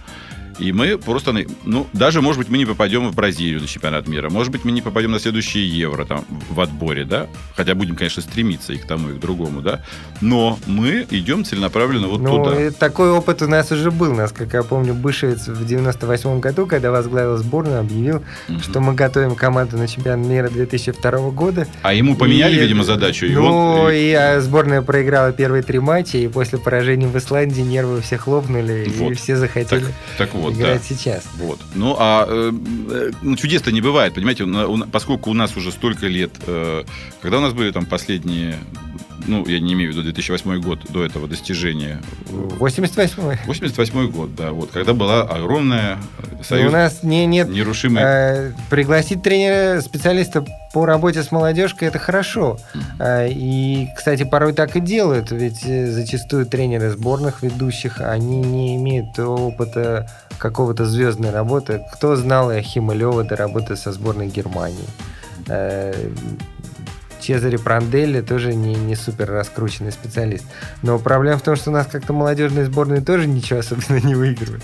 и 0.60 0.72
мы 0.72 0.98
просто, 0.98 1.34
ну, 1.64 1.86
даже, 1.92 2.20
может 2.20 2.38
быть, 2.38 2.50
мы 2.50 2.58
не 2.58 2.66
попадем 2.66 3.08
в 3.08 3.14
Бразилию 3.14 3.60
на 3.60 3.66
чемпионат 3.66 4.06
мира. 4.06 4.28
Может 4.28 4.52
быть, 4.52 4.64
мы 4.64 4.72
не 4.72 4.82
попадем 4.82 5.10
на 5.10 5.18
следующее 5.18 5.66
Евро 5.66 6.04
там, 6.04 6.24
в 6.50 6.60
отборе, 6.60 7.04
да? 7.04 7.28
Хотя 7.56 7.74
будем, 7.74 7.96
конечно, 7.96 8.22
стремиться 8.22 8.74
и 8.74 8.76
к 8.76 8.84
тому, 8.84 9.10
и 9.10 9.14
к 9.14 9.18
другому, 9.18 9.62
да? 9.62 9.82
Но 10.20 10.58
мы 10.66 11.06
идем 11.10 11.44
целенаправленно 11.44 12.08
вот 12.08 12.20
ну, 12.20 12.44
туда. 12.44 12.70
Такой 12.72 13.10
опыт 13.10 13.40
у 13.42 13.48
нас 13.48 13.72
уже 13.72 13.90
был. 13.90 14.12
Насколько 14.12 14.58
я 14.58 14.62
помню, 14.62 14.94
Бышевец 14.94 15.48
в 15.48 15.64
98 15.64 16.40
году, 16.40 16.66
когда 16.66 16.90
возглавил 16.90 17.38
сборную, 17.38 17.80
объявил, 17.80 18.22
угу. 18.48 18.60
что 18.60 18.80
мы 18.80 18.94
готовим 18.94 19.34
команду 19.34 19.78
на 19.78 19.88
чемпионат 19.88 20.26
мира 20.26 20.48
2002 20.50 21.30
года. 21.30 21.66
А 21.82 21.94
ему 21.94 22.16
поменяли, 22.16 22.56
и, 22.56 22.60
видимо, 22.60 22.84
задачу. 22.84 23.24
И 23.24 23.30
ну, 23.30 23.44
он... 23.84 23.92
и 23.92 24.12
а, 24.12 24.40
сборная 24.40 24.82
проиграла 24.82 25.32
первые 25.32 25.62
три 25.62 25.78
матча, 25.78 26.18
и 26.18 26.28
после 26.28 26.58
поражения 26.58 27.06
в 27.06 27.16
Исландии 27.16 27.62
нервы 27.62 28.02
все 28.02 28.18
хлопнули, 28.18 28.90
вот. 28.96 29.12
и 29.12 29.14
все 29.14 29.36
захотели. 29.36 29.80
Так, 29.80 29.92
так 30.18 30.34
вот, 30.34 30.49
играть 30.52 30.80
да. 30.88 30.94
сейчас. 30.94 31.24
Вот. 31.36 31.60
Ну, 31.74 31.96
а 31.98 32.26
э, 32.28 33.10
ну, 33.22 33.36
чудес-то 33.36 33.72
не 33.72 33.80
бывает, 33.80 34.14
понимаете, 34.14 34.46
поскольку 34.90 35.30
у 35.30 35.34
нас 35.34 35.56
уже 35.56 35.72
столько 35.72 36.06
лет, 36.06 36.32
э, 36.46 36.84
когда 37.20 37.38
у 37.38 37.40
нас 37.40 37.52
были 37.52 37.70
там 37.70 37.86
последние 37.86 38.58
ну, 39.30 39.46
я 39.46 39.60
не 39.60 39.74
имею 39.74 39.90
в 39.90 39.92
виду 39.92 40.02
2008 40.02 40.60
год 40.60 40.80
до 40.90 41.04
этого 41.04 41.28
достижения. 41.28 42.02
88 42.28 43.36
88 43.46 44.10
год, 44.10 44.34
да, 44.34 44.50
вот, 44.50 44.70
когда 44.72 44.92
была 44.92 45.22
огромная 45.22 45.98
э, 46.18 46.42
союз... 46.42 46.68
У 46.68 46.72
нас 46.72 47.02
не, 47.02 47.26
нет... 47.26 47.48
Нерушимая... 47.48 48.48
Э, 48.48 48.52
пригласить 48.68 49.22
тренера, 49.22 49.80
специалиста 49.80 50.44
по 50.74 50.84
работе 50.84 51.22
с 51.22 51.30
молодежкой, 51.30 51.88
это 51.88 51.98
хорошо. 51.98 52.58
Mm-hmm. 52.74 53.32
И, 53.34 53.88
кстати, 53.96 54.24
порой 54.24 54.52
так 54.52 54.76
и 54.76 54.80
делают, 54.80 55.30
ведь 55.30 55.64
э, 55.64 55.86
зачастую 55.90 56.46
тренеры 56.46 56.90
сборных 56.90 57.42
ведущих, 57.42 58.00
они 58.00 58.40
не 58.40 58.76
имеют 58.76 59.18
опыта 59.18 60.10
какого-то 60.38 60.86
звездной 60.86 61.30
работы. 61.30 61.84
Кто 61.92 62.16
знал 62.16 62.50
Ахима 62.50 62.94
Лева 62.94 63.22
до 63.22 63.36
работы 63.36 63.76
со 63.76 63.92
сборной 63.92 64.26
Германии? 64.28 64.88
Чезаре 67.20 67.58
Пранделли 67.58 68.20
тоже 68.20 68.54
не, 68.54 68.74
не 68.74 68.96
супер 68.96 69.30
раскрученный 69.30 69.92
специалист. 69.92 70.44
Но 70.82 70.98
проблема 70.98 71.38
в 71.38 71.42
том, 71.42 71.56
что 71.56 71.70
у 71.70 71.72
нас 71.72 71.86
как-то 71.86 72.12
молодежные 72.12 72.64
сборные 72.64 73.00
тоже 73.00 73.26
ничего 73.26 73.60
особенно 73.60 74.00
не 74.00 74.14
выигрывают. 74.14 74.62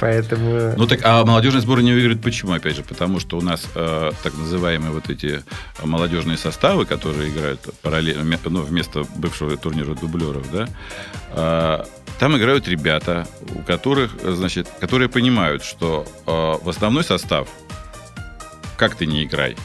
Поэтому... 0.00 0.74
Ну 0.76 0.86
так, 0.86 1.00
а 1.04 1.24
молодежные 1.24 1.62
сборы 1.62 1.82
не 1.82 1.92
выигрывают 1.92 2.22
почему, 2.22 2.52
опять 2.52 2.76
же? 2.76 2.82
Потому 2.82 3.20
что 3.20 3.38
у 3.38 3.40
нас 3.40 3.66
э, 3.74 4.10
так 4.22 4.34
называемые 4.36 4.92
вот 4.92 5.10
эти 5.10 5.42
молодежные 5.82 6.36
составы, 6.36 6.84
которые 6.84 7.30
играют 7.30 7.60
параллельно, 7.82 8.38
ну, 8.44 8.62
вместо 8.62 9.04
бывшего 9.16 9.56
турнира 9.56 9.94
дублеров, 9.94 10.46
да, 10.52 10.68
э, 11.32 11.84
там 12.18 12.36
играют 12.36 12.66
ребята, 12.66 13.26
у 13.54 13.62
которых, 13.62 14.12
значит, 14.22 14.68
которые 14.80 15.08
понимают, 15.08 15.62
что 15.62 16.04
э, 16.26 16.64
в 16.64 16.68
основной 16.68 17.04
состав, 17.04 17.48
как 18.76 18.96
ты 18.96 19.06
не 19.06 19.24
играй, 19.24 19.56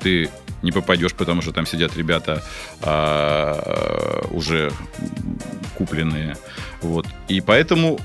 ты 0.00 0.30
не 0.62 0.72
попадешь, 0.72 1.14
потому 1.14 1.42
что 1.42 1.52
там 1.52 1.66
сидят 1.66 1.96
ребята 1.96 2.42
а, 2.82 4.26
уже 4.30 4.72
купленные. 5.76 6.36
Вот. 6.82 7.06
И 7.28 7.40
поэтому 7.40 8.00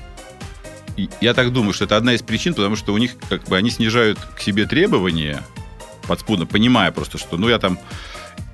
я 1.20 1.34
так 1.34 1.52
думаю, 1.52 1.72
что 1.72 1.84
это 1.84 1.96
одна 1.96 2.14
из 2.14 2.22
причин, 2.22 2.54
потому 2.54 2.76
что 2.76 2.92
у 2.92 2.98
них 2.98 3.16
как 3.28 3.44
бы 3.44 3.56
они 3.56 3.70
снижают 3.70 4.18
к 4.18 4.40
себе 4.40 4.66
требования 4.66 5.42
подспудно, 6.06 6.46
понимая 6.46 6.92
просто, 6.92 7.18
что 7.18 7.36
ну 7.36 7.48
я 7.48 7.58
там 7.58 7.78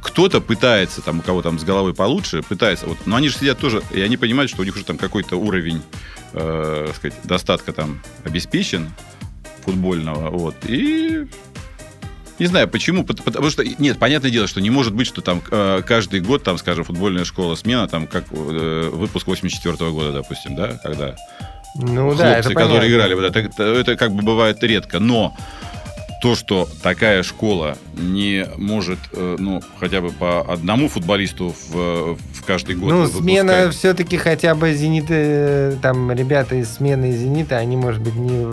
кто-то 0.01 0.41
пытается, 0.41 1.03
там, 1.03 1.19
у 1.19 1.23
кого 1.23 1.43
там 1.43 1.59
с 1.59 1.65
головой 1.65 1.95
получше, 1.95 2.43
пытается, 2.43 2.87
вот, 2.87 2.99
но 3.07 3.17
они 3.17 3.29
же 3.29 3.37
сидят 3.37 3.59
тоже, 3.59 3.83
и 3.91 4.01
они 4.01 4.17
понимают, 4.17 4.51
что 4.51 4.63
у 4.63 4.65
них 4.65 4.75
уже 4.75 4.85
там 4.85 4.97
какой-то 4.97 5.37
уровень, 5.37 5.83
э, 6.33 6.91
сказать, 6.97 7.19
достатка 7.25 7.73
там 7.73 8.01
обеспечен 8.25 8.91
футбольного, 9.65 10.31
вот, 10.31 10.57
и 10.65 11.27
не 12.41 12.47
знаю, 12.47 12.69
почему, 12.69 13.05
потому 13.05 13.51
что, 13.51 13.63
нет, 13.65 13.99
понятное 13.99 14.31
дело, 14.31 14.47
что 14.47 14.61
не 14.61 14.71
может 14.71 14.95
быть, 14.95 15.07
что 15.07 15.21
там 15.21 15.43
э, 15.51 15.83
каждый 15.87 16.21
год, 16.21 16.43
там, 16.43 16.57
скажем, 16.59 16.85
футбольная 16.85 17.25
школа 17.25 17.55
смена, 17.55 17.87
там, 17.87 18.07
как 18.07 18.25
э, 18.33 18.91
выпуск 18.93 19.27
84 19.27 19.75
-го 19.77 19.93
года, 19.93 20.13
допустим, 20.13 20.57
да, 20.57 20.79
когда 20.83 21.15
ну, 21.77 22.07
хлопцы, 22.07 22.19
да, 22.19 22.39
это 22.39 22.49
которые 22.49 22.69
понятно. 22.69 22.89
играли, 22.89 23.15
вот 23.15 23.37
это, 23.37 23.63
это 23.63 23.97
как 23.97 24.13
бы 24.13 24.23
бывает 24.23 24.63
редко, 24.63 24.99
но 24.99 25.37
то, 26.23 26.35
что 26.35 26.69
такая 26.83 27.23
школа 27.23 27.79
не 27.95 28.47
может, 28.57 28.99
э, 29.13 29.37
ну, 29.39 29.63
хотя 29.79 30.01
бы 30.01 30.11
по 30.11 30.41
одному 30.41 30.89
футболисту 30.89 31.55
в, 31.69 32.17
в 32.17 32.40
каждый 32.51 32.75
год 32.75 32.91
Ну, 32.91 33.07
смена 33.07 33.71
все-таки 33.71 34.17
хотя 34.17 34.57
бы 34.57 34.73
«Зенит», 34.75 35.07
э, 35.09 35.77
там, 35.81 36.11
ребята 36.11 36.57
из 36.57 36.69
смены 36.69 37.13
«Зенита», 37.13 37.59
они, 37.59 37.77
может 37.77 38.03
быть, 38.03 38.17
не 38.17 38.51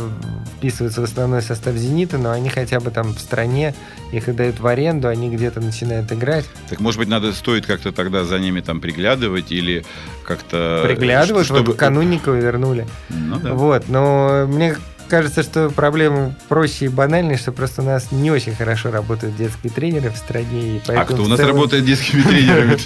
вписываются 0.57 1.01
в 1.01 1.05
основной 1.05 1.41
состав 1.41 1.73
«Зенита», 1.73 2.19
но 2.19 2.29
они 2.29 2.49
хотя 2.49 2.79
бы 2.79 2.91
там 2.91 3.15
в 3.15 3.19
стране, 3.19 3.73
их 4.11 4.33
дают 4.35 4.59
в 4.59 4.67
аренду, 4.67 5.07
они 5.07 5.31
где-то 5.31 5.61
начинают 5.61 6.11
играть. 6.11 6.45
Так, 6.69 6.79
может 6.79 6.99
быть, 6.99 7.09
надо, 7.09 7.33
стоит 7.33 7.65
как-то 7.65 7.91
тогда 7.91 8.23
за 8.23 8.37
ними 8.37 8.61
там 8.61 8.81
приглядывать 8.81 9.51
или 9.51 9.83
как-то... 10.23 10.83
Приглядывать, 10.85 11.45
чтобы... 11.45 11.63
вот 11.63 11.77
Канунникова 11.77 12.35
вернули. 12.35 12.85
Ну, 13.09 13.39
да. 13.39 13.53
Вот, 13.53 13.89
но 13.89 14.45
мне 14.47 14.75
кажется, 15.07 15.43
что 15.43 15.69
проблема 15.69 16.35
проще 16.47 16.85
и 16.85 16.87
банальнее, 16.87 17.37
что 17.37 17.51
просто 17.51 17.81
у 17.81 17.85
нас 17.85 18.11
не 18.11 18.31
очень 18.31 18.53
хорошо 18.53 18.91
работают 18.91 19.35
детские 19.35 19.71
тренеры 19.71 20.11
в 20.11 20.17
стране. 20.17 20.77
И 20.77 20.81
а 20.87 21.05
кто 21.05 21.23
у 21.23 21.27
нас 21.27 21.37
целом... 21.37 21.53
работает 21.53 21.85
детскими 21.85 22.21
тренерами? 22.29 22.77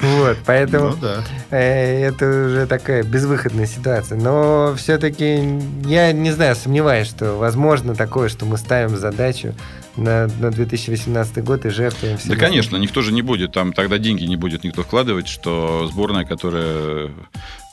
Вот, 0.00 0.38
поэтому 0.44 0.96
ну 1.00 1.08
э, 1.50 2.08
это 2.08 2.46
уже 2.46 2.66
такая 2.66 3.02
безвыходная 3.02 3.66
ситуация. 3.66 4.18
Но 4.18 4.74
все-таки 4.76 5.60
я 5.84 6.12
не 6.12 6.32
знаю, 6.32 6.56
сомневаюсь, 6.56 7.08
что 7.08 7.36
возможно 7.36 7.94
такое, 7.94 8.28
что 8.28 8.44
мы 8.46 8.58
ставим 8.58 8.96
задачу 8.96 9.54
на, 9.96 10.28
на 10.40 10.50
2018 10.50 11.44
год 11.44 11.66
и 11.66 11.70
жертвуем 11.70 12.18
все. 12.18 12.28
Да, 12.28 12.36
конечно, 12.36 12.76
никто 12.76 13.02
же 13.02 13.12
не 13.12 13.22
будет, 13.22 13.52
там 13.52 13.72
тогда 13.72 13.98
деньги 13.98 14.24
не 14.24 14.36
будет 14.36 14.64
никто 14.64 14.82
вкладывать, 14.82 15.28
что 15.28 15.88
сборная, 15.90 16.24
которая 16.24 17.10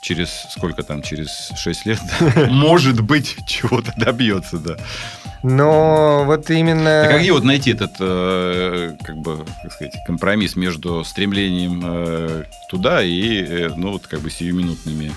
через 0.00 0.30
сколько 0.50 0.82
там, 0.82 1.02
через 1.02 1.52
6 1.56 1.86
лет, 1.86 2.00
может 2.48 3.00
быть, 3.00 3.36
чего-то 3.46 3.92
добьется, 3.96 4.58
да. 4.58 4.76
Но 5.42 6.24
вот 6.26 6.50
именно... 6.50 7.02
А 7.02 7.18
где 7.18 7.32
вот 7.32 7.44
найти 7.44 7.70
этот, 7.70 7.92
э, 7.98 8.94
как 9.02 9.16
бы, 9.16 9.44
как 9.62 9.72
сказать, 9.72 9.94
компромисс 10.06 10.54
между 10.54 11.02
стремлением 11.04 11.82
э, 11.82 12.44
туда 12.68 13.02
и, 13.02 13.42
э, 13.42 13.70
ну, 13.74 13.92
вот, 13.92 14.06
как 14.06 14.20
бы, 14.20 14.30
сиюминутными 14.30 15.12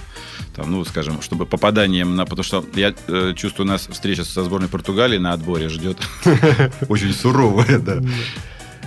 там, 0.55 0.71
ну, 0.71 0.85
скажем, 0.85 1.21
чтобы 1.21 1.45
попаданием 1.45 2.15
на... 2.15 2.25
Потому 2.25 2.43
что 2.43 2.63
я 2.75 2.93
чувствую, 3.33 3.67
у 3.67 3.71
нас 3.71 3.87
встреча 3.87 4.23
со 4.23 4.43
сборной 4.43 4.69
Португалии 4.69 5.17
на 5.17 5.33
отборе 5.33 5.67
ждет 5.67 5.97
очень 6.89 7.11
суровая, 7.11 7.79
да. 7.79 7.99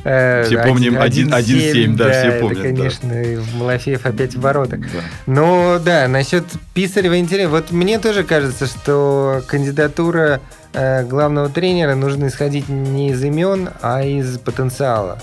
Э, 0.08 0.44
все 0.44 0.62
помним 0.62 0.98
1-7, 0.98 1.96
да, 1.96 2.12
все 2.12 2.38
помнят. 2.40 2.62
Конечно. 2.62 3.12
Малафеев 3.56 4.06
опять 4.06 4.36
в 4.36 4.40
воротах. 4.40 4.78
Но 5.26 5.80
да, 5.84 6.06
насчет 6.06 6.44
Писарева 6.74 7.18
интересно. 7.18 7.50
Вот 7.50 7.72
мне 7.72 7.98
тоже 7.98 8.22
кажется, 8.22 8.66
что 8.66 9.42
кандидатура 9.48 10.40
э, 10.72 11.02
главного 11.02 11.48
тренера 11.48 11.96
нужно 11.96 12.28
исходить 12.28 12.68
не 12.68 13.10
из 13.10 13.24
имен, 13.24 13.70
а 13.82 14.04
из 14.04 14.38
потенциала. 14.38 15.18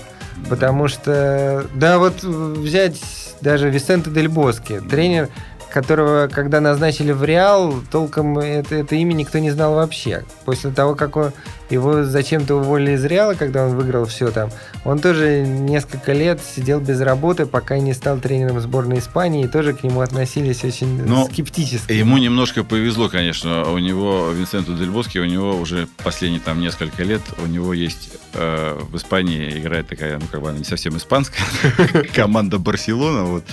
Потому 0.50 0.88
что, 0.88 1.64
да, 1.74 1.98
вот 1.98 2.22
взять 2.22 3.00
даже 3.40 3.70
Висенто 3.70 4.10
Дель 4.10 4.28
Боске, 4.28 4.82
тренер 4.82 5.30
которого, 5.74 6.28
когда 6.28 6.60
назначили 6.60 7.10
в 7.10 7.24
Реал, 7.24 7.74
толком 7.90 8.38
это, 8.38 8.76
это 8.76 8.94
имя 8.94 9.12
никто 9.12 9.40
не 9.40 9.50
знал 9.50 9.74
вообще. 9.74 10.24
После 10.44 10.70
того, 10.70 10.94
как 10.94 11.16
он, 11.16 11.32
его 11.68 12.04
зачем-то 12.04 12.54
уволили 12.54 12.92
из 12.92 13.04
Реала, 13.04 13.34
когда 13.34 13.66
он 13.66 13.74
выиграл 13.74 14.04
все 14.04 14.30
там, 14.30 14.50
он 14.84 15.00
тоже 15.00 15.44
несколько 15.44 16.12
лет 16.12 16.40
сидел 16.40 16.78
без 16.78 17.00
работы, 17.00 17.46
пока 17.46 17.76
не 17.80 17.92
стал 17.92 18.18
тренером 18.18 18.60
сборной 18.60 19.00
Испании, 19.00 19.46
и 19.46 19.48
тоже 19.48 19.74
к 19.74 19.82
нему 19.82 20.00
относились 20.00 20.62
очень 20.62 21.04
Но 21.04 21.22
ну, 21.22 21.26
скептически. 21.26 21.90
Ему 21.90 22.18
немножко 22.18 22.62
повезло, 22.62 23.08
конечно. 23.08 23.68
У 23.68 23.78
него, 23.78 24.30
Винсенту 24.30 24.76
Дельбоски, 24.76 25.18
у 25.18 25.24
него 25.24 25.56
уже 25.56 25.88
последние 26.04 26.40
там 26.40 26.60
несколько 26.60 27.02
лет, 27.02 27.22
у 27.42 27.46
него 27.46 27.74
есть 27.74 28.10
э, 28.34 28.78
в 28.80 28.96
Испании 28.96 29.58
играет 29.58 29.88
такая, 29.88 30.20
ну, 30.20 30.26
как 30.30 30.40
бы 30.40 30.50
она 30.50 30.58
не 30.58 30.64
совсем 30.64 30.96
испанская, 30.96 31.44
команда 32.14 32.60
Барселона, 32.60 33.24
вот, 33.24 33.44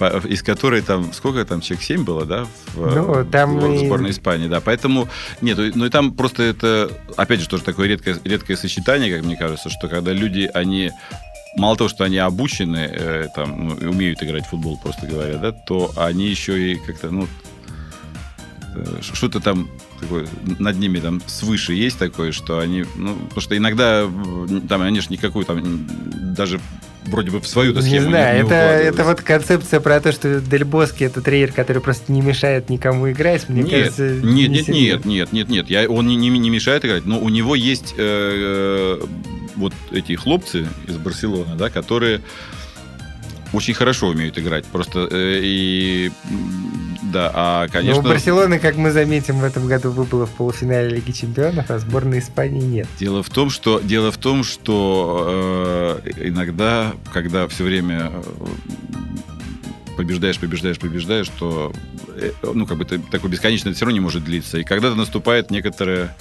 из 0.00 0.42
которой 0.42 0.82
там, 0.82 1.12
сколько 1.12 1.44
там, 1.44 1.60
человек 1.60 1.84
7 1.84 2.04
было, 2.04 2.24
да, 2.24 2.46
в, 2.74 2.94
ну, 2.94 3.24
там 3.24 3.58
в 3.58 3.72
и... 3.72 3.86
сборной 3.86 4.10
Испании, 4.10 4.48
да, 4.48 4.60
поэтому, 4.60 5.08
нет, 5.40 5.58
ну 5.74 5.86
и 5.86 5.90
там 5.90 6.12
просто 6.12 6.42
это, 6.42 6.90
опять 7.16 7.40
же, 7.40 7.48
тоже 7.48 7.62
такое 7.62 7.88
редкое, 7.88 8.18
редкое 8.24 8.56
сочетание, 8.56 9.14
как 9.14 9.24
мне 9.24 9.36
кажется, 9.36 9.70
что 9.70 9.88
когда 9.88 10.12
люди, 10.12 10.50
они 10.52 10.90
мало 11.56 11.76
того, 11.76 11.88
что 11.88 12.04
они 12.04 12.18
обучены, 12.18 12.90
э, 12.90 13.28
там, 13.34 13.68
ну, 13.68 13.90
умеют 13.90 14.22
играть 14.22 14.46
в 14.46 14.50
футбол, 14.50 14.78
просто 14.78 15.06
говоря, 15.06 15.38
да, 15.38 15.52
то 15.52 15.92
они 15.96 16.26
еще 16.26 16.72
и 16.72 16.76
как-то, 16.76 17.10
ну, 17.10 17.28
э, 18.74 19.00
что-то 19.00 19.40
там 19.40 19.68
такое 20.00 20.26
над 20.58 20.78
ними 20.78 20.98
там 20.98 21.22
свыше 21.26 21.72
есть 21.72 21.98
такое, 21.98 22.32
что 22.32 22.58
они, 22.58 22.84
ну, 22.96 23.14
потому 23.14 23.40
что 23.40 23.56
иногда 23.56 24.08
там 24.68 24.82
они 24.82 25.00
же 25.00 25.08
никакую 25.10 25.44
там 25.44 25.86
даже 26.34 26.60
вроде 27.06 27.30
бы 27.30 27.40
в 27.40 27.46
свою 27.46 27.72
схему 27.80 27.90
не 27.90 28.00
знаю, 28.00 28.36
не, 28.36 28.42
не 28.42 28.46
это, 28.46 28.54
это 28.54 29.04
вот 29.04 29.20
концепция 29.20 29.80
про 29.80 30.00
то, 30.00 30.12
что 30.12 30.40
Дельбоски 30.40 31.04
это 31.04 31.20
тренер, 31.20 31.52
который 31.52 31.82
просто 31.82 32.12
не 32.12 32.20
мешает 32.20 32.70
никому 32.70 33.10
играть, 33.10 33.48
мне 33.48 33.62
нет, 33.62 33.70
кажется, 33.70 34.08
нет, 34.22 34.24
не 34.24 34.48
нет, 34.48 34.68
нет, 34.68 35.04
нет, 35.04 35.32
нет, 35.32 35.48
нет, 35.48 35.70
я, 35.70 35.88
он 35.88 36.06
не, 36.06 36.16
не, 36.16 36.30
не 36.30 36.50
мешает 36.50 36.84
играть, 36.84 37.06
но 37.06 37.18
у 37.18 37.28
него 37.28 37.54
есть 37.54 37.94
э, 37.96 39.00
э, 39.02 39.06
вот 39.56 39.72
эти 39.90 40.14
хлопцы 40.14 40.66
из 40.86 40.96
Барселоны, 40.96 41.54
да, 41.56 41.70
которые 41.70 42.20
очень 43.52 43.74
хорошо 43.74 44.08
умеют 44.08 44.38
играть. 44.38 44.64
Просто 44.66 45.08
э, 45.10 45.40
и 45.42 46.10
да, 47.14 47.30
а 47.32 47.68
конечно. 47.68 48.02
Но 48.02 48.08
у 48.08 48.10
Барселоны, 48.10 48.58
как 48.58 48.74
мы 48.74 48.90
заметим, 48.90 49.38
в 49.38 49.44
этом 49.44 49.68
году 49.68 49.92
выпало 49.92 50.26
в 50.26 50.30
полуфинале 50.30 50.88
Лиги 50.88 51.12
Чемпионов, 51.12 51.70
а 51.70 51.78
сборной 51.78 52.18
Испании 52.18 52.60
нет. 52.60 52.88
Дело 52.98 53.22
в 53.22 53.30
том, 53.30 53.50
что 53.50 53.78
дело 53.78 54.10
в 54.10 54.18
том, 54.18 54.42
что 54.42 56.00
э, 56.04 56.10
иногда, 56.26 56.92
когда 57.12 57.46
все 57.46 57.62
время 57.62 58.10
э, 58.12 58.22
побеждаешь, 59.96 60.40
побеждаешь, 60.40 60.80
побеждаешь, 60.80 61.28
то 61.38 61.72
э, 62.16 62.32
ну 62.42 62.66
как 62.66 62.78
бы 62.78 62.84
ты, 62.84 62.98
такой 62.98 63.30
бесконечно 63.30 63.72
все 63.72 63.84
равно 63.84 63.94
не 63.94 64.00
может 64.00 64.24
длиться. 64.24 64.58
И 64.58 64.64
когда-то 64.64 64.96
наступает 64.96 65.52
некоторая 65.52 66.16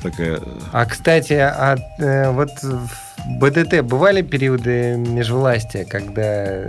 такая. 0.00 0.40
А 0.70 0.86
кстати, 0.86 1.32
а 1.32 1.76
э, 1.98 2.30
вот 2.30 2.50
в 2.62 2.88
БДТ 3.40 3.82
бывали 3.82 4.22
периоды 4.22 4.94
межвластия, 4.96 5.84
когда 5.84 6.68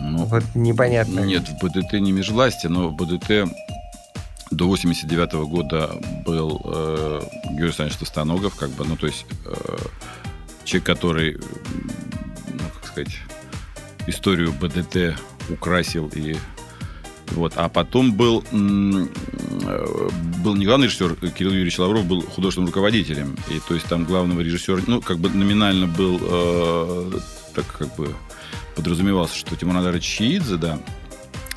ну, 0.00 0.24
вот 0.24 0.44
непонятно. 0.54 1.20
Нет, 1.20 1.48
в 1.48 1.64
БДТ 1.64 1.94
не 1.94 2.12
межвластие, 2.12 2.70
но 2.70 2.88
в 2.88 2.94
БДТ 2.94 3.50
до 4.50 4.66
89 4.66 5.34
-го 5.34 5.46
года 5.46 5.90
был 6.24 6.60
э, 6.64 7.20
Георгий 7.44 7.64
Александрович 7.64 7.98
Тостаногов, 7.98 8.54
как 8.56 8.70
бы, 8.70 8.84
ну, 8.84 8.96
то 8.96 9.06
есть 9.06 9.26
э, 9.44 9.76
человек, 10.64 10.86
который, 10.86 11.38
ну, 12.52 12.60
как 12.74 12.86
сказать, 12.86 13.16
историю 14.06 14.52
БДТ 14.52 15.20
украсил 15.50 16.10
и 16.14 16.36
вот. 17.32 17.52
А 17.56 17.68
потом 17.68 18.12
был, 18.12 18.44
э, 18.50 20.08
был 20.44 20.54
не 20.54 20.64
главный 20.64 20.86
режиссер, 20.86 21.16
Кирилл 21.30 21.52
Юрьевич 21.52 21.78
Лавров 21.78 22.04
был 22.04 22.22
художественным 22.22 22.68
руководителем. 22.68 23.36
И 23.50 23.60
то 23.66 23.74
есть 23.74 23.86
там 23.86 24.04
главного 24.04 24.40
режиссера, 24.40 24.80
ну, 24.86 25.00
как 25.00 25.18
бы 25.18 25.28
номинально 25.28 25.86
был, 25.86 26.18
э, 26.20 27.12
так 27.54 27.66
как 27.66 27.94
бы 27.96 28.14
подразумевался, 28.76 29.36
что 29.36 29.56
Тимур 29.56 29.74
Надарович 29.74 30.04
Чиидзе, 30.04 30.56
да. 30.56 30.78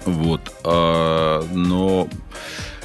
Вот. 0.05 0.41
А, 0.63 1.45
но 1.53 2.07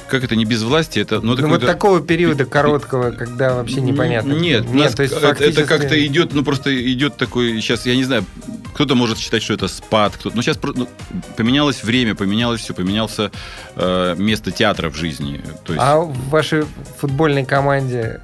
как 0.07 0.23
это 0.23 0.35
не 0.35 0.45
без 0.45 0.63
власти, 0.63 0.99
это 0.99 1.21
ну, 1.21 1.35
ну 1.35 1.49
вот 1.49 1.65
такого 1.65 2.01
периода 2.01 2.45
короткого, 2.45 3.11
когда 3.11 3.55
вообще 3.55 3.81
непонятно. 3.81 4.33
Нет, 4.33 4.65
нет, 4.65 4.73
нас, 4.73 4.93
то 4.95 5.03
есть 5.03 5.15
это, 5.15 5.27
фактически... 5.27 5.59
это 5.59 5.67
как-то 5.67 6.05
идет, 6.05 6.33
ну 6.33 6.43
просто 6.43 6.75
идет 6.91 7.17
такой 7.17 7.61
сейчас, 7.61 7.85
я 7.85 7.95
не 7.95 8.03
знаю, 8.03 8.25
кто-то 8.73 8.95
может 8.95 9.17
считать, 9.17 9.43
что 9.43 9.53
это 9.53 9.67
спад, 9.67 10.13
кто 10.15 10.31
ну 10.33 10.41
сейчас 10.41 10.59
ну, 10.61 10.87
поменялось 11.35 11.83
время, 11.83 12.15
поменялось 12.15 12.61
все, 12.61 12.73
поменялся 12.73 13.31
э, 13.75 14.15
место 14.17 14.51
театра 14.51 14.89
в 14.89 14.95
жизни. 14.95 15.41
То 15.65 15.73
есть... 15.73 15.83
А 15.85 15.99
в 15.99 16.29
вашей 16.29 16.65
футбольной 16.99 17.45
команде 17.45 18.21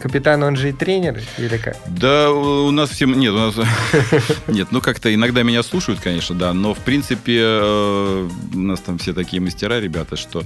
Капитан, 0.00 0.42
он 0.42 0.56
же 0.56 0.70
и 0.70 0.72
тренер, 0.72 1.20
или 1.36 1.58
как? 1.58 1.76
Да, 1.86 2.30
у 2.30 2.70
нас 2.70 2.88
всем... 2.88 3.18
Нет, 3.18 3.32
у 3.34 3.36
нас... 3.36 3.54
Нет, 4.46 4.68
ну 4.70 4.80
как-то 4.80 5.14
иногда 5.14 5.42
меня 5.42 5.62
слушают, 5.62 6.00
конечно, 6.00 6.34
да, 6.34 6.54
но 6.54 6.72
в 6.72 6.78
принципе 6.78 7.38
э, 7.38 8.28
у 8.54 8.58
нас 8.58 8.80
там 8.80 8.96
все 8.96 9.12
такие 9.12 9.42
мастера, 9.42 9.78
ребята, 9.78 10.16
что 10.16 10.44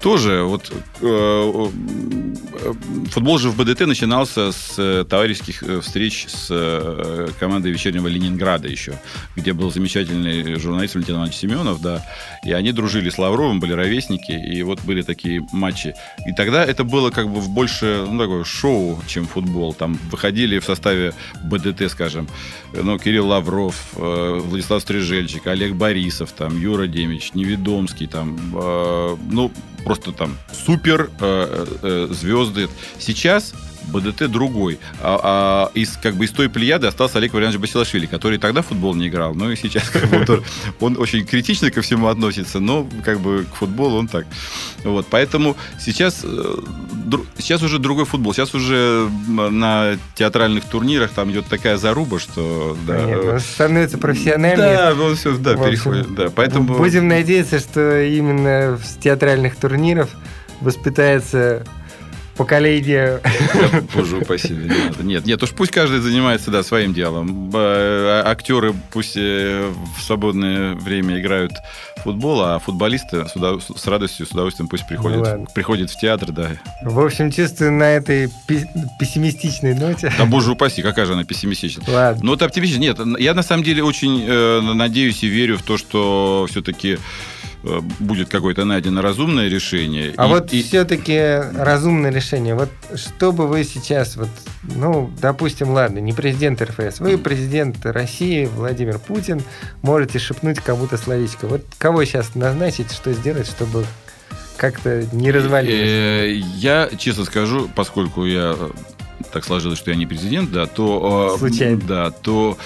тоже 0.00 0.44
вот 0.44 0.72
э, 1.00 1.02
э, 1.02 2.72
футбол 3.10 3.38
же 3.38 3.50
в 3.50 3.56
БДТ 3.56 3.80
начинался 3.80 4.50
с 4.50 4.74
э, 4.78 5.04
товарищеских 5.08 5.62
э, 5.62 5.80
встреч 5.80 6.26
с 6.28 7.30
командой 7.38 7.70
вечернего 7.70 8.08
Ленинграда 8.08 8.68
еще, 8.68 8.98
где 9.36 9.52
был 9.52 9.70
замечательный 9.70 10.58
журналист 10.58 10.94
Валентин 10.94 11.16
Иванович 11.16 11.36
Семенов, 11.36 11.80
да, 11.82 12.06
и 12.44 12.52
они 12.52 12.72
дружили 12.72 13.10
с 13.10 13.18
Лавровым, 13.18 13.60
были 13.60 13.72
ровесники, 13.72 14.32
и 14.32 14.62
вот 14.62 14.80
были 14.82 15.02
такие 15.02 15.46
матчи. 15.52 15.94
И 16.26 16.32
тогда 16.32 16.64
это 16.64 16.84
было 16.84 17.10
как 17.10 17.28
бы 17.28 17.40
больше, 17.40 18.06
ну, 18.08 18.18
такое 18.18 18.44
шоу, 18.44 19.00
чем 19.06 19.26
футбол. 19.26 19.74
Там 19.74 19.98
выходили 20.10 20.58
в 20.58 20.64
составе 20.64 21.12
БДТ, 21.44 21.90
скажем, 21.90 22.26
ну, 22.72 22.98
Кирилл 22.98 23.26
Лавров, 23.26 23.90
Владислав 23.92 24.82
Стрижельчик, 24.82 25.46
Олег 25.46 25.74
Борисов, 25.74 26.32
там, 26.32 26.58
Юра 26.58 26.86
Демич, 26.86 27.32
Неведомский, 27.34 28.06
там, 28.06 28.38
э, 28.54 29.16
ну, 29.30 29.50
просто 29.90 30.12
там 30.12 30.38
супер 30.52 31.10
э, 31.20 31.66
э, 31.82 32.08
звезды. 32.12 32.68
Сейчас 33.00 33.54
БДТ 33.84 34.30
другой. 34.30 34.78
А, 35.00 35.20
а 35.22 35.70
из, 35.74 35.96
как 35.96 36.14
бы, 36.14 36.24
из 36.24 36.30
той 36.30 36.48
плеяды 36.48 36.86
остался 36.86 37.18
Олег 37.18 37.32
Валерьянович 37.32 37.60
Басилашвили, 37.60 38.06
который 38.06 38.38
тогда 38.38 38.62
в 38.62 38.66
футбол 38.66 38.94
не 38.94 39.08
играл, 39.08 39.34
но 39.34 39.50
и 39.50 39.56
сейчас 39.56 39.88
как 39.90 40.08
бы, 40.08 40.24
он, 40.28 40.44
он 40.80 40.98
очень 40.98 41.24
критично 41.26 41.70
ко 41.70 41.82
всему 41.82 42.08
относится, 42.08 42.60
но 42.60 42.88
как 43.04 43.20
бы 43.20 43.46
к 43.50 43.54
футболу 43.54 43.98
он 43.98 44.08
так. 44.08 44.26
Вот, 44.84 45.06
поэтому 45.10 45.56
сейчас, 45.78 46.20
э, 46.24 46.54
сейчас 47.38 47.62
уже 47.62 47.78
другой 47.78 48.04
футбол. 48.04 48.32
Сейчас 48.32 48.54
уже 48.54 49.08
на 49.28 49.96
театральных 50.14 50.64
турнирах 50.64 51.10
там 51.10 51.30
идет 51.30 51.46
такая 51.46 51.76
заруба, 51.76 52.18
что... 52.18 52.76
Да, 52.86 53.02
Нет, 53.02 53.24
он 53.24 53.40
становится 53.40 53.98
профессиональным. 53.98 54.58
Да, 54.58 54.94
он 54.98 55.16
все, 55.16 55.36
да, 55.36 55.54
переходит. 55.56 56.14
Да, 56.14 56.30
поэтому... 56.34 56.76
Будем 56.76 57.08
надеяться, 57.08 57.58
что 57.58 58.02
именно 58.02 58.78
с 58.82 58.96
театральных 58.96 59.56
турниров 59.56 60.10
воспитается 60.60 61.64
поколение. 62.36 63.20
Боже 63.94 64.18
упаси, 64.18 64.52
не 64.52 64.68
надо. 64.68 65.02
Нет, 65.02 65.26
нет, 65.26 65.42
уж 65.42 65.50
пусть 65.50 65.72
каждый 65.72 66.00
занимается 66.00 66.50
да, 66.50 66.62
своим 66.62 66.94
делом. 66.94 67.50
А, 67.54 68.22
актеры 68.26 68.74
пусть 68.90 69.16
э, 69.16 69.70
в 69.98 70.02
свободное 70.02 70.74
время 70.74 71.20
играют 71.20 71.52
в 71.98 72.02
футбол, 72.02 72.42
а 72.42 72.58
футболисты 72.58 73.26
с, 73.28 73.36
удов... 73.36 73.62
с 73.62 73.86
радостью, 73.86 74.26
с 74.26 74.30
удовольствием 74.30 74.68
пусть 74.68 74.86
приходят, 74.86 75.38
ну, 75.38 75.46
приходят 75.54 75.90
в 75.90 75.98
театр, 75.98 76.32
да. 76.32 76.50
В 76.82 77.00
общем, 77.00 77.30
чувствую 77.30 77.72
на 77.72 77.84
этой 77.84 78.30
пессимистичной 78.98 79.74
ноте. 79.74 80.12
Да 80.16 80.24
боже 80.24 80.52
упаси, 80.52 80.82
какая 80.82 81.06
же 81.06 81.12
она 81.12 81.24
пессимистичная. 81.24 81.84
Ладно. 81.88 82.22
Ну, 82.24 82.34
это 82.34 82.46
оптимистично. 82.46 82.80
Нет, 82.80 82.98
я 83.18 83.34
на 83.34 83.42
самом 83.42 83.64
деле 83.64 83.84
очень 83.84 84.24
э, 84.26 84.60
надеюсь 84.60 85.22
и 85.22 85.28
верю 85.28 85.58
в 85.58 85.62
то, 85.62 85.76
что 85.76 86.46
все-таки 86.48 86.98
будет 87.62 88.28
какое-то 88.28 88.64
найдено 88.64 89.02
разумное 89.02 89.48
решение. 89.48 90.14
А 90.16 90.26
и, 90.26 90.28
вот 90.28 90.52
и... 90.52 90.62
все-таки 90.62 91.40
разумное 91.56 92.10
решение. 92.10 92.54
Вот 92.54 92.70
что 92.96 93.32
бы 93.32 93.46
вы 93.46 93.64
сейчас, 93.64 94.16
вот, 94.16 94.28
ну, 94.62 95.10
допустим, 95.20 95.70
ладно, 95.70 95.98
не 95.98 96.12
президент 96.12 96.62
РФС, 96.62 97.00
вы 97.00 97.18
президент 97.18 97.84
России, 97.84 98.46
Владимир 98.46 98.98
Путин, 98.98 99.42
можете 99.82 100.18
шепнуть 100.18 100.60
кому-то 100.60 100.96
словечко. 100.96 101.46
Вот 101.46 101.62
кого 101.78 102.04
сейчас 102.04 102.34
назначить, 102.34 102.92
что 102.92 103.12
сделать, 103.12 103.46
чтобы 103.46 103.84
как-то 104.56 105.06
не 105.12 105.30
развалилось? 105.30 105.80
Э, 105.80 106.32
я 106.56 106.88
честно 106.98 107.24
скажу, 107.24 107.70
поскольку 107.74 108.24
я 108.24 108.54
э, 108.58 108.70
так 109.32 109.44
сложилось, 109.44 109.78
что 109.78 109.90
я 109.90 109.96
не 109.96 110.06
президент, 110.06 110.50
да, 110.50 110.66
то... 110.66 111.36
Случайно. 111.38 111.80
Да, 111.86 112.10
то 112.10 112.58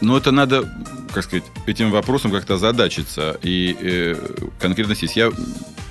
но 0.00 0.16
это 0.16 0.30
надо, 0.30 0.68
как 1.12 1.24
сказать, 1.24 1.44
этим 1.66 1.90
вопросом 1.90 2.30
как-то 2.30 2.56
задачиться 2.56 3.38
и 3.42 3.76
э, 3.80 4.16
конкретно 4.60 4.94
здесь. 4.94 5.16
Я 5.16 5.30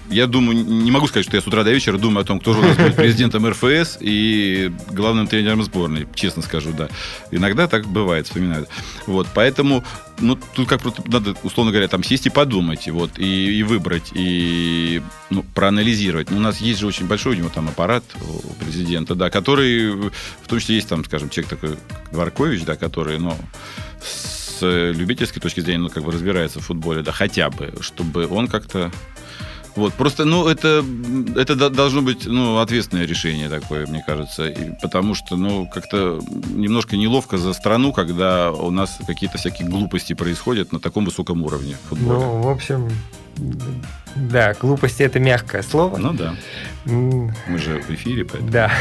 я 0.10 0.28
думаю, 0.28 0.66
не 0.66 0.92
могу 0.92 1.08
сказать, 1.08 1.26
что 1.26 1.38
я 1.38 1.42
с 1.42 1.48
утра 1.48 1.64
до 1.64 1.72
вечера 1.72 1.98
думаю 1.98 2.24
о 2.24 2.26
том, 2.26 2.40
кто 2.40 2.54
же 2.54 2.60
у 2.60 2.64
нас 2.64 2.78
будет 2.78 2.96
президентом 2.96 3.48
РФС 3.48 3.98
и 4.00 4.72
главным 4.92 5.28
тренером 5.28 5.64
сборной, 5.64 6.08
честно 6.16 6.42
скажу, 6.42 6.72
да. 6.74 6.90
Иногда 7.32 7.68
так 7.68 7.86
бывает, 7.86 8.28
вспоминают. 8.28 8.70
Вот, 9.06 9.28
поэтому, 9.34 9.84
ну, 10.20 10.38
тут 10.54 10.68
как 10.68 10.82
просто 10.82 11.04
надо, 11.06 11.36
условно 11.44 11.72
говоря, 11.72 11.88
там 11.88 12.04
сесть 12.04 12.26
и 12.26 12.30
подумать, 12.30 12.88
вот, 12.90 13.20
и, 13.20 13.60
и 13.60 13.64
выбрать, 13.64 14.12
и 14.14 15.02
ну, 15.30 15.44
проанализировать. 15.44 16.32
У 16.32 16.40
нас 16.40 16.60
есть 16.60 16.80
же 16.80 16.88
очень 16.88 17.08
большой 17.08 17.36
у 17.36 17.38
него 17.38 17.50
там 17.54 17.68
аппарат 17.68 18.04
у 18.22 18.54
президента, 18.64 19.16
да, 19.16 19.30
который, 19.30 19.92
в 19.92 20.48
том 20.48 20.60
числе 20.60 20.76
есть 20.76 20.90
там, 20.90 21.06
скажем, 21.06 21.30
человек 21.30 21.50
такой, 21.50 21.76
Дворкович, 22.12 22.64
да, 22.64 22.76
который, 22.76 23.20
ну, 23.20 23.38
с 24.02 24.60
любительской 24.62 25.42
точки 25.42 25.60
зрения, 25.60 25.80
ну, 25.80 25.90
как 25.90 26.04
бы 26.04 26.12
разбирается 26.12 26.60
в 26.60 26.66
футболе, 26.66 27.02
да, 27.02 27.12
хотя 27.12 27.50
бы, 27.50 27.74
чтобы 27.82 28.28
он 28.28 28.48
как-то 28.48 28.92
вот, 29.76 29.94
просто, 29.94 30.26
ну, 30.26 30.48
это, 30.48 30.84
это 31.36 31.70
должно 31.70 32.02
быть, 32.02 32.26
ну, 32.26 32.60
ответственное 32.60 33.06
решение 33.06 33.50
такое, 33.50 33.86
мне 33.88 34.04
кажется, 34.06 34.48
и, 34.48 34.72
потому 34.82 35.16
что, 35.16 35.36
ну, 35.36 35.68
как-то 35.68 36.22
немножко 36.50 36.98
неловко 36.98 37.38
за 37.38 37.54
страну, 37.54 37.94
когда 37.94 38.52
у 38.52 38.72
нас 38.72 38.98
какие-то 39.06 39.38
всякие 39.38 39.68
глупости 39.68 40.14
происходят 40.14 40.72
на 40.72 40.80
таком 40.80 41.06
высоком 41.06 41.44
уровне 41.44 41.78
футбола. 41.90 42.20
Ну, 42.20 42.42
в 42.42 42.50
общем, 42.50 42.90
да, 44.16 44.54
глупости 44.54 45.04
это 45.04 45.20
мягкое 45.20 45.64
слово. 45.64 45.98
Ну 45.98 46.14
да. 46.14 46.36
Мы 46.86 47.58
же 47.58 47.82
в 47.82 47.90
эфире, 47.92 48.26
поэтому. 48.26 48.52
Да. 48.52 48.72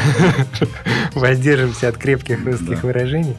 Воздержимся 1.15 1.89
от 1.89 1.97
крепких 1.97 2.45
русских 2.45 2.81
да. 2.81 2.87
выражений. 2.87 3.37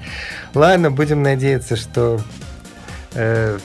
Ладно, 0.54 0.92
будем 0.92 1.24
надеяться, 1.24 1.76
что 1.76 2.22
э, 3.14 3.58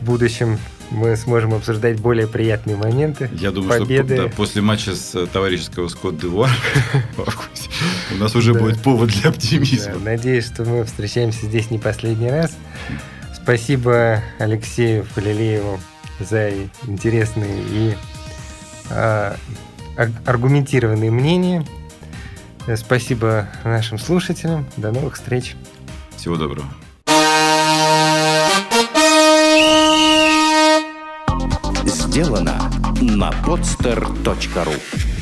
в 0.00 0.04
будущем 0.04 0.58
мы 0.90 1.16
сможем 1.16 1.54
обсуждать 1.54 2.00
более 2.00 2.26
приятные 2.26 2.76
моменты. 2.76 3.30
Я 3.32 3.50
думаю, 3.50 3.80
победы. 3.80 4.14
что 4.14 4.24
да, 4.24 4.34
после 4.34 4.62
матча 4.62 4.94
с 4.94 5.14
э, 5.14 5.26
товарищеского 5.26 5.88
Скотт 5.88 6.18
Девуар 6.18 6.50
у 8.12 8.16
нас 8.16 8.34
уже 8.34 8.54
будет 8.54 8.82
повод 8.82 9.10
для 9.10 9.30
оптимизма. 9.30 9.98
Надеюсь, 9.98 10.46
что 10.46 10.64
мы 10.64 10.84
встречаемся 10.84 11.46
здесь 11.46 11.70
не 11.70 11.78
последний 11.78 12.30
раз. 12.30 12.56
Спасибо 13.34 14.22
Алексею 14.38 15.04
Фалилееву 15.04 15.80
за 16.18 16.50
интересные 16.86 17.62
и 17.70 17.94
а, 18.90 19.36
аргументированные 20.26 21.10
мнения. 21.10 21.64
Спасибо 22.76 23.48
нашим 23.64 23.98
слушателям. 23.98 24.66
До 24.76 24.92
новых 24.92 25.14
встреч. 25.14 25.56
Всего 26.16 26.36
доброго. 26.36 26.66
Сделано 32.20 32.70
на 33.00 33.30
podster.ru 33.30 35.19